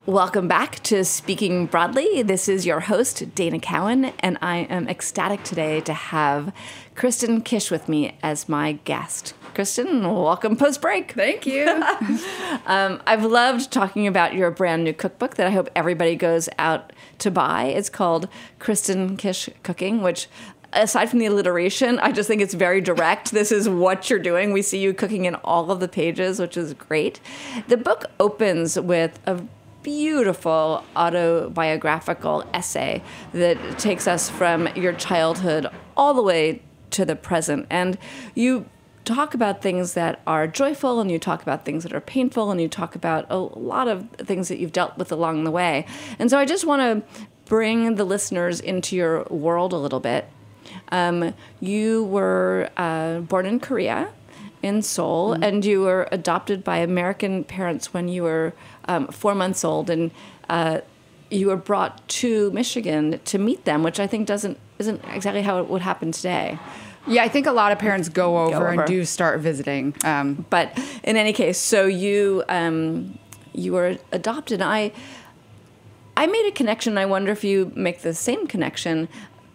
Welcome 0.06 0.48
back 0.48 0.80
to 0.84 1.02
Speaking 1.02 1.64
Broadly. 1.64 2.22
This 2.22 2.46
is 2.46 2.66
your 2.66 2.80
host, 2.80 3.34
Dana 3.34 3.58
Cowan, 3.58 4.12
and 4.20 4.36
I 4.42 4.58
am 4.58 4.86
ecstatic 4.86 5.42
today 5.44 5.80
to 5.80 5.94
have 5.94 6.52
Kristen 6.94 7.40
Kish 7.40 7.70
with 7.70 7.88
me 7.88 8.16
as 8.22 8.46
my 8.46 8.72
guest. 8.84 9.32
Kristen, 9.54 10.02
welcome 10.02 10.56
post 10.56 10.80
break. 10.80 11.12
Thank 11.12 11.46
you. 11.46 11.64
Um, 12.66 13.02
I've 13.06 13.24
loved 13.24 13.70
talking 13.70 14.06
about 14.06 14.32
your 14.32 14.50
brand 14.50 14.84
new 14.84 14.94
cookbook 14.94 15.34
that 15.34 15.46
I 15.46 15.50
hope 15.50 15.68
everybody 15.76 16.16
goes 16.16 16.48
out 16.58 16.94
to 17.18 17.30
buy. 17.30 17.64
It's 17.64 17.90
called 17.90 18.26
Kristen 18.58 19.18
Kish 19.18 19.50
Cooking, 19.62 20.00
which 20.00 20.28
aside 20.72 21.10
from 21.10 21.18
the 21.18 21.26
alliteration, 21.26 21.98
I 21.98 22.10
just 22.10 22.26
think 22.26 22.40
it's 22.40 22.54
very 22.54 22.80
direct. 22.80 23.32
this 23.32 23.52
is 23.52 23.68
what 23.68 24.08
you're 24.08 24.18
doing. 24.18 24.52
We 24.54 24.62
see 24.62 24.78
you 24.78 24.94
cooking 24.94 25.26
in 25.26 25.34
all 25.36 25.70
of 25.70 25.80
the 25.80 25.88
pages, 25.88 26.40
which 26.40 26.56
is 26.56 26.72
great. 26.72 27.20
The 27.68 27.76
book 27.76 28.06
opens 28.18 28.80
with 28.80 29.18
a 29.26 29.42
beautiful 29.82 30.84
autobiographical 30.96 32.44
essay 32.54 33.02
that 33.34 33.78
takes 33.78 34.08
us 34.08 34.30
from 34.30 34.68
your 34.74 34.94
childhood 34.94 35.66
all 35.96 36.14
the 36.14 36.22
way 36.22 36.62
to 36.90 37.04
the 37.04 37.16
present. 37.16 37.66
And 37.68 37.98
you 38.34 38.66
talk 39.04 39.34
about 39.34 39.60
things 39.60 39.94
that 39.94 40.20
are 40.26 40.46
joyful 40.46 41.00
and 41.00 41.10
you 41.10 41.18
talk 41.18 41.42
about 41.42 41.64
things 41.64 41.82
that 41.82 41.92
are 41.92 42.00
painful 42.00 42.50
and 42.50 42.60
you 42.60 42.68
talk 42.68 42.94
about 42.94 43.26
a 43.30 43.36
lot 43.36 43.86
of 43.86 44.08
things 44.16 44.48
that 44.48 44.58
you've 44.58 44.72
dealt 44.72 44.96
with 44.96 45.12
along 45.12 45.44
the 45.44 45.50
way. 45.50 45.86
And 46.18 46.30
so 46.30 46.38
I 46.38 46.44
just 46.44 46.66
want 46.66 46.80
to 46.80 47.26
bring 47.44 47.96
the 47.96 48.04
listeners 48.04 48.60
into 48.60 48.96
your 48.96 49.24
world 49.24 49.72
a 49.72 49.76
little 49.76 50.00
bit. 50.00 50.28
Um, 50.88 51.34
you 51.60 52.04
were 52.04 52.70
uh, 52.76 53.20
born 53.20 53.46
in 53.46 53.60
Korea, 53.60 54.08
in 54.62 54.80
Seoul, 54.80 55.34
and 55.34 55.64
you 55.64 55.82
were 55.82 56.08
adopted 56.10 56.64
by 56.64 56.78
American 56.78 57.44
parents 57.44 57.92
when 57.92 58.08
you 58.08 58.22
were 58.22 58.54
um, 58.86 59.08
four 59.08 59.34
months 59.34 59.62
old, 59.64 59.90
and 59.90 60.10
uh, 60.48 60.80
you 61.30 61.48
were 61.48 61.56
brought 61.56 62.06
to 62.08 62.50
Michigan 62.52 63.20
to 63.26 63.38
meet 63.38 63.66
them, 63.66 63.82
which 63.82 64.00
I 64.00 64.06
think 64.06 64.26
doesn't 64.26 64.58
isn't 64.78 65.04
exactly 65.12 65.42
how 65.42 65.60
it 65.60 65.68
would 65.68 65.82
happen 65.82 66.12
today. 66.12 66.58
Yeah, 67.06 67.22
I 67.22 67.28
think 67.28 67.46
a 67.46 67.52
lot 67.52 67.72
of 67.72 67.78
parents 67.78 68.08
go 68.08 68.38
over, 68.38 68.56
over. 68.56 68.82
and 68.82 68.86
do 68.86 69.04
start 69.04 69.40
visiting. 69.40 69.94
Um, 70.04 70.46
But 70.50 70.78
in 71.02 71.16
any 71.16 71.32
case, 71.32 71.58
so 71.58 71.86
you 71.86 72.44
um, 72.48 73.18
you 73.52 73.72
were 73.72 73.98
adopted. 74.12 74.62
I 74.62 74.92
I 76.16 76.26
made 76.26 76.46
a 76.48 76.52
connection. 76.52 76.96
I 76.98 77.06
wonder 77.06 77.30
if 77.32 77.44
you 77.44 77.72
make 77.74 78.02
the 78.02 78.14
same 78.14 78.46
connection. 78.46 79.08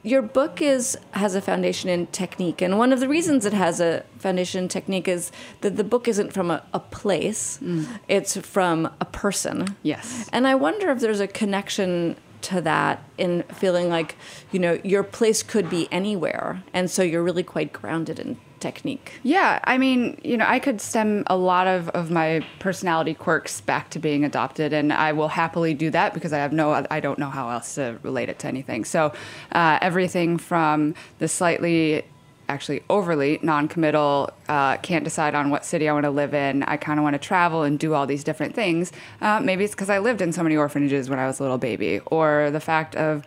Your 0.03 0.21
book 0.21 0.61
is 0.61 0.97
has 1.11 1.35
a 1.35 1.41
foundation 1.41 1.89
in 1.89 2.07
technique, 2.07 2.61
and 2.61 2.77
one 2.77 2.93
of 2.93 2.99
the 3.01 3.07
reasons 3.09 3.45
it 3.45 3.53
has 3.53 3.81
a 3.81 4.03
foundation 4.17 4.63
in 4.63 4.69
technique 4.69 5.07
is 5.07 5.31
that 5.61 5.75
the 5.75 5.83
book 5.83 6.07
isn't 6.07 6.31
from 6.31 6.49
a, 6.51 6.63
a 6.73 6.79
place; 6.79 7.59
it's 8.07 8.37
from 8.37 8.89
a 9.01 9.05
person. 9.05 9.75
Yes. 9.83 10.29
and 10.31 10.47
I 10.47 10.55
wonder 10.55 10.89
if 10.91 10.99
there's 10.99 11.19
a 11.19 11.27
connection 11.27 12.15
to 12.41 12.61
that 12.61 13.03
in 13.17 13.43
feeling 13.53 13.89
like 13.89 14.15
you 14.51 14.59
know 14.59 14.79
your 14.83 15.03
place 15.03 15.43
could 15.43 15.69
be 15.69 15.87
anywhere, 15.91 16.63
and 16.73 16.89
so 16.89 17.03
you're 17.03 17.23
really 17.23 17.43
quite 17.43 17.73
grounded 17.73 18.19
in 18.19 18.37
technique. 18.59 19.13
Yeah, 19.23 19.59
I 19.63 19.77
mean, 19.77 20.19
you 20.23 20.37
know, 20.37 20.45
I 20.47 20.59
could 20.59 20.81
stem 20.81 21.23
a 21.27 21.37
lot 21.37 21.67
of, 21.67 21.89
of 21.89 22.11
my 22.11 22.45
personality 22.59 23.13
quirks 23.13 23.61
back 23.61 23.89
to 23.91 23.99
being 23.99 24.23
adopted, 24.23 24.73
and 24.73 24.93
I 24.93 25.13
will 25.13 25.29
happily 25.29 25.73
do 25.73 25.89
that 25.91 26.13
because 26.13 26.33
I 26.33 26.39
have 26.39 26.53
no, 26.53 26.85
I 26.89 26.99
don't 26.99 27.19
know 27.19 27.29
how 27.29 27.49
else 27.49 27.75
to 27.75 27.99
relate 28.03 28.29
it 28.29 28.39
to 28.39 28.47
anything. 28.47 28.85
So, 28.85 29.13
uh, 29.51 29.79
everything 29.81 30.37
from 30.37 30.95
the 31.19 31.27
slightly, 31.27 32.03
actually 32.49 32.83
overly 32.89 33.39
non-committal, 33.41 34.31
uh, 34.49 34.77
can't 34.77 35.03
decide 35.03 35.35
on 35.35 35.49
what 35.49 35.63
city 35.63 35.87
I 35.87 35.93
want 35.93 36.05
to 36.05 36.09
live 36.09 36.33
in. 36.33 36.63
I 36.63 36.77
kind 36.77 36.99
of 36.99 37.03
want 37.03 37.13
to 37.13 37.19
travel 37.19 37.63
and 37.63 37.79
do 37.79 37.93
all 37.93 38.05
these 38.07 38.23
different 38.23 38.55
things. 38.55 38.91
Uh, 39.21 39.39
maybe 39.39 39.63
it's 39.63 39.73
because 39.73 39.89
I 39.89 39.99
lived 39.99 40.21
in 40.21 40.33
so 40.33 40.43
many 40.43 40.57
orphanages 40.57 41.09
when 41.09 41.19
I 41.19 41.27
was 41.27 41.39
a 41.39 41.43
little 41.43 41.57
baby, 41.57 41.99
or 42.07 42.49
the 42.51 42.59
fact 42.59 42.95
of 42.95 43.25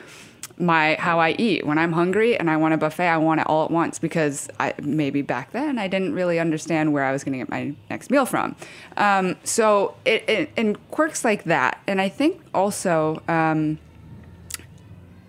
my 0.58 0.96
how 0.98 1.18
I 1.18 1.30
eat. 1.32 1.66
When 1.66 1.78
I'm 1.78 1.92
hungry 1.92 2.36
and 2.36 2.50
I 2.50 2.56
want 2.56 2.74
a 2.74 2.76
buffet, 2.76 3.08
I 3.08 3.16
want 3.16 3.40
it 3.40 3.46
all 3.46 3.64
at 3.64 3.70
once 3.70 3.98
because 3.98 4.48
I, 4.60 4.74
maybe 4.82 5.22
back 5.22 5.52
then 5.52 5.78
I 5.78 5.88
didn't 5.88 6.14
really 6.14 6.38
understand 6.38 6.92
where 6.92 7.04
I 7.04 7.12
was 7.12 7.24
going 7.24 7.32
to 7.32 7.38
get 7.38 7.48
my 7.48 7.74
next 7.90 8.10
meal 8.10 8.26
from. 8.26 8.56
Um, 8.96 9.36
so 9.44 9.94
it, 10.04 10.28
it 10.28 10.50
and 10.56 10.78
quirks 10.90 11.24
like 11.24 11.44
that, 11.44 11.80
and 11.86 12.00
I 12.00 12.08
think 12.08 12.40
also 12.54 13.22
um, 13.28 13.78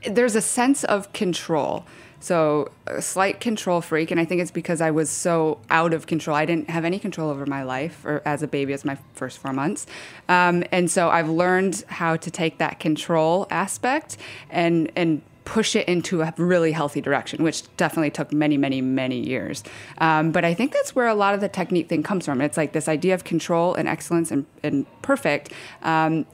there's 0.05 0.35
a 0.35 0.41
sense 0.41 0.83
of 0.83 1.11
control. 1.13 1.85
So 2.23 2.71
a 2.87 3.01
slight 3.01 3.41
control 3.41 3.81
freak, 3.81 4.09
and 4.09 4.17
I 4.17 4.23
think 4.23 4.41
it's 4.41 4.49
because 4.49 4.79
I 4.79 4.91
was 4.91 5.09
so 5.09 5.59
out 5.69 5.93
of 5.93 6.07
control. 6.07 6.37
I 6.37 6.45
didn't 6.45 6.69
have 6.69 6.85
any 6.85 6.97
control 6.97 7.29
over 7.29 7.45
my 7.45 7.63
life, 7.63 8.05
or 8.05 8.21
as 8.23 8.41
a 8.41 8.47
baby, 8.47 8.71
as 8.71 8.85
my 8.85 8.97
first 9.13 9.39
four 9.39 9.51
months, 9.51 9.85
um, 10.29 10.63
and 10.71 10.89
so 10.89 11.09
I've 11.09 11.29
learned 11.29 11.83
how 11.87 12.15
to 12.15 12.31
take 12.31 12.59
that 12.59 12.79
control 12.79 13.45
aspect 13.49 14.15
and 14.49 14.89
and 14.95 15.21
push 15.43 15.75
it 15.75 15.85
into 15.89 16.21
a 16.21 16.33
really 16.37 16.71
healthy 16.71 17.01
direction, 17.01 17.43
which 17.43 17.63
definitely 17.75 18.09
took 18.09 18.31
many, 18.31 18.55
many, 18.55 18.79
many 18.79 19.19
years. 19.19 19.61
Um, 19.97 20.31
but 20.31 20.45
I 20.45 20.53
think 20.53 20.71
that's 20.71 20.95
where 20.95 21.09
a 21.09 21.15
lot 21.15 21.33
of 21.33 21.41
the 21.41 21.49
technique 21.49 21.89
thing 21.89 22.03
comes 22.03 22.23
from. 22.23 22.39
It's 22.39 22.55
like 22.55 22.71
this 22.71 22.87
idea 22.87 23.13
of 23.13 23.25
control 23.25 23.75
and 23.75 23.85
excellence 23.85 24.31
and, 24.31 24.45
and 24.63 24.85
perfect. 25.01 25.51
Um, 25.81 26.25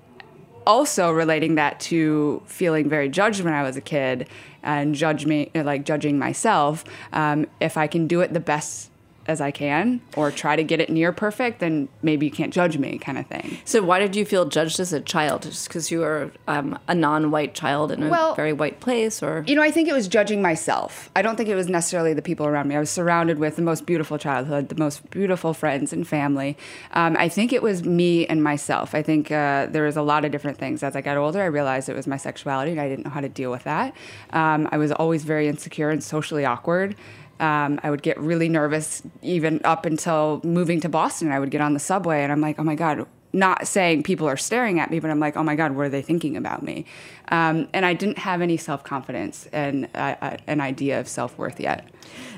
also 0.69 1.09
relating 1.09 1.55
that 1.55 1.79
to 1.79 2.43
feeling 2.45 2.87
very 2.87 3.09
judged 3.09 3.41
when 3.41 3.55
I 3.55 3.63
was 3.63 3.75
a 3.75 3.81
kid 3.81 4.29
and 4.61 4.93
judge 4.93 5.25
me 5.25 5.49
like 5.55 5.83
judging 5.83 6.19
myself. 6.19 6.85
Um, 7.11 7.47
if 7.59 7.75
I 7.75 7.87
can 7.87 8.05
do 8.05 8.21
it 8.21 8.33
the 8.33 8.39
best 8.39 8.88
as 9.29 9.39
I 9.39 9.51
can 9.51 10.01
or 10.17 10.31
try 10.31 10.55
to 10.55 10.63
get 10.63 10.81
it 10.81 10.89
near 10.89 11.11
perfect, 11.13 11.59
then 11.59 11.87
maybe 12.01 12.25
you 12.25 12.31
can't 12.31 12.51
judge 12.53 12.77
me, 12.77 12.97
kind 12.97 13.17
of 13.17 13.27
thing. 13.27 13.57
So, 13.63 13.81
why 13.83 13.99
did 13.99 14.15
you 14.15 14.25
feel 14.25 14.45
judged 14.45 14.79
as 14.79 14.91
a 14.91 14.99
child? 14.99 15.43
Just 15.43 15.67
because 15.67 15.91
you 15.91 15.99
were 15.99 16.31
um, 16.47 16.77
a 16.87 16.95
non-white 16.95 17.53
child 17.53 17.91
in 17.91 18.03
a 18.03 18.09
Well, 18.09 18.33
very 18.35 18.53
white 18.53 18.79
place, 18.79 19.21
or 19.21 19.43
You 19.47 19.55
know, 19.55 19.61
I 19.61 19.71
think 19.71 19.87
it 19.87 19.93
was 19.93 20.07
judging 20.07 20.41
myself. 20.41 21.09
I 21.15 21.21
don't 21.21 21.35
think 21.35 21.47
it 21.47 21.55
was 21.55 21.69
necessarily 21.69 22.13
the 22.13 22.21
people 22.21 22.45
around 22.47 22.67
me. 22.67 22.75
I 22.75 22.79
was 22.79 22.89
surrounded 22.89 23.37
with 23.39 23.55
the 23.55 23.61
most 23.61 23.85
beautiful 23.85 24.17
childhood, 24.17 24.69
the 24.69 24.75
most 24.75 25.09
beautiful 25.11 25.53
friends 25.53 25.93
and 25.93 26.07
family. 26.07 26.57
Um, 26.93 27.15
I 27.19 27.29
think 27.29 27.53
it 27.53 27.61
was 27.61 27.83
me 27.83 28.25
and 28.25 28.43
myself. 28.43 28.95
I 28.95 29.03
think 29.03 29.31
uh, 29.31 29.67
there 29.69 29.83
was 29.83 29.95
a 29.95 30.01
lot 30.01 30.25
of 30.25 30.31
different 30.31 30.57
things. 30.57 30.81
As 30.83 30.95
I 30.95 31.01
got 31.01 31.17
older, 31.17 31.41
I 31.41 31.45
realized 31.45 31.87
it 31.89 31.95
was 31.95 32.07
my 32.07 32.17
sexuality, 32.17 32.71
and 32.71 32.81
I 32.81 32.89
didn't 32.89 33.05
know 33.05 33.11
how 33.11 33.21
to 33.21 33.29
deal 33.29 33.51
with 33.51 33.63
that. 33.65 33.93
Um, 34.31 34.67
I 34.71 34.77
was 34.77 34.91
always 34.91 35.23
very 35.23 35.47
insecure 35.47 35.89
and 35.89 36.03
socially 36.03 36.45
awkward. 36.45 36.95
Um, 37.39 37.79
I 37.83 37.89
would 37.89 38.01
get 38.01 38.19
really 38.19 38.49
nervous 38.49 39.01
even 39.21 39.61
up 39.63 39.85
until 39.85 40.41
moving 40.43 40.81
to 40.81 40.89
Boston. 40.89 41.31
I 41.31 41.39
would 41.39 41.51
get 41.51 41.61
on 41.61 41.73
the 41.73 41.79
subway 41.79 42.23
and 42.23 42.31
I'm 42.31 42.41
like, 42.41 42.59
oh 42.59 42.63
my 42.63 42.75
God, 42.75 43.05
not 43.33 43.67
saying 43.67 44.03
people 44.03 44.27
are 44.27 44.37
staring 44.37 44.79
at 44.79 44.89
me, 44.89 44.99
but 44.99 45.11
I'm 45.11 45.19
like, 45.19 45.37
oh 45.37 45.43
my 45.43 45.55
God, 45.55 45.73
what 45.73 45.85
are 45.85 45.89
they 45.89 46.01
thinking 46.01 46.35
about 46.35 46.63
me? 46.63 46.85
Um, 47.29 47.67
and 47.73 47.85
I 47.85 47.93
didn't 47.93 48.17
have 48.17 48.41
any 48.41 48.57
self 48.57 48.83
confidence 48.83 49.47
and 49.53 49.87
uh, 49.93 50.15
uh, 50.21 50.37
an 50.47 50.61
idea 50.61 50.99
of 50.99 51.07
self 51.07 51.37
worth 51.37 51.59
yet. 51.59 51.87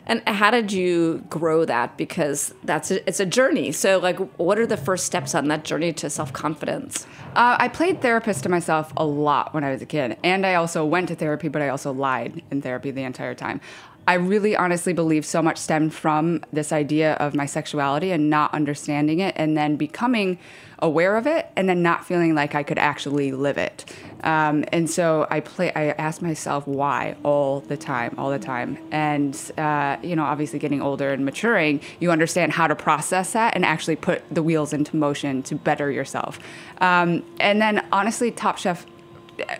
and 0.05 0.21
how 0.27 0.51
did 0.51 0.71
you 0.71 1.23
grow 1.29 1.63
that? 1.63 1.97
Because 1.97 2.53
that's 2.63 2.91
a, 2.91 3.07
it's 3.07 3.21
a 3.21 3.25
journey. 3.25 3.71
So, 3.71 3.99
like, 3.99 4.17
what 4.37 4.59
are 4.59 4.67
the 4.67 4.75
first 4.77 5.05
steps 5.05 5.33
on 5.33 5.47
that 5.47 5.63
journey 5.63 5.93
to 5.93 6.09
self-confidence? 6.09 7.05
Uh, 7.35 7.55
I 7.57 7.69
played 7.69 8.01
therapist 8.01 8.43
to 8.43 8.49
myself 8.49 8.91
a 8.97 9.05
lot 9.05 9.53
when 9.53 9.63
I 9.63 9.71
was 9.71 9.81
a 9.81 9.85
kid, 9.85 10.17
and 10.23 10.45
I 10.45 10.55
also 10.55 10.83
went 10.83 11.07
to 11.07 11.15
therapy, 11.15 11.47
but 11.47 11.61
I 11.61 11.69
also 11.69 11.93
lied 11.93 12.43
in 12.51 12.61
therapy 12.61 12.91
the 12.91 13.03
entire 13.03 13.35
time. 13.35 13.61
I 14.07 14.15
really 14.15 14.55
honestly 14.55 14.93
believe 14.93 15.25
so 15.25 15.41
much 15.41 15.57
stemmed 15.57 15.93
from 15.93 16.43
this 16.51 16.71
idea 16.71 17.13
of 17.13 17.35
my 17.35 17.45
sexuality 17.45 18.11
and 18.11 18.29
not 18.29 18.53
understanding 18.53 19.19
it, 19.19 19.35
and 19.37 19.55
then 19.55 19.75
becoming 19.75 20.39
aware 20.79 21.15
of 21.15 21.27
it, 21.27 21.47
and 21.55 21.69
then 21.69 21.83
not 21.83 22.05
feeling 22.05 22.33
like 22.33 22.55
I 22.55 22.63
could 22.63 22.79
actually 22.79 23.31
live 23.31 23.59
it. 23.59 23.85
Um, 24.23 24.65
and 24.71 24.89
so 24.89 25.27
I 25.29 25.39
play. 25.39 25.71
I 25.73 25.89
ask 25.91 26.21
myself 26.21 26.67
why 26.67 27.15
all 27.23 27.61
the 27.61 27.77
time, 27.77 28.15
all 28.17 28.31
the 28.31 28.39
time. 28.39 28.79
And 28.91 29.39
uh, 29.57 29.97
you 30.01 30.15
know, 30.15 30.23
obviously, 30.23 30.57
getting 30.57 30.81
older 30.81 31.11
and 31.13 31.23
maturing, 31.23 31.79
you 31.99 32.11
understand 32.11 32.53
how 32.53 32.65
to 32.67 32.75
process 32.75 33.33
that 33.33 33.55
and 33.55 33.63
actually 33.63 33.97
put 33.97 34.23
the 34.31 34.41
wheels 34.41 34.73
into 34.73 34.95
motion 34.95 35.43
to 35.43 35.55
better 35.55 35.91
yourself. 35.91 36.39
Um, 36.79 37.23
and 37.39 37.61
then, 37.61 37.85
honestly, 37.91 38.31
Top 38.31 38.57
Chef 38.57 38.85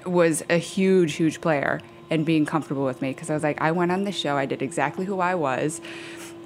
was 0.06 0.44
a 0.50 0.58
huge, 0.58 1.14
huge 1.14 1.42
player 1.42 1.80
in 2.12 2.26
being 2.26 2.46
comfortable 2.46 2.86
with 2.86 3.02
me 3.02 3.10
because 3.12 3.30
I 3.30 3.34
was 3.34 3.42
like, 3.42 3.60
I 3.62 3.72
went 3.72 3.92
on 3.92 4.04
the 4.04 4.12
show, 4.12 4.38
I 4.38 4.46
did 4.46 4.62
exactly 4.62 5.06
who 5.06 5.20
I 5.20 5.34
was, 5.34 5.82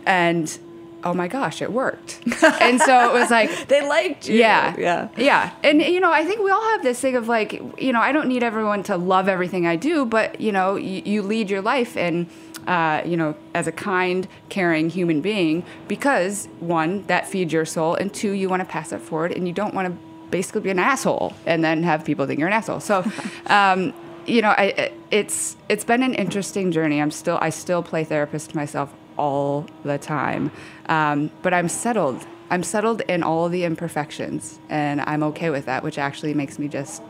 and 0.06 0.58
oh 1.04 1.14
my 1.14 1.28
gosh, 1.28 1.62
it 1.62 1.74
worked. 1.74 2.22
and 2.62 2.80
so 2.80 3.10
it 3.10 3.14
was 3.20 3.30
like, 3.32 3.68
They 3.68 3.86
liked 3.86 4.30
you. 4.30 4.36
yeah, 4.36 4.76
yeah. 4.78 5.10
yeah. 5.18 5.52
And 5.64 5.82
you 5.82 6.00
know, 6.00 6.12
I 6.12 6.24
think 6.24 6.42
we 6.42 6.52
all 6.52 6.64
have 6.72 6.84
this 6.84 7.00
thing 7.02 7.16
of 7.16 7.28
like, 7.28 7.54
you 7.80 7.92
know, 7.92 8.00
I 8.00 8.12
don't 8.12 8.28
need 8.28 8.44
everyone 8.44 8.84
to 8.84 8.96
love 8.96 9.28
everything 9.28 9.66
I 9.68 9.76
do, 9.76 10.06
but 10.06 10.40
you 10.40 10.52
know, 10.52 10.76
you, 10.76 11.02
you 11.04 11.22
lead 11.22 11.50
your 11.50 11.62
life 11.62 11.98
and. 11.98 12.28
Uh, 12.66 13.04
you 13.06 13.16
know, 13.16 13.36
as 13.54 13.68
a 13.68 13.72
kind, 13.72 14.28
caring 14.50 14.90
human 14.90 15.22
being, 15.22 15.64
because 15.88 16.48
one, 16.60 17.06
that 17.06 17.28
feeds 17.28 17.54
your 17.54 17.64
soul, 17.64 17.94
and 17.94 18.12
two, 18.12 18.32
you 18.32 18.50
want 18.50 18.60
to 18.60 18.66
pass 18.66 18.92
it 18.92 19.00
forward, 19.00 19.32
and 19.32 19.46
you 19.48 19.54
don't 19.54 19.76
want 19.76 19.88
to 19.88 19.96
basically 20.32 20.62
be 20.62 20.72
an 20.72 20.80
asshole 20.80 21.32
and 21.46 21.64
then 21.64 21.84
have 21.84 22.04
people 22.04 22.26
think 22.26 22.40
you're 22.40 22.48
an 22.48 22.54
asshole. 22.54 22.80
So, 22.80 23.06
um, 23.46 23.94
you 24.26 24.42
know, 24.42 24.50
I, 24.50 24.92
it's 25.12 25.56
it's 25.70 25.84
been 25.84 26.04
an 26.04 26.14
interesting 26.14 26.72
journey. 26.72 27.02
I'm 27.02 27.12
still 27.12 27.38
I 27.42 27.50
still 27.50 27.84
play 27.84 28.04
therapist 28.04 28.56
myself 28.56 28.94
all 29.18 29.68
the 29.84 29.98
time, 29.98 30.52
um, 30.88 31.32
but 31.42 31.54
I'm 31.54 31.70
settled. 31.70 32.26
I'm 32.50 32.64
settled 32.64 33.02
in 33.02 33.24
all 33.24 33.50
the 33.50 33.64
imperfections, 33.64 34.60
and 34.70 35.02
I'm 35.02 35.24
okay 35.24 35.50
with 35.50 35.66
that, 35.66 35.84
which 35.84 35.98
actually 35.98 36.34
makes 36.34 36.60
me 36.60 36.68
just 36.68 37.02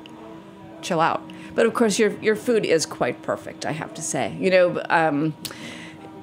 chill 0.81 1.01
out. 1.01 1.21
But 1.53 1.65
of 1.65 1.73
course, 1.73 1.99
your 1.99 2.11
your 2.21 2.35
food 2.35 2.65
is 2.65 2.85
quite 2.85 3.21
perfect. 3.21 3.65
I 3.65 3.71
have 3.71 3.93
to 3.95 4.01
say, 4.01 4.35
you 4.39 4.49
know, 4.49 4.81
um, 4.89 5.33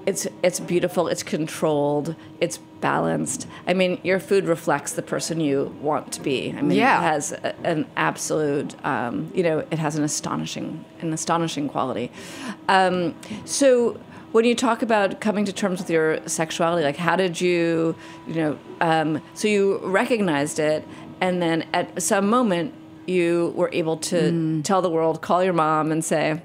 it's 0.07 0.26
it's 0.43 0.61
beautiful. 0.61 1.09
It's 1.09 1.22
controlled. 1.22 2.16
It's 2.40 2.59
balanced. 2.83 3.47
I 3.66 3.72
mean, 3.72 3.99
your 4.03 4.20
food 4.20 4.45
reflects 4.45 4.93
the 4.93 5.03
person 5.03 5.41
you 5.41 5.74
want 5.80 6.12
to 6.12 6.20
be. 6.20 6.53
I 6.57 6.61
mean, 6.61 6.76
Yeah. 6.76 6.99
it 6.99 7.03
has 7.05 7.33
a, 7.33 7.55
an 7.64 7.87
absolute, 7.97 8.74
um, 8.85 9.30
you 9.35 9.43
know, 9.43 9.61
it 9.70 9.78
has 9.78 9.97
an 9.97 10.05
astonishing 10.05 10.85
an 11.01 11.12
astonishing 11.14 11.68
quality. 11.68 12.11
Um, 12.68 13.14
so. 13.47 13.99
when 14.33 14.47
you 14.47 14.55
talk 14.55 14.80
about 14.83 15.20
coming 15.20 15.45
to 15.45 15.53
terms 15.53 15.78
with 15.78 15.91
your 15.91 16.26
sexuality, 16.26 16.83
like 16.83 16.97
how 16.97 17.16
did 17.16 17.39
you, 17.39 17.95
you 18.26 18.35
know, 18.41 18.59
um, 18.80 19.20
so 19.35 19.47
you 19.47 19.78
recognized 19.85 20.59
it, 20.59 20.80
and 21.20 21.43
then 21.43 21.59
at 21.74 21.87
some 22.03 22.26
moment 22.30 22.72
you 23.07 23.53
were 23.61 23.68
able 23.74 23.97
to 23.99 24.16
Mm. 24.33 24.64
tell 24.64 24.80
the 24.80 24.89
world, 24.89 25.20
call 25.20 25.45
your 25.45 25.53
mom, 25.53 25.93
and 25.93 26.03
say, 26.03 26.41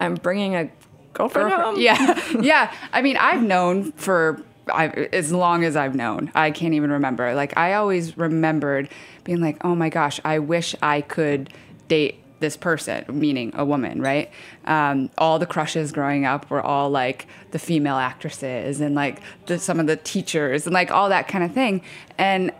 "I'm 0.00 0.14
bringing 0.14 0.54
a 0.56 0.70
girlfriend 1.12 1.52
home." 1.52 1.74
Yeah, 1.78 1.98
yeah. 2.40 2.72
I 2.90 3.02
mean, 3.02 3.18
I've 3.18 3.42
known 3.42 3.92
for 4.06 4.40
I, 4.68 4.88
as 4.88 5.32
long 5.32 5.64
as 5.64 5.76
I've 5.76 5.94
known. 5.94 6.30
I 6.34 6.50
can't 6.50 6.74
even 6.74 6.90
remember. 6.90 7.34
Like, 7.34 7.56
I 7.56 7.74
always 7.74 8.16
remembered 8.18 8.88
being 9.24 9.40
like, 9.40 9.64
"Oh 9.64 9.74
my 9.74 9.88
gosh, 9.88 10.20
I 10.24 10.38
wish 10.38 10.74
I 10.82 11.00
could 11.00 11.52
date." 11.88 12.22
This 12.38 12.54
person, 12.54 13.02
meaning 13.08 13.52
a 13.54 13.64
woman, 13.64 14.02
right? 14.02 14.30
Um, 14.66 15.08
all 15.16 15.38
the 15.38 15.46
crushes 15.46 15.90
growing 15.90 16.26
up 16.26 16.50
were 16.50 16.60
all 16.60 16.90
like 16.90 17.26
the 17.52 17.58
female 17.58 17.96
actresses 17.96 18.82
and 18.82 18.94
like 18.94 19.22
the, 19.46 19.58
some 19.58 19.80
of 19.80 19.86
the 19.86 19.96
teachers 19.96 20.66
and 20.66 20.74
like 20.74 20.90
all 20.90 21.08
that 21.08 21.28
kind 21.28 21.42
of 21.44 21.52
thing. 21.52 21.80
And 22.18 22.52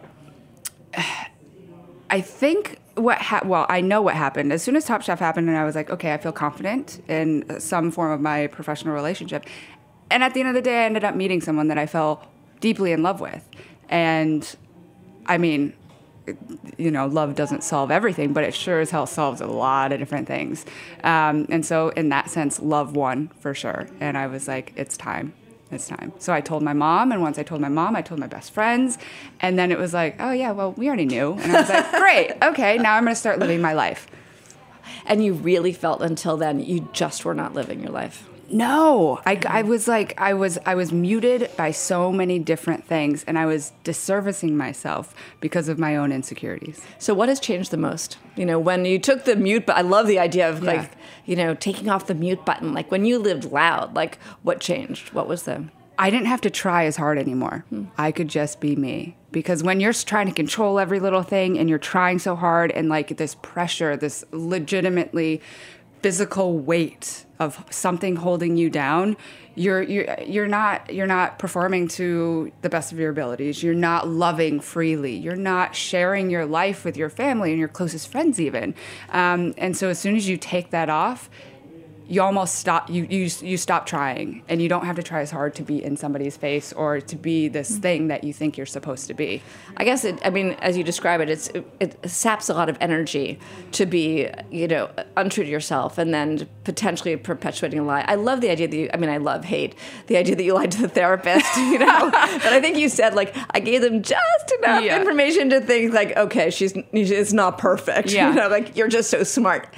I 2.11 2.23
think 2.23 2.79
what 2.97 3.19
ha- 3.19 3.43
well, 3.45 3.67
I 3.69 3.81
know 3.81 4.01
what 4.01 4.15
happened. 4.15 4.53
As 4.53 4.63
soon 4.63 4.77
as 4.77 4.85
Top 4.85 5.03
Chef 5.03 5.19
happened, 5.19 5.49
and 5.49 5.57
I 5.57 5.65
was 5.65 5.75
like, 5.75 5.91
okay, 5.91 6.13
I 6.13 6.17
feel 6.17 6.33
confident 6.33 7.03
in 7.09 7.61
some 7.61 7.91
form 7.91 8.11
of 8.13 8.21
my 8.21 8.47
professional 8.47 8.95
relationship. 8.95 9.45
And 10.11 10.23
at 10.23 10.35
the 10.35 10.41
end 10.41 10.49
of 10.49 10.55
the 10.55 10.63
day, 10.63 10.83
I 10.83 10.85
ended 10.85 11.05
up 11.05 11.15
meeting 11.15 11.41
someone 11.41 11.69
that 11.69 11.79
I 11.79 11.87
fell 11.87 12.27
deeply 12.61 12.93
in 12.93 13.03
love 13.03 13.21
with. 13.21 13.47
And 13.89 14.57
I 15.27 15.39
mean, 15.39 15.75
you 16.77 16.91
know, 16.91 17.07
love 17.07 17.35
doesn't 17.35 17.63
solve 17.63 17.91
everything, 17.91 18.33
but 18.33 18.45
it 18.45 18.55
sure 18.55 18.81
as 18.81 18.91
hell 18.91 19.07
solves 19.07 19.41
a 19.41 19.47
lot 19.47 19.93
of 19.93 19.99
different 19.99 20.27
things. 20.27 20.65
Um, 21.05 21.47
and 21.49 21.65
so, 21.65 21.91
in 21.91 22.09
that 22.11 22.31
sense, 22.31 22.61
love 22.61 22.97
won 22.97 23.29
for 23.39 23.55
sure. 23.55 23.89
And 24.01 24.19
I 24.19 24.27
was 24.27 24.49
like, 24.49 24.73
it's 24.77 24.97
time. 24.97 25.35
It's 25.71 25.89
time. 25.89 26.13
So 26.19 26.33
I 26.33 26.41
told 26.41 26.63
my 26.63 26.73
mom, 26.73 27.11
and 27.11 27.21
once 27.21 27.39
I 27.39 27.43
told 27.43 27.61
my 27.61 27.69
mom, 27.69 27.97
I 27.97 28.03
told 28.03 28.21
my 28.21 28.29
best 28.29 28.53
friends. 28.53 28.99
And 29.41 29.59
then 29.59 29.73
it 29.73 29.79
was 29.79 29.93
like, 29.93 30.17
oh, 30.21 30.31
yeah, 30.31 30.53
well, 30.53 30.73
we 30.73 30.87
already 30.87 31.07
knew. 31.07 31.33
And 31.33 31.53
I 31.53 31.61
was 31.61 31.69
like, 31.69 31.91
great, 32.01 32.33
okay, 32.43 32.79
now 32.79 32.95
I'm 32.95 33.05
to 33.07 33.15
start 33.15 33.39
living 33.41 33.61
my 33.61 33.73
life. 33.73 34.07
And 35.07 35.25
you 35.25 35.35
really 35.35 35.73
felt 35.73 36.03
until 36.03 36.37
then 36.37 36.61
you 36.61 36.89
just 36.93 37.25
were 37.25 37.35
not 37.35 37.55
living 37.55 37.81
your 37.81 37.91
life. 37.91 38.29
No, 38.51 39.21
I, 39.27 39.41
I 39.47 39.63
was 39.63 39.89
like 39.89 40.15
I 40.21 40.35
was 40.35 40.59
I 40.65 40.75
was 40.75 40.93
muted 40.93 41.51
by 41.57 41.71
so 41.73 42.13
many 42.13 42.39
different 42.39 42.85
things, 42.85 43.25
and 43.25 43.39
I 43.39 43.47
was 43.47 43.73
disservicing 43.85 44.53
myself 44.53 45.15
because 45.41 45.69
of 45.69 45.79
my 45.79 45.97
own 45.97 46.13
insecurities. 46.13 46.81
So 46.99 47.13
what 47.15 47.29
has 47.29 47.41
changed 47.41 47.71
the 47.71 47.77
most? 47.77 48.19
You 48.37 48.47
know, 48.47 48.59
when 48.59 48.85
you 48.85 48.99
took 48.99 49.25
the 49.25 49.37
mute, 49.37 49.67
but 49.67 49.77
I 49.77 49.81
love 49.81 50.07
the 50.07 50.19
idea 50.19 50.49
of 50.49 50.63
Yeah. 50.63 50.73
like, 50.73 50.91
you 51.25 51.37
know, 51.37 51.55
taking 51.55 51.89
off 51.89 52.07
the 52.07 52.15
mute 52.15 52.45
button. 52.45 52.73
Like 52.73 52.91
when 52.91 53.05
you 53.05 53.19
lived 53.19 53.45
loud, 53.45 53.95
like 53.97 54.19
what 54.43 54.61
changed? 54.61 55.13
What 55.13 55.27
was 55.29 55.43
the? 55.45 55.65
I 55.99 56.11
didn't 56.11 56.27
have 56.27 56.43
to 56.43 56.51
try 56.51 56.85
as 56.85 56.97
hard 56.97 57.19
anymore. 57.19 57.65
Hmm. 57.71 57.85
I 57.97 58.13
could 58.13 58.29
just 58.29 58.61
be 58.61 58.77
me. 58.77 59.17
Because 59.33 59.63
when 59.63 59.81
you're 59.81 59.93
trying 59.95 60.27
to 60.27 60.33
control 60.33 60.79
every 60.79 61.01
little 61.01 61.23
thing 61.23 61.59
and 61.59 61.69
you're 61.71 61.79
trying 61.79 62.19
so 62.19 62.37
hard 62.37 62.71
and 62.71 62.89
like 62.91 63.17
this 63.17 63.35
pressure, 63.37 63.97
this 63.97 64.23
legitimately 64.31 65.41
physical 66.07 66.57
weight 66.57 67.27
of 67.41 67.65
something 67.69 68.15
holding 68.15 68.57
you 68.57 68.71
down, 68.71 69.17
you're 69.57 69.83
you're 69.83 70.17
you're 70.25 70.47
not 70.47 70.95
you're 70.95 71.05
not 71.05 71.37
performing 71.37 71.89
to 71.89 72.53
the 72.63 72.69
best 72.69 72.93
of 72.93 72.99
your 73.01 73.11
abilities. 73.11 73.61
You're 73.61 73.75
not 73.75 74.07
loving 74.07 74.61
freely. 74.61 75.17
You're 75.17 75.35
not 75.35 75.75
sharing 75.75 76.31
your 76.31 76.47
life 76.47 76.85
with 76.85 76.97
your 76.97 77.11
family 77.11 77.51
and 77.51 77.59
your 77.59 77.67
closest 77.67 78.07
friends 78.07 78.39
even. 78.39 78.73
Um, 79.09 79.53
and 79.59 79.77
so 79.77 79.89
as 79.89 79.99
soon 79.99 80.15
as 80.15 80.29
you 80.29 80.37
take 80.37 80.71
that 80.71 80.89
off, 80.89 81.29
you 82.09 82.23
almost 82.23 82.57
stop 82.57 82.89
you, 82.91 83.07
you 83.11 83.29
you 83.41 83.57
stop 83.57 83.87
trying 83.87 84.43
and 84.49 84.63
you 84.63 84.69
don't 84.69 84.85
have 84.87 84.97
to 84.97 85.03
try 85.03 85.21
as 85.21 85.31
hard 85.31 85.55
to 85.55 85.63
be 85.63 85.83
in 85.83 85.97
somebody's 85.97 86.37
face 86.37 86.73
or 86.73 87.01
to 87.01 87.17
be 87.17 87.49
this 87.49 87.79
mm. 87.79 87.83
thing 87.83 88.09
that 88.09 88.25
you 88.25 88.33
think 88.33 88.57
you're 88.57 88.67
supposed 88.67 89.07
to 89.09 89.15
be 89.15 89.43
I 89.79 89.85
guess 89.85 90.05
it. 90.05 90.19
I 90.25 90.31
mean, 90.31 90.53
as 90.61 90.79
you 90.79 90.85
describe 90.85 91.21
it, 91.21 91.29
it's 91.29 91.49
it, 91.49 91.67
it 91.81 92.11
saps 92.11 92.49
a 92.49 92.55
lot 92.55 92.71
of 92.71 92.79
energy 92.81 93.39
to 93.73 93.85
be, 93.85 94.29
you 94.51 94.67
know, 94.69 94.91
untrue 95.17 95.45
to 95.45 95.51
yourself, 95.51 95.99
and 95.99 96.15
then 96.15 96.49
potentially 96.65 97.15
perpetuating 97.17 97.81
a 97.81 97.85
lie. 97.85 98.05
I 98.09 98.15
love 98.15 98.41
the 98.41 98.49
idea 98.49 98.69
that 98.69 98.77
you. 98.77 98.89
I 98.95 98.97
mean, 98.97 99.11
I 99.11 99.19
love 99.19 99.45
hate 99.45 99.75
the 100.07 100.17
idea 100.17 100.35
that 100.35 100.43
you 100.43 100.55
lied 100.55 100.71
to 100.73 100.83
the 100.83 100.89
therapist. 100.89 101.47
You 101.67 101.81
know, 101.81 102.11
but 102.11 102.47
I 102.47 102.61
think 102.61 102.79
you 102.79 102.89
said 102.89 103.15
like 103.15 103.37
I 103.51 103.61
gave 103.61 103.83
them 103.83 104.03
just 104.03 104.53
enough 104.59 104.85
Yeah. 104.85 104.99
information 104.99 105.51
to 105.51 105.61
think 105.61 105.93
like, 105.93 106.17
okay, 106.17 106.49
she's 106.51 106.73
it's 106.93 107.33
not 107.33 107.59
perfect. 107.59 108.11
Yeah. 108.17 108.31
You 108.31 108.35
know, 108.37 108.49
like 108.49 108.77
you're 108.77 108.89
just 108.89 109.11
so 109.11 109.25
smart. 109.25 109.69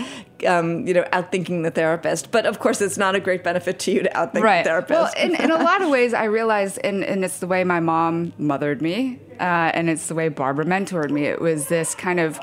Um, 0.47 0.87
you 0.87 0.95
know, 0.95 1.03
outthinking 1.13 1.65
the 1.65 1.71
therapist, 1.73 2.31
but 2.31 2.47
of 2.47 2.61
course, 2.61 2.81
it's 2.81 2.97
not 2.97 3.17
a 3.17 3.21
great 3.21 3.43
benefit 3.43 3.81
to 3.81 3.91
you 3.91 4.05
to 4.05 4.11
outthink 4.11 4.43
the 4.63 4.69
therapist. 4.69 4.91
Well, 4.91 5.13
in, 5.17 5.35
in 5.35 5.51
a 5.51 5.57
lot 5.57 5.83
of 5.83 5.89
ways, 5.89 6.15
I 6.15 6.25
realized, 6.25 6.79
and, 6.85 7.03
and 7.03 7.25
it's 7.25 7.41
the 7.41 7.49
way 7.49 7.65
my 7.65 7.81
mom 7.81 8.33
mothered 8.39 8.81
me, 8.81 9.19
uh, 9.41 9.73
and 9.75 9.91
it's 9.91 10.07
the 10.07 10.15
way 10.15 10.29
Barbara 10.29 10.65
mentored 10.65 11.11
me. 11.11 11.25
It 11.25 11.41
was 11.41 11.67
this 11.67 11.95
kind 11.97 12.21
of 12.21 12.39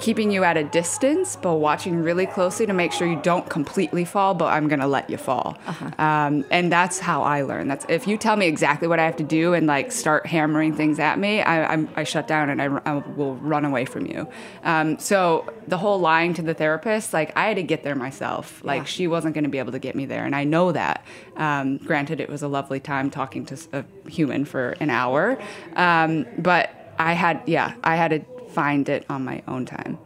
keeping 0.00 0.30
you 0.30 0.44
at 0.44 0.56
a 0.56 0.64
distance, 0.64 1.36
but 1.36 1.54
watching 1.56 2.02
really 2.02 2.26
closely 2.26 2.66
to 2.66 2.72
make 2.72 2.92
sure 2.92 3.06
you 3.08 3.20
don't 3.22 3.48
completely 3.50 4.04
fall, 4.04 4.34
but 4.34 4.46
I'm 4.46 4.68
going 4.68 4.80
to 4.80 4.86
let 4.86 5.10
you 5.10 5.16
fall. 5.16 5.58
Um, 5.98 6.44
and 6.50 6.70
that's 6.70 6.98
how 7.00 7.22
I 7.22 7.42
learn. 7.42 7.68
That's 7.68 7.84
if 7.88 8.06
you 8.06 8.16
tell 8.16 8.36
me 8.36 8.46
exactly 8.46 8.86
what 8.88 8.98
I 8.98 9.04
have 9.04 9.16
to 9.16 9.24
do 9.24 9.54
and 9.54 9.66
like 9.66 9.90
start 9.92 10.26
hammering 10.26 10.74
things 10.74 10.98
at 10.98 11.18
me, 11.18 11.40
I, 11.42 11.72
I'm, 11.72 11.88
I 11.96 12.04
shut 12.04 12.28
down 12.28 12.48
and 12.50 12.62
I, 12.62 12.66
I 12.84 12.94
will 12.94 13.34
run 13.36 13.64
away 13.64 13.84
from 13.84 14.06
you. 14.06 14.28
Um, 14.64 14.98
so 14.98 15.52
the 15.66 15.78
whole 15.78 15.98
lying 15.98 16.34
to 16.34 16.42
the 16.42 16.54
therapist, 16.54 17.12
like 17.12 17.36
I 17.36 17.46
had 17.48 17.56
to 17.56 17.62
get 17.62 17.82
there 17.82 17.94
myself. 17.96 18.62
Like 18.64 18.80
Yeah. 18.82 18.84
she 18.84 19.06
wasn't 19.08 19.34
going 19.34 19.44
to 19.44 19.50
be 19.50 19.58
able 19.58 19.72
to 19.72 19.78
get 19.78 19.94
me 19.96 20.06
there, 20.06 20.24
and 20.24 20.34
I 20.36 20.44
know 20.44 20.72
that. 20.72 21.04
Um, 21.36 21.78
granted, 21.78 22.20
it 22.20 22.28
was 22.28 22.42
a 22.42 22.48
lovely 22.48 22.80
time 22.80 23.10
talking 23.10 23.44
to 23.46 23.58
a 23.72 23.84
human 24.08 24.44
for 24.44 24.70
an 24.80 24.90
hour, 24.90 25.38
um, 25.76 26.26
but 26.38 26.70
I 26.98 27.12
had, 27.12 27.42
yeah, 27.46 27.74
I 27.84 27.96
had 27.96 28.08
to 28.10 28.20
find 28.50 28.88
it 28.88 29.04
on 29.08 29.24
my 29.24 29.42
own 29.48 29.64
time. 29.66 29.98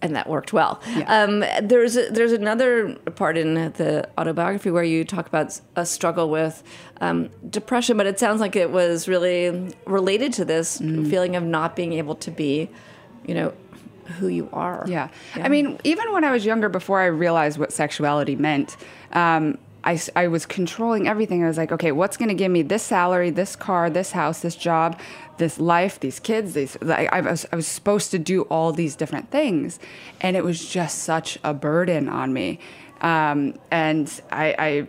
and 0.00 0.16
that 0.16 0.28
worked 0.28 0.52
well. 0.52 0.80
Um, 1.06 1.44
there's 1.62 1.96
a, 1.96 2.08
there's 2.10 2.32
another 2.32 2.96
part 3.14 3.38
in 3.38 3.54
the 3.54 4.08
autobiography 4.18 4.68
where 4.72 4.82
you 4.82 5.04
talk 5.04 5.28
about 5.28 5.60
a 5.76 5.86
struggle 5.86 6.28
with 6.28 6.64
um, 7.00 7.30
depression, 7.48 7.96
but 7.96 8.06
it 8.06 8.18
sounds 8.18 8.40
like 8.40 8.56
it 8.56 8.70
was 8.72 9.06
really 9.06 9.72
related 9.86 10.32
to 10.34 10.44
this 10.44 10.78
Mm. 10.80 11.08
feeling 11.08 11.36
of 11.36 11.44
not 11.44 11.76
being 11.76 11.92
able 11.92 12.16
to 12.16 12.30
be, 12.32 12.68
you 13.26 13.34
know, 13.34 13.52
who 14.18 14.26
you 14.26 14.48
are. 14.52 14.84
Yeah. 14.88 15.08
I 15.36 15.48
mean, 15.48 15.78
even 15.84 16.12
when 16.12 16.24
I 16.24 16.32
was 16.32 16.44
younger, 16.44 16.68
before 16.68 17.00
I 17.00 17.06
realized 17.06 17.56
what 17.58 17.72
sexuality 17.72 18.34
meant, 18.34 18.76
um, 19.12 19.56
I, 19.84 20.00
I 20.16 20.26
was 20.28 20.46
controlling 20.46 21.06
everything. 21.08 21.44
I 21.44 21.48
was 21.48 21.56
like, 21.56 21.70
okay, 21.72 21.92
what's 21.92 22.16
going 22.16 22.28
to 22.28 22.34
give 22.34 22.50
me 22.50 22.62
this 22.62 22.82
salary, 22.82 23.30
this 23.30 23.54
car, 23.56 23.88
this 23.90 24.12
house, 24.12 24.40
this 24.40 24.54
job, 24.56 24.98
this 25.42 25.60
life, 25.60 26.00
these 26.00 26.20
kids? 26.20 26.54
These 26.54 26.78
like, 26.80 27.12
I, 27.12 27.20
was, 27.20 27.44
I 27.52 27.56
was 27.56 27.66
supposed 27.66 28.10
to 28.12 28.18
do 28.18 28.42
all 28.42 28.72
these 28.72 28.96
different 28.96 29.30
things. 29.30 29.78
And 30.20 30.36
it 30.36 30.44
was 30.44 30.66
just 30.66 31.00
such 31.00 31.38
a 31.44 31.52
burden 31.52 32.08
on 32.08 32.32
me. 32.32 32.58
Um, 33.02 33.58
and 33.70 34.08
I, 34.30 34.54
I 34.58 34.86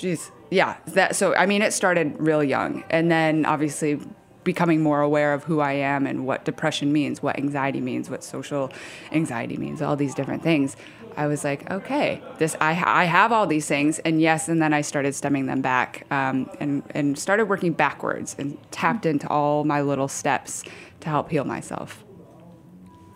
Jeez. 0.00 0.30
Yeah. 0.50 0.76
That 0.88 1.14
so 1.14 1.34
I 1.34 1.46
mean 1.46 1.62
it 1.62 1.72
started 1.72 2.16
real 2.18 2.42
young 2.42 2.84
and 2.90 3.10
then 3.10 3.44
obviously 3.44 4.00
becoming 4.42 4.82
more 4.82 5.02
aware 5.02 5.34
of 5.34 5.44
who 5.44 5.60
I 5.60 5.72
am 5.72 6.06
and 6.06 6.26
what 6.26 6.46
depression 6.46 6.92
means, 6.92 7.22
what 7.22 7.38
anxiety 7.38 7.80
means, 7.80 8.08
what 8.08 8.24
social 8.24 8.72
anxiety 9.12 9.58
means, 9.58 9.82
all 9.82 9.96
these 9.96 10.14
different 10.14 10.42
things. 10.42 10.76
I 11.16 11.26
was 11.26 11.44
like, 11.44 11.70
okay, 11.70 12.22
this 12.38 12.56
I 12.60 12.70
I 12.70 13.04
have 13.04 13.32
all 13.32 13.46
these 13.46 13.66
things 13.66 13.98
and 14.00 14.20
yes, 14.20 14.48
and 14.48 14.60
then 14.60 14.72
I 14.72 14.80
started 14.80 15.14
stemming 15.14 15.46
them 15.46 15.60
back 15.60 16.06
um, 16.10 16.50
and 16.60 16.82
and 16.90 17.18
started 17.18 17.46
working 17.46 17.72
backwards 17.72 18.36
and 18.38 18.58
tapped 18.70 19.06
into 19.06 19.28
all 19.28 19.64
my 19.64 19.80
little 19.82 20.08
steps 20.08 20.64
to 21.00 21.08
help 21.08 21.30
heal 21.30 21.44
myself. 21.44 22.04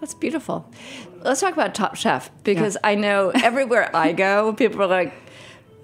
That's 0.01 0.15
beautiful. 0.15 0.71
Let's 1.23 1.41
talk 1.41 1.55
about 1.55 1.75
Top 1.75 1.97
Chef 1.97 2.31
because 2.43 2.77
I 2.85 2.95
know 2.95 3.31
everywhere 3.31 3.91
I 3.97 4.13
go, 4.13 4.53
people 4.53 4.83
are 4.83 4.87
like, 4.87 5.15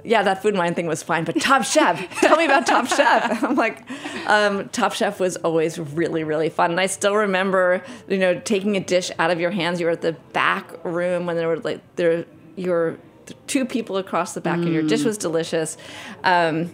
"Yeah, 0.05 0.23
that 0.23 0.43
food 0.43 0.51
and 0.51 0.59
wine 0.59 0.75
thing 0.75 0.87
was 0.87 1.03
fine, 1.03 1.25
but 1.25 1.41
Top 1.41 1.65
Chef, 1.65 1.99
tell 2.21 2.37
me 2.37 2.45
about 2.45 2.67
Top 2.67 2.87
Chef." 2.87 3.43
I'm 3.45 3.55
like, 3.55 3.83
um, 4.27 4.69
"Top 4.71 4.93
Chef 4.93 5.21
was 5.21 5.37
always 5.37 5.79
really, 5.79 6.25
really 6.25 6.49
fun." 6.49 6.73
And 6.73 6.81
I 6.81 6.87
still 6.87 7.15
remember, 7.15 7.83
you 8.09 8.19
know, 8.19 8.39
taking 8.41 8.77
a 8.77 8.81
dish 8.81 9.11
out 9.19 9.31
of 9.31 9.41
your 9.41 9.51
hands. 9.51 9.81
You 9.81 9.87
were 9.87 9.93
at 9.93 10.03
the 10.03 10.13
back 10.33 10.85
room 10.85 11.27
when 11.27 11.37
there 11.37 11.49
were 11.49 11.59
like 11.59 11.81
there, 11.97 12.25
you're 12.57 12.99
two 13.47 13.65
people 13.65 13.97
across 13.97 14.35
the 14.35 14.41
back, 14.41 14.59
and 14.59 14.73
your 14.73 14.83
dish 14.83 15.05
was 15.05 15.19
delicious. 15.19 15.77
Um, 16.25 16.67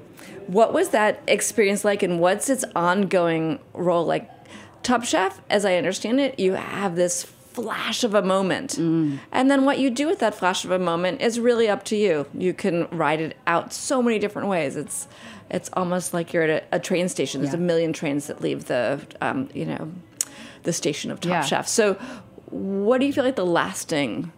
what 0.46 0.72
was 0.72 0.90
that 0.90 1.22
experience 1.26 1.84
like, 1.84 2.02
and 2.02 2.20
what's 2.20 2.48
its 2.48 2.64
ongoing 2.74 3.58
role 3.74 4.04
like? 4.04 4.30
Top 4.82 5.02
Chef, 5.02 5.40
as 5.50 5.64
I 5.64 5.74
understand 5.74 6.20
it, 6.20 6.38
you 6.38 6.52
have 6.52 6.94
this 6.94 7.24
flash 7.56 8.04
of 8.04 8.14
a 8.14 8.22
moment. 8.22 8.76
And 8.78 9.50
then 9.50 9.64
what 9.64 9.78
you 9.78 9.88
do 9.90 10.06
with 10.06 10.18
that 10.20 10.34
flash 10.34 10.64
of 10.64 10.70
a 10.70 10.78
moment 10.78 11.20
is 11.22 11.40
really 11.40 11.68
up 11.68 11.82
to 11.86 11.96
you. 11.96 12.26
You 12.34 12.52
can 12.54 12.86
ride 12.92 13.20
it 13.20 13.36
out 13.46 13.72
so 13.72 14.00
many 14.02 14.18
different 14.18 14.48
ways. 14.48 14.76
It's 14.76 15.08
it's 15.50 15.70
almost 15.72 16.12
like 16.12 16.32
you're 16.32 16.42
at 16.42 16.64
a, 16.72 16.76
a 16.76 16.80
train 16.80 17.08
station. 17.08 17.40
There's 17.40 17.54
Yeah. 17.54 17.60
a 17.60 17.62
million 17.62 17.92
trains 17.92 18.26
that 18.28 18.40
leave 18.40 18.66
the 18.66 19.00
um, 19.20 19.48
you 19.54 19.64
know 19.64 19.90
the 20.64 20.72
station 20.72 21.10
of 21.10 21.20
Top 21.20 21.30
Yeah. 21.30 21.40
Chef. 21.42 21.66
So 21.68 21.94
what 22.50 23.00
do 23.00 23.06
you 23.06 23.12
feel 23.12 23.24
like 23.24 23.36
the 23.36 23.46
lasting 23.46 24.32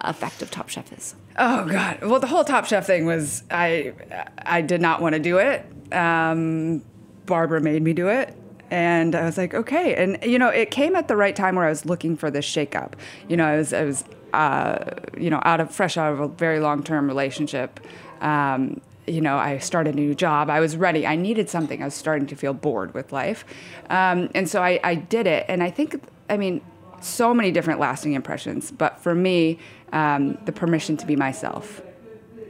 effect 0.00 0.42
of 0.42 0.50
Top 0.50 0.68
Chef 0.68 0.92
is? 0.92 1.14
Oh 1.36 1.64
God! 1.68 2.02
Well, 2.02 2.20
the 2.20 2.26
whole 2.28 2.44
Top 2.44 2.66
Chef 2.66 2.86
thing 2.86 3.06
was 3.06 3.42
I 3.50 3.92
I 4.38 4.60
did 4.62 4.80
not 4.80 5.00
want 5.02 5.14
to 5.14 5.18
do 5.18 5.38
it. 5.38 5.64
Um, 5.92 6.82
Barbara 7.26 7.60
made 7.60 7.82
me 7.82 7.92
do 7.94 8.08
it, 8.08 8.36
and 8.74 9.14
I 9.14 9.24
was 9.24 9.38
like, 9.38 9.54
okay. 9.54 9.94
And 9.94 10.18
you 10.24 10.36
know, 10.36 10.48
it 10.48 10.72
came 10.72 10.96
at 10.96 11.06
the 11.06 11.14
right 11.14 11.36
time 11.36 11.54
where 11.54 11.64
I 11.64 11.68
was 11.68 11.86
looking 11.86 12.16
for 12.16 12.28
this 12.28 12.44
shakeup. 12.44 12.94
You 13.28 13.36
know, 13.36 13.46
I 13.46 13.56
was 13.56 13.72
I 13.72 13.84
was 13.84 14.04
uh, 14.32 14.96
you 15.16 15.30
know 15.30 15.40
out 15.44 15.60
of 15.60 15.70
fresh 15.70 15.96
out 15.96 16.12
of 16.12 16.18
a 16.18 16.26
very 16.26 16.58
long 16.58 16.82
term 16.82 17.06
relationship. 17.06 17.78
Um, 18.20 18.80
you 19.06 19.20
know, 19.20 19.36
I 19.36 19.58
started 19.58 19.94
a 19.94 19.96
new 19.96 20.12
job. 20.12 20.50
I 20.50 20.58
was 20.58 20.76
ready. 20.76 21.06
I 21.06 21.14
needed 21.14 21.48
something. 21.48 21.82
I 21.82 21.84
was 21.84 21.94
starting 21.94 22.26
to 22.26 22.34
feel 22.34 22.52
bored 22.52 22.94
with 22.94 23.12
life, 23.12 23.44
um, 23.90 24.28
and 24.34 24.48
so 24.48 24.60
I, 24.60 24.80
I 24.82 24.96
did 24.96 25.28
it. 25.28 25.46
And 25.48 25.62
I 25.62 25.70
think, 25.70 26.02
I 26.28 26.36
mean, 26.36 26.60
so 27.00 27.32
many 27.32 27.52
different 27.52 27.78
lasting 27.78 28.14
impressions. 28.14 28.72
But 28.72 28.98
for 28.98 29.14
me, 29.14 29.60
um, 29.92 30.36
the 30.46 30.52
permission 30.52 30.96
to 30.96 31.06
be 31.06 31.14
myself 31.14 31.80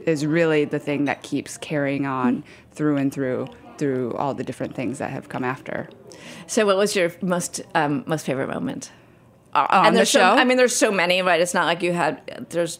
is 0.07 0.25
really 0.25 0.65
the 0.65 0.79
thing 0.79 1.05
that 1.05 1.21
keeps 1.21 1.55
carrying 1.57 2.07
on 2.07 2.43
through 2.71 2.97
and 2.97 3.13
through 3.13 3.47
through 3.77 4.13
all 4.13 4.33
the 4.33 4.43
different 4.43 4.75
things 4.75 4.97
that 4.99 5.11
have 5.11 5.29
come 5.29 5.43
after. 5.43 5.89
So, 6.47 6.65
what 6.65 6.77
was 6.77 6.95
your 6.95 7.11
most 7.21 7.61
um, 7.73 8.03
most 8.05 8.25
favorite 8.25 8.49
moment? 8.49 8.91
Uh, 9.53 9.67
on 9.69 9.93
the 9.93 10.05
show, 10.05 10.19
so, 10.19 10.23
I 10.23 10.43
mean, 10.43 10.57
there's 10.57 10.75
so 10.75 10.91
many, 10.91 11.21
right? 11.21 11.39
It's 11.39 11.53
not 11.53 11.65
like 11.65 11.81
you 11.81 11.93
had 11.93 12.47
there's 12.49 12.79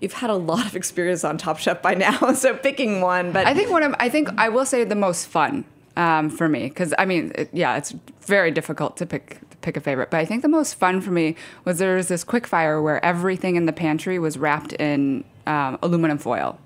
you've 0.00 0.14
had 0.14 0.30
a 0.30 0.34
lot 0.34 0.64
of 0.66 0.76
experience 0.76 1.24
on 1.24 1.38
Top 1.38 1.58
Chef 1.58 1.82
by 1.82 1.94
now, 1.94 2.32
so 2.34 2.56
picking 2.56 3.00
one. 3.00 3.32
But 3.32 3.46
I 3.46 3.54
think 3.54 3.70
one 3.70 3.82
of 3.82 3.94
I 3.98 4.08
think 4.08 4.28
I 4.38 4.48
will 4.48 4.64
say 4.64 4.84
the 4.84 4.94
most 4.94 5.26
fun 5.26 5.64
um, 5.96 6.30
for 6.30 6.48
me 6.48 6.68
because 6.68 6.94
I 6.98 7.04
mean, 7.04 7.32
it, 7.34 7.50
yeah, 7.52 7.76
it's 7.76 7.94
very 8.22 8.50
difficult 8.50 8.96
to 8.98 9.06
pick 9.06 9.40
pick 9.60 9.76
a 9.76 9.80
favorite, 9.80 10.10
but 10.10 10.20
I 10.20 10.24
think 10.24 10.42
the 10.42 10.48
most 10.48 10.74
fun 10.74 11.00
for 11.00 11.10
me 11.10 11.34
was 11.64 11.78
there 11.78 11.96
was 11.96 12.08
this 12.08 12.24
quick 12.24 12.46
fire 12.46 12.80
where 12.80 13.04
everything 13.04 13.56
in 13.56 13.66
the 13.66 13.72
pantry 13.72 14.18
was 14.18 14.38
wrapped 14.38 14.72
in 14.74 15.24
um, 15.46 15.78
aluminum 15.82 16.18
foil. 16.18 16.58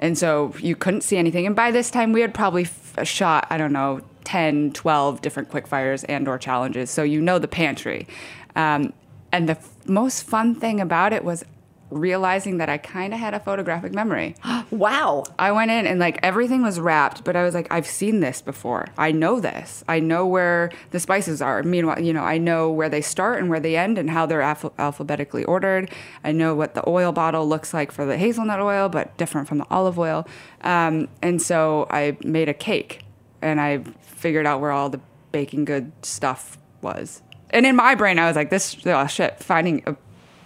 And 0.00 0.16
so 0.16 0.54
you 0.58 0.76
couldn't 0.76 1.02
see 1.02 1.16
anything. 1.16 1.46
And 1.46 1.56
by 1.56 1.70
this 1.70 1.90
time, 1.90 2.12
we 2.12 2.20
had 2.20 2.34
probably 2.34 2.64
f- 2.64 3.06
shot, 3.06 3.46
I 3.50 3.58
don't 3.58 3.72
know, 3.72 4.00
10, 4.24 4.72
12 4.72 5.20
different 5.20 5.48
quick 5.48 5.66
fires 5.66 6.04
and 6.04 6.28
or 6.28 6.38
challenges. 6.38 6.90
So 6.90 7.02
you 7.02 7.20
know 7.20 7.38
the 7.38 7.48
pantry. 7.48 8.06
Um, 8.54 8.92
and 9.32 9.48
the 9.48 9.52
f- 9.52 9.86
most 9.86 10.22
fun 10.22 10.54
thing 10.54 10.80
about 10.80 11.12
it 11.12 11.24
was 11.24 11.44
realizing 11.90 12.58
that 12.58 12.68
I 12.68 12.78
kind 12.78 13.14
of 13.14 13.20
had 13.20 13.34
a 13.34 13.40
photographic 13.40 13.92
memory. 13.92 14.34
wow, 14.70 15.24
I 15.38 15.52
went 15.52 15.70
in 15.70 15.86
and 15.86 15.98
like 15.98 16.18
everything 16.22 16.62
was 16.62 16.78
wrapped, 16.78 17.24
but 17.24 17.36
I 17.36 17.44
was 17.44 17.54
like, 17.54 17.66
I've 17.70 17.86
seen 17.86 18.20
this 18.20 18.42
before. 18.42 18.88
I 18.96 19.12
know 19.12 19.40
this. 19.40 19.82
I 19.88 20.00
know 20.00 20.26
where 20.26 20.70
the 20.90 21.00
spices 21.00 21.40
are. 21.40 21.62
Meanwhile, 21.62 22.00
you 22.00 22.12
know, 22.12 22.22
I 22.22 22.38
know 22.38 22.70
where 22.70 22.88
they 22.88 23.00
start 23.00 23.40
and 23.40 23.48
where 23.48 23.60
they 23.60 23.76
end 23.76 23.98
and 23.98 24.10
how 24.10 24.26
they're 24.26 24.42
alph- 24.42 24.72
alphabetically 24.78 25.44
ordered. 25.44 25.90
I 26.24 26.32
know 26.32 26.54
what 26.54 26.74
the 26.74 26.88
oil 26.88 27.12
bottle 27.12 27.48
looks 27.48 27.72
like 27.72 27.92
for 27.92 28.04
the 28.04 28.18
hazelnut 28.18 28.60
oil, 28.60 28.88
but 28.88 29.16
different 29.16 29.48
from 29.48 29.58
the 29.58 29.66
olive 29.70 29.98
oil. 29.98 30.26
Um, 30.62 31.08
and 31.22 31.40
so 31.40 31.86
I 31.90 32.16
made 32.22 32.48
a 32.48 32.54
cake 32.54 33.04
and 33.40 33.60
I 33.60 33.78
figured 34.02 34.46
out 34.46 34.60
where 34.60 34.72
all 34.72 34.90
the 34.90 35.00
baking 35.32 35.64
good 35.64 35.92
stuff 36.02 36.58
was. 36.82 37.22
And 37.50 37.64
in 37.64 37.76
my 37.76 37.94
brain, 37.94 38.18
I 38.18 38.26
was 38.26 38.36
like, 38.36 38.50
this, 38.50 38.76
oh 38.86 39.06
shit, 39.06 39.42
finding 39.42 39.82
a 39.86 39.96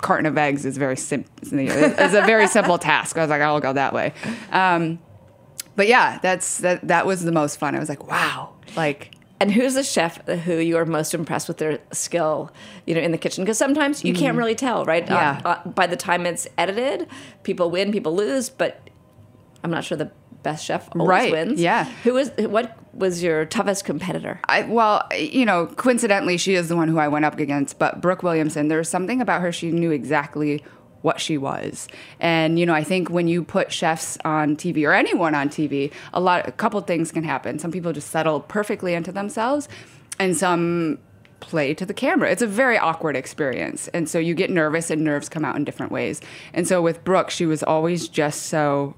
carton 0.03 0.26
of 0.26 0.36
eggs 0.36 0.66
is 0.66 0.76
very 0.76 0.96
sim- 0.96 1.24
is 1.40 1.53
a 2.14 2.22
very 2.22 2.46
simple 2.46 2.76
task. 2.76 3.16
I 3.16 3.22
was 3.22 3.30
like, 3.30 3.40
I'll 3.40 3.61
go 3.61 3.72
that 3.72 3.94
way. 3.94 4.12
Um, 4.50 4.98
but 5.74 5.88
yeah, 5.88 6.18
that's 6.20 6.59
that. 6.59 6.86
That 6.88 7.07
was 7.07 7.22
the 7.22 7.32
most 7.32 7.57
fun. 7.59 7.74
I 7.74 7.78
was 7.78 7.88
like, 7.88 8.07
wow, 8.07 8.53
like. 8.76 9.14
And 9.40 9.50
who's 9.50 9.74
the 9.74 9.82
chef 9.82 10.24
who 10.28 10.59
you 10.59 10.76
are 10.76 10.84
most 10.84 11.14
impressed 11.14 11.48
with 11.48 11.59
their 11.59 11.80
skill, 11.90 12.53
you 12.86 12.94
know, 12.94 13.00
in 13.00 13.11
the 13.11 13.18
kitchen? 13.18 13.42
Because 13.42 13.59
sometimes 13.59 14.05
you 14.05 14.14
can't 14.14 14.36
really 14.36 14.55
tell, 14.55 14.84
right? 14.84 15.05
Yeah. 15.05 15.40
Uh, 15.44 15.48
uh, 15.48 15.68
by 15.68 15.88
the 15.88 15.96
time 15.96 16.26
it's 16.26 16.46
edited, 16.57 17.09
people 17.42 17.68
win, 17.68 17.90
people 17.90 18.14
lose, 18.14 18.50
but 18.50 18.88
I'm 19.64 19.72
not 19.72 19.82
sure 19.82 19.98
the 19.98 20.12
best 20.43 20.64
chef 20.64 20.88
always 20.95 21.09
Right, 21.09 21.32
wins. 21.32 21.61
yeah. 21.61 21.84
Who 22.05 22.14
was 22.14 22.30
what 22.38 22.76
was 22.95 23.22
your 23.22 23.45
toughest 23.47 23.84
competitor? 23.84 24.40
I, 24.49 24.62
well, 24.62 25.07
you 25.16 25.45
know, 25.47 25.66
coincidentally, 25.66 26.36
she 26.36 26.55
is 26.55 26.68
the 26.68 26.76
one 26.76 26.88
who 26.88 26.99
I 26.99 27.09
went 27.09 27.24
up 27.24 27.38
against. 27.38 27.78
But 27.78 28.01
Brooke 28.01 28.22
Williamson, 28.22 28.68
there 28.68 28.78
was 28.78 28.88
something 28.88 29.20
about 29.20 29.40
her. 29.40 29.53
She 29.53 29.70
knew 29.70 29.90
exactly 29.90 30.62
what 31.01 31.20
she 31.20 31.36
was, 31.36 31.88
and 32.20 32.59
you 32.61 32.64
know, 32.66 32.74
I 32.74 32.84
think 32.84 33.11
when 33.11 33.26
you 33.26 33.43
put 33.43 33.72
chefs 33.72 34.16
on 34.24 34.55
TV 34.57 34.86
or 34.86 34.93
anyone 34.93 35.34
on 35.34 35.49
TV, 35.49 35.90
a 36.12 36.20
lot, 36.20 36.47
a 36.47 36.53
couple 36.53 36.80
things 36.82 37.11
can 37.11 37.24
happen. 37.24 37.59
Some 37.59 37.72
people 37.72 37.93
just 37.93 38.11
settle 38.11 38.38
perfectly 38.40 38.95
into 38.95 39.11
themselves, 39.11 39.68
and 40.20 40.36
some 40.36 40.99
play 41.40 41.74
to 41.74 41.84
the 41.84 41.93
camera. 41.93 42.30
It's 42.30 42.40
a 42.43 42.47
very 42.47 42.78
awkward 42.78 43.16
experience, 43.16 43.88
and 43.88 44.09
so 44.09 44.20
you 44.20 44.32
get 44.34 44.49
nervous, 44.49 44.90
and 44.90 45.03
nerves 45.03 45.28
come 45.28 45.45
out 45.45 45.57
in 45.57 45.64
different 45.64 45.90
ways. 45.90 46.20
And 46.55 46.68
so 46.68 46.80
with 46.80 47.03
Brooke, 47.03 47.30
she 47.30 47.47
was 47.47 47.64
always 47.64 48.07
just 48.07 48.43
so 48.45 48.95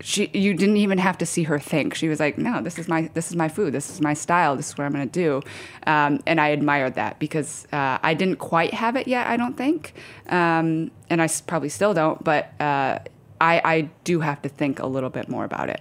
she 0.00 0.30
you 0.34 0.52
didn't 0.54 0.76
even 0.76 0.98
have 0.98 1.16
to 1.18 1.26
see 1.26 1.44
her 1.44 1.58
think. 1.58 1.94
She 1.94 2.08
was 2.08 2.20
like 2.20 2.36
no 2.38 2.60
this 2.62 2.78
is 2.78 2.86
my 2.88 3.10
this 3.14 3.30
is 3.30 3.36
my 3.36 3.48
food. 3.48 3.72
This 3.72 3.90
is 3.90 4.00
my 4.00 4.14
style. 4.14 4.54
This 4.56 4.68
is 4.70 4.78
what 4.78 4.84
i'm 4.84 4.92
going 4.92 5.08
to 5.08 5.12
do. 5.12 5.42
Um, 5.86 6.20
and 6.26 6.40
i 6.40 6.48
admired 6.48 6.94
that 6.96 7.18
because 7.18 7.66
uh, 7.72 7.98
i 8.02 8.12
didn't 8.14 8.36
quite 8.36 8.74
have 8.74 8.96
it 8.96 9.08
yet 9.08 9.26
i 9.26 9.36
don't 9.36 9.56
think. 9.56 9.94
Um, 10.28 10.90
and 11.08 11.20
i 11.22 11.24
s- 11.24 11.40
probably 11.40 11.68
still 11.70 11.94
don't 11.94 12.22
but 12.22 12.52
uh, 12.60 12.98
I, 13.40 13.60
I 13.64 13.80
do 14.04 14.20
have 14.20 14.42
to 14.42 14.48
think 14.48 14.78
a 14.80 14.86
little 14.86 15.10
bit 15.10 15.28
more 15.28 15.44
about 15.44 15.68
it. 15.70 15.80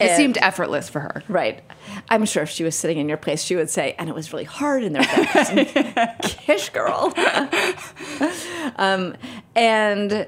It 0.00 0.08
And- 0.08 0.16
seemed 0.16 0.38
effortless 0.38 0.88
for 0.88 1.00
her. 1.00 1.22
Right. 1.28 1.62
I'm 2.08 2.24
sure 2.24 2.42
if 2.42 2.50
she 2.50 2.64
was 2.64 2.74
sitting 2.74 2.98
in 2.98 3.08
your 3.08 3.16
place, 3.18 3.42
she 3.42 3.56
would 3.56 3.70
say, 3.70 3.94
and 3.98 4.08
it 4.08 4.14
was 4.14 4.32
really 4.32 4.44
hard, 4.44 4.82
that 4.82 5.28
person, 5.32 6.08
Kish 6.22 6.70
girl. 6.70 7.12
um, 8.76 9.14
and 9.54 10.26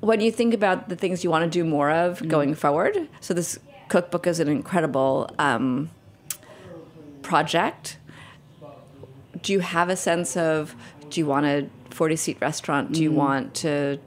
when 0.00 0.20
you 0.20 0.30
think 0.30 0.54
about 0.54 0.88
the 0.88 0.96
things 0.96 1.24
you 1.24 1.30
want 1.30 1.44
to 1.44 1.50
do 1.50 1.64
more 1.64 1.90
of 1.90 2.26
going 2.28 2.54
forward, 2.54 3.08
so 3.20 3.34
this 3.34 3.58
cookbook 3.88 4.26
is 4.26 4.40
an 4.40 4.48
incredible 4.48 5.30
um, 5.38 5.90
project. 7.22 7.98
Do 9.42 9.52
you 9.52 9.60
have 9.60 9.88
a 9.88 9.96
sense 9.96 10.36
of 10.36 10.74
do 11.10 11.20
you 11.20 11.26
want 11.26 11.46
a 11.46 11.68
40 11.90 12.16
seat 12.16 12.38
restaurant? 12.40 12.92
Do 12.92 13.02
you 13.02 13.12
want 13.12 13.54
to 13.56 13.98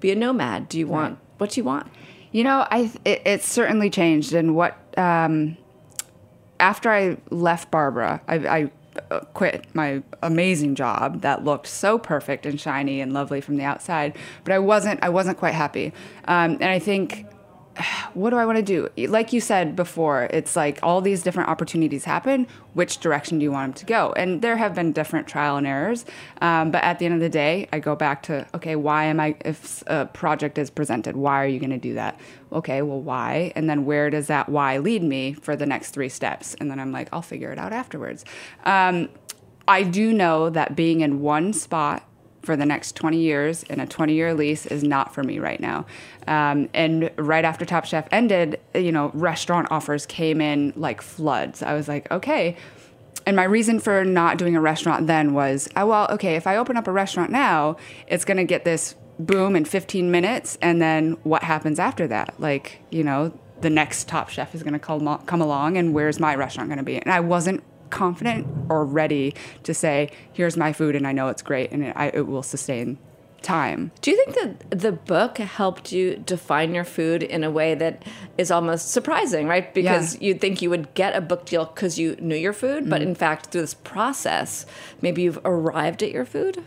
be 0.00 0.10
a 0.10 0.14
nomad? 0.14 0.68
Do 0.68 0.78
you 0.78 0.86
want 0.86 1.18
what 1.38 1.50
do 1.50 1.60
you 1.60 1.64
want? 1.64 1.90
You 2.32 2.44
know, 2.44 2.66
I 2.70 2.90
it, 3.04 3.22
it's 3.24 3.48
certainly 3.48 3.90
changed. 3.90 4.32
And 4.32 4.54
what 4.54 4.78
um, 4.98 5.56
after 6.60 6.90
I 6.90 7.16
left 7.30 7.70
Barbara, 7.70 8.22
I, 8.28 8.34
I 8.34 8.70
quit 9.34 9.66
my 9.74 10.02
amazing 10.22 10.74
job 10.74 11.22
that 11.22 11.44
looked 11.44 11.66
so 11.66 11.98
perfect 11.98 12.46
and 12.46 12.60
shiny 12.60 13.00
and 13.00 13.12
lovely 13.12 13.40
from 13.40 13.56
the 13.56 13.64
outside, 13.64 14.16
but 14.44 14.52
I 14.52 14.58
wasn't. 14.58 15.02
I 15.02 15.08
wasn't 15.08 15.38
quite 15.38 15.54
happy. 15.54 15.92
Um, 16.26 16.52
and 16.52 16.64
I 16.64 16.78
think. 16.78 17.26
What 18.14 18.30
do 18.30 18.36
I 18.36 18.46
want 18.46 18.58
to 18.58 18.62
do? 18.62 19.08
Like 19.08 19.32
you 19.32 19.40
said 19.40 19.74
before, 19.74 20.28
it's 20.30 20.54
like 20.54 20.78
all 20.84 21.00
these 21.00 21.24
different 21.24 21.48
opportunities 21.48 22.04
happen. 22.04 22.46
Which 22.74 22.98
direction 22.98 23.40
do 23.40 23.42
you 23.42 23.50
want 23.50 23.74
them 23.74 23.80
to 23.80 23.86
go? 23.86 24.12
And 24.16 24.40
there 24.40 24.56
have 24.56 24.72
been 24.72 24.92
different 24.92 25.26
trial 25.26 25.56
and 25.56 25.66
errors. 25.66 26.04
Um, 26.40 26.70
but 26.70 26.84
at 26.84 27.00
the 27.00 27.06
end 27.06 27.14
of 27.14 27.20
the 27.20 27.28
day, 27.28 27.68
I 27.72 27.80
go 27.80 27.96
back 27.96 28.22
to 28.24 28.46
okay, 28.54 28.76
why 28.76 29.04
am 29.04 29.18
I? 29.18 29.34
If 29.44 29.82
a 29.88 30.06
project 30.06 30.58
is 30.58 30.70
presented, 30.70 31.16
why 31.16 31.42
are 31.42 31.48
you 31.48 31.58
going 31.58 31.70
to 31.70 31.76
do 31.78 31.94
that? 31.94 32.20
Okay, 32.52 32.82
well, 32.82 33.00
why? 33.00 33.52
And 33.56 33.68
then 33.68 33.84
where 33.84 34.10
does 34.10 34.28
that 34.28 34.48
why 34.48 34.78
lead 34.78 35.02
me 35.02 35.32
for 35.32 35.56
the 35.56 35.66
next 35.66 35.90
three 35.90 36.08
steps? 36.08 36.54
And 36.60 36.70
then 36.70 36.78
I'm 36.78 36.92
like, 36.92 37.08
I'll 37.12 37.22
figure 37.22 37.50
it 37.50 37.58
out 37.58 37.72
afterwards. 37.72 38.24
Um, 38.64 39.08
I 39.66 39.82
do 39.82 40.12
know 40.12 40.50
that 40.50 40.76
being 40.76 41.00
in 41.00 41.20
one 41.20 41.52
spot 41.52 42.06
for 42.44 42.56
the 42.56 42.66
next 42.66 42.96
20 42.96 43.18
years 43.18 43.62
in 43.64 43.80
a 43.80 43.86
20 43.86 44.14
year 44.14 44.34
lease 44.34 44.66
is 44.66 44.82
not 44.82 45.14
for 45.14 45.22
me 45.22 45.38
right 45.38 45.60
now. 45.60 45.86
Um, 46.26 46.68
and 46.74 47.10
right 47.16 47.44
after 47.44 47.64
Top 47.64 47.84
Chef 47.84 48.06
ended, 48.10 48.60
you 48.74 48.92
know, 48.92 49.10
restaurant 49.14 49.68
offers 49.70 50.06
came 50.06 50.40
in 50.40 50.72
like 50.76 51.02
floods. 51.02 51.62
I 51.62 51.74
was 51.74 51.88
like, 51.88 52.10
okay. 52.10 52.56
And 53.26 53.36
my 53.36 53.44
reason 53.44 53.80
for 53.80 54.04
not 54.04 54.36
doing 54.36 54.54
a 54.54 54.60
restaurant 54.60 55.06
then 55.06 55.32
was, 55.32 55.68
oh, 55.76 55.86
well, 55.86 56.06
okay, 56.10 56.36
if 56.36 56.46
I 56.46 56.56
open 56.56 56.76
up 56.76 56.86
a 56.86 56.92
restaurant 56.92 57.30
now, 57.30 57.76
it's 58.06 58.24
going 58.24 58.36
to 58.36 58.44
get 58.44 58.64
this 58.64 58.96
boom 59.18 59.56
in 59.56 59.64
15 59.64 60.10
minutes. 60.10 60.58
And 60.60 60.82
then 60.82 61.12
what 61.22 61.42
happens 61.42 61.78
after 61.78 62.06
that? 62.08 62.38
Like, 62.38 62.80
you 62.90 63.02
know, 63.02 63.38
the 63.60 63.70
next 63.70 64.08
Top 64.08 64.28
Chef 64.28 64.54
is 64.54 64.62
going 64.62 64.74
to 64.74 64.78
come, 64.78 65.18
come 65.24 65.40
along, 65.40 65.78
and 65.78 65.94
where's 65.94 66.20
my 66.20 66.34
restaurant 66.34 66.68
going 66.68 66.78
to 66.78 66.84
be? 66.84 66.96
And 66.96 67.10
I 67.10 67.20
wasn't 67.20 67.62
confident 67.94 68.46
or 68.68 68.84
ready 68.84 69.34
to 69.62 69.72
say, 69.72 70.10
here's 70.32 70.56
my 70.56 70.72
food 70.72 70.96
and 70.96 71.06
I 71.06 71.12
know 71.12 71.28
it's 71.28 71.42
great 71.42 71.70
and 71.70 71.84
it, 71.84 71.92
I, 71.96 72.08
it 72.08 72.26
will 72.26 72.42
sustain 72.42 72.98
time. 73.40 73.92
Do 74.00 74.10
you 74.10 74.16
think 74.16 74.34
that 74.70 74.80
the 74.80 74.90
book 74.90 75.38
helped 75.38 75.92
you 75.92 76.16
define 76.16 76.74
your 76.74 76.84
food 76.84 77.22
in 77.22 77.44
a 77.44 77.50
way 77.50 77.74
that 77.76 78.02
is 78.36 78.50
almost 78.50 78.90
surprising, 78.90 79.46
right? 79.46 79.72
Because 79.72 80.20
you'd 80.20 80.40
think 80.40 80.60
you 80.60 80.70
would 80.70 80.92
get 80.94 81.14
a 81.14 81.20
book 81.20 81.44
deal 81.44 81.66
because 81.66 81.98
you 81.98 82.16
knew 82.16 82.36
your 82.36 82.54
food, 82.54 82.90
but 82.90 83.00
mm. 83.00 83.06
in 83.06 83.14
fact, 83.14 83.46
through 83.46 83.60
this 83.60 83.74
process, 83.74 84.66
maybe 85.00 85.22
you've 85.22 85.40
arrived 85.44 86.02
at 86.02 86.10
your 86.10 86.24
food? 86.24 86.64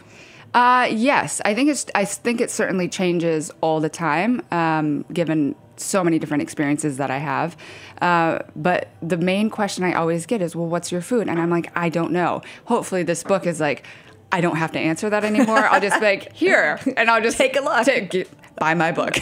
Uh, 0.53 0.87
yes, 0.91 1.41
I 1.45 1.53
think 1.53 1.69
it's. 1.69 1.85
I 1.93 2.05
think 2.05 2.41
it 2.41 2.49
certainly 2.49 2.87
changes 2.87 3.51
all 3.61 3.79
the 3.79 3.89
time, 3.89 4.41
um, 4.51 5.05
given 5.13 5.55
so 5.75 6.03
many 6.03 6.17
different 6.17 6.41
experiences 6.41 6.97
that 6.97 7.11
I 7.11 7.19
have. 7.19 7.55
Uh, 8.01 8.39
but 8.55 8.87
the 9.01 9.17
main 9.17 9.49
question 9.49 9.83
I 9.83 9.93
always 9.93 10.25
get 10.25 10.41
is, 10.41 10.55
"Well, 10.55 10.67
what's 10.67 10.91
your 10.91 11.01
food?" 11.01 11.27
And 11.27 11.39
I'm 11.39 11.49
like, 11.51 11.71
"I 11.75 11.89
don't 11.89 12.11
know." 12.11 12.41
Hopefully, 12.65 13.03
this 13.03 13.23
book 13.23 13.45
is 13.45 13.59
like, 13.59 13.83
I 14.31 14.41
don't 14.41 14.55
have 14.57 14.71
to 14.73 14.79
answer 14.79 15.09
that 15.09 15.23
anymore. 15.23 15.59
I'll 15.59 15.79
just 15.81 15.99
be 15.99 16.05
like, 16.05 16.33
here, 16.35 16.79
and 16.97 17.09
I'll 17.09 17.21
just 17.21 17.37
Take 17.37 17.55
a 17.55 17.61
look. 17.61 17.85
take- 17.85 18.27
buy 18.57 18.73
my 18.73 18.91
book, 18.91 19.15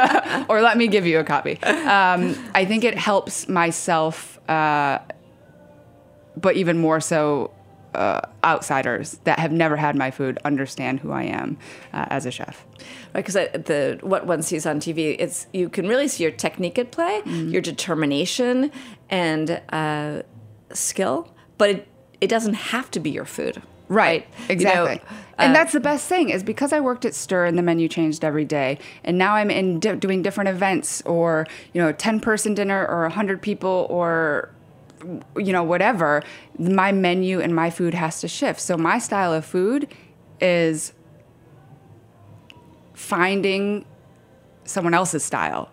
or 0.50 0.60
let 0.60 0.76
me 0.76 0.88
give 0.88 1.06
you 1.06 1.20
a 1.20 1.24
copy. 1.24 1.62
Um, 1.62 2.34
I 2.54 2.64
think 2.64 2.82
it 2.82 2.98
helps 2.98 3.48
myself, 3.48 4.40
uh, 4.50 4.98
but 6.36 6.56
even 6.56 6.78
more 6.78 7.00
so, 7.00 7.52
uh, 7.94 8.20
outsiders 8.44 9.18
that 9.24 9.38
have 9.38 9.52
never 9.52 9.76
had 9.76 9.96
my 9.96 10.10
food 10.10 10.38
understand 10.44 11.00
who 11.00 11.12
I 11.12 11.24
am 11.24 11.58
uh, 11.92 12.06
as 12.10 12.26
a 12.26 12.30
chef. 12.30 12.64
Right, 13.14 13.24
because 13.24 13.34
the 13.34 13.98
what 14.02 14.26
one 14.26 14.42
sees 14.42 14.66
on 14.66 14.80
TV, 14.80 15.16
it's 15.18 15.46
you 15.52 15.68
can 15.68 15.88
really 15.88 16.08
see 16.08 16.22
your 16.22 16.32
technique 16.32 16.78
at 16.78 16.92
play, 16.92 17.22
your 17.26 17.60
determination 17.62 18.70
and 19.08 19.60
uh, 19.72 20.22
skill, 20.72 21.32
but 21.58 21.70
it 21.70 21.88
it 22.20 22.28
doesn't 22.28 22.54
have 22.54 22.90
to 22.92 23.00
be 23.00 23.10
your 23.10 23.24
food. 23.24 23.62
Right, 23.88 24.28
You 24.48 24.54
know, 24.56 24.84
exactly. 24.84 25.00
and 25.36 25.50
uh, 25.50 25.52
that's 25.58 25.72
the 25.72 25.80
best 25.80 26.06
thing 26.06 26.28
is 26.30 26.44
because 26.44 26.72
I 26.72 26.78
worked 26.78 27.04
at 27.04 27.12
Stir 27.12 27.46
and 27.46 27.58
the 27.58 27.62
menu 27.62 27.88
changed 27.88 28.24
every 28.24 28.44
day, 28.44 28.78
and 29.02 29.18
now 29.18 29.34
I'm 29.34 29.50
in 29.50 29.80
di- 29.80 29.96
doing 29.96 30.22
different 30.22 30.48
events 30.48 31.02
or 31.02 31.46
you 31.72 31.82
know, 31.82 31.88
a 31.88 31.92
ten 31.92 32.20
person 32.20 32.54
dinner 32.54 32.86
or 32.86 33.04
a 33.04 33.10
hundred 33.10 33.42
people 33.42 33.88
or 33.90 34.50
you 35.36 35.52
know 35.52 35.62
whatever. 35.62 36.22
My 36.58 36.92
menu 36.92 37.40
and 37.40 37.54
my 37.54 37.70
food 37.70 37.94
has 37.94 38.20
to 38.20 38.28
shift. 38.28 38.60
So 38.60 38.76
my 38.76 38.98
style 38.98 39.32
of 39.32 39.44
food 39.44 39.88
is 40.40 40.92
finding 42.94 43.84
someone 44.64 44.94
else's 44.94 45.24
style 45.24 45.70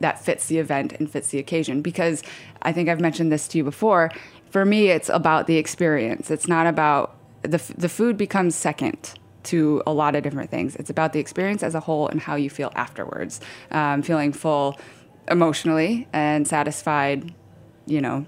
that 0.00 0.24
fits 0.24 0.46
the 0.46 0.58
event 0.58 0.92
and 0.92 1.10
fits 1.10 1.28
the 1.30 1.38
occasion 1.38 1.82
because 1.82 2.22
I 2.62 2.72
think 2.72 2.88
I've 2.88 3.00
mentioned 3.00 3.32
this 3.32 3.48
to 3.48 3.58
you 3.58 3.64
before. 3.64 4.10
For 4.50 4.64
me, 4.64 4.88
it's 4.88 5.08
about 5.08 5.46
the 5.46 5.56
experience. 5.56 6.30
It's 6.30 6.48
not 6.48 6.66
about 6.66 7.16
the 7.42 7.60
the 7.76 7.88
food 7.88 8.16
becomes 8.16 8.54
second 8.54 9.14
to 9.44 9.82
a 9.86 9.92
lot 9.92 10.14
of 10.14 10.22
different 10.22 10.50
things. 10.50 10.76
It's 10.76 10.90
about 10.90 11.12
the 11.12 11.20
experience 11.20 11.62
as 11.62 11.74
a 11.74 11.80
whole 11.80 12.08
and 12.08 12.20
how 12.20 12.34
you 12.34 12.50
feel 12.50 12.72
afterwards. 12.74 13.40
Um, 13.70 14.02
feeling 14.02 14.32
full 14.32 14.78
emotionally 15.30 16.08
and 16.12 16.46
satisfied, 16.46 17.34
you 17.86 18.00
know, 18.00 18.26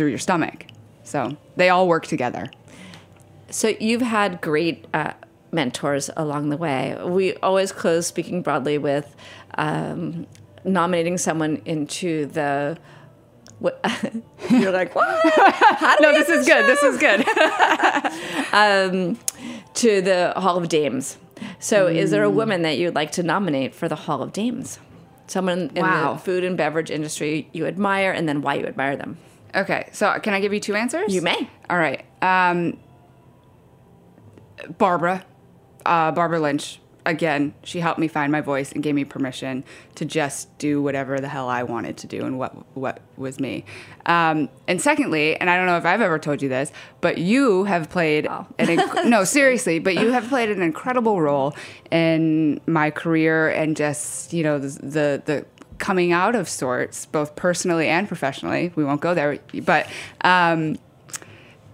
through 0.00 0.08
your 0.08 0.18
stomach. 0.18 0.64
So 1.04 1.36
they 1.56 1.68
all 1.68 1.86
work 1.86 2.06
together. 2.06 2.50
So 3.50 3.68
you've 3.78 4.00
had 4.00 4.40
great 4.40 4.86
uh, 4.94 5.12
mentors 5.52 6.08
along 6.16 6.48
the 6.48 6.56
way. 6.56 6.96
We 7.04 7.34
always 7.36 7.70
close 7.70 8.06
speaking 8.06 8.40
broadly 8.40 8.78
with 8.78 9.14
um, 9.58 10.26
nominating 10.64 11.18
someone 11.18 11.60
into 11.66 12.24
the. 12.26 12.78
You're 14.50 14.72
like, 14.72 14.94
what? 14.94 15.06
How 15.34 15.96
do 15.96 16.02
No, 16.02 16.12
this 16.14 16.30
is 16.30 16.46
good. 16.46 16.64
This 16.64 16.82
is 16.82 16.96
good. 16.96 17.20
um, 18.54 19.18
to 19.74 20.00
the 20.00 20.32
Hall 20.34 20.56
of 20.56 20.70
Dames. 20.70 21.18
So, 21.58 21.88
is 21.88 22.10
there 22.10 22.22
a 22.24 22.30
woman 22.30 22.62
that 22.62 22.78
you'd 22.78 22.94
like 22.94 23.12
to 23.12 23.22
nominate 23.22 23.74
for 23.74 23.86
the 23.86 23.96
Hall 23.96 24.22
of 24.22 24.32
Dames? 24.32 24.78
Someone 25.26 25.70
in 25.74 25.82
Wow. 25.82 26.14
the 26.14 26.20
food 26.20 26.42
and 26.42 26.56
beverage 26.56 26.90
industry 26.90 27.50
you 27.52 27.66
admire, 27.66 28.12
and 28.12 28.26
then 28.26 28.40
why 28.40 28.54
you 28.54 28.64
admire 28.64 28.96
them. 28.96 29.18
Okay, 29.54 29.88
so 29.92 30.18
can 30.20 30.34
I 30.34 30.40
give 30.40 30.52
you 30.52 30.60
two 30.60 30.74
answers? 30.74 31.12
You 31.12 31.22
may. 31.22 31.48
All 31.68 31.78
right. 31.78 32.04
Um, 32.22 32.78
Barbara, 34.78 35.24
uh, 35.86 36.12
Barbara 36.12 36.40
Lynch. 36.40 36.80
Again, 37.06 37.54
she 37.64 37.80
helped 37.80 37.98
me 37.98 38.08
find 38.08 38.30
my 38.30 38.42
voice 38.42 38.72
and 38.72 38.82
gave 38.82 38.94
me 38.94 39.04
permission 39.06 39.64
to 39.94 40.04
just 40.04 40.56
do 40.58 40.82
whatever 40.82 41.18
the 41.18 41.28
hell 41.28 41.48
I 41.48 41.62
wanted 41.62 41.96
to 41.98 42.06
do 42.06 42.26
and 42.26 42.38
what 42.38 42.54
what 42.76 43.00
was 43.16 43.40
me. 43.40 43.64
Um, 44.04 44.50
and 44.68 44.82
secondly, 44.82 45.34
and 45.34 45.48
I 45.48 45.56
don't 45.56 45.64
know 45.64 45.78
if 45.78 45.86
I've 45.86 46.02
ever 46.02 46.18
told 46.18 46.42
you 46.42 46.50
this, 46.50 46.70
but 47.00 47.16
you 47.16 47.64
have 47.64 47.88
played 47.88 48.26
an 48.26 48.46
inc- 48.58 49.04
no 49.08 49.24
seriously, 49.24 49.78
but 49.78 49.94
you 49.94 50.12
have 50.12 50.28
played 50.28 50.50
an 50.50 50.60
incredible 50.60 51.22
role 51.22 51.56
in 51.90 52.60
my 52.66 52.90
career 52.90 53.48
and 53.48 53.78
just 53.78 54.34
you 54.34 54.42
know 54.42 54.58
the 54.58 54.68
the, 54.68 55.22
the 55.24 55.46
coming 55.80 56.12
out 56.12 56.36
of 56.36 56.48
sorts, 56.48 57.06
both 57.06 57.34
personally 57.34 57.88
and 57.88 58.06
professionally. 58.06 58.72
We 58.76 58.84
won't 58.84 59.00
go 59.00 59.14
there, 59.14 59.38
but. 59.64 59.88
Um, 60.20 60.78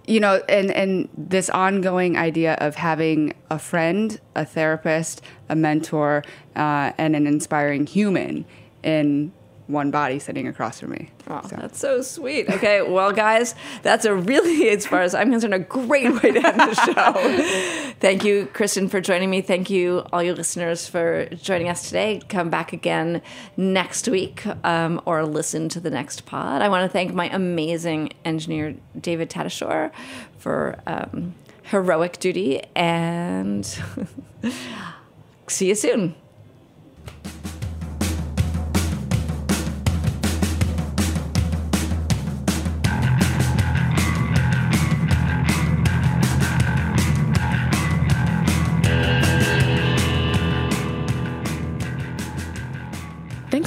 you 0.09 0.21
know, 0.21 0.41
and 0.47 0.71
and 0.71 1.09
this 1.17 1.49
ongoing 1.49 2.17
idea 2.17 2.53
of 2.61 2.75
having 2.75 3.33
a 3.49 3.59
friend, 3.59 4.17
a 4.35 4.45
therapist, 4.45 5.21
a 5.49 5.55
mentor, 5.55 6.23
uh, 6.55 6.93
and 6.97 7.13
an 7.13 7.27
inspiring 7.27 7.85
human 7.85 8.45
in 8.83 9.33
one 9.67 9.91
body 9.91 10.17
sitting 10.17 10.47
across 10.47 10.79
from 10.79 10.91
me. 10.91 11.09
Oh, 11.29 11.41
So. 11.47 11.55
that's 11.57 11.77
so 11.79 12.01
sweet. 12.01 12.49
Okay, 12.49 12.81
well, 12.81 13.11
guys, 13.11 13.53
that's 13.83 14.05
a 14.05 14.15
really, 14.15 14.69
as 14.69 14.87
far 14.87 15.01
as 15.01 15.13
I'm 15.13 15.29
concerned, 15.29 15.53
a 15.53 15.59
great 15.59 16.09
way 16.23 16.31
to 16.31 16.47
end 16.47 16.59
the 16.59 16.73
show. 16.73 17.91
Thank 17.99 18.23
you, 18.23 18.47
Kristen, 18.53 18.87
for 18.87 19.01
joining 19.01 19.29
me. 19.29 19.41
Thank 19.41 19.69
you, 19.69 20.05
all 20.13 20.23
you 20.23 20.33
listeners, 20.33 20.87
for 20.87 21.25
joining 21.35 21.67
us 21.67 21.85
today. 21.87 22.21
Come 22.29 22.49
back 22.49 22.71
again 22.71 23.21
next 23.57 24.07
week 24.07 24.45
um, 24.65 25.01
or 25.05 25.25
listen 25.25 25.67
to 25.69 25.79
the 25.81 25.89
next 25.89 26.25
pod. 26.25 26.61
I 26.61 26.69
want 26.69 26.83
to 26.89 26.89
thank 26.93 27.13
my 27.13 27.27
amazing 27.29 28.13
engineer, 28.23 28.75
David 28.99 29.29
Tadashore, 29.29 29.91
for 30.37 30.79
um, 30.87 31.35
heroic 31.63 32.19
duty, 32.19 32.61
and 32.75 33.65
see 35.47 35.67
you 35.67 35.75
soon. 35.75 36.15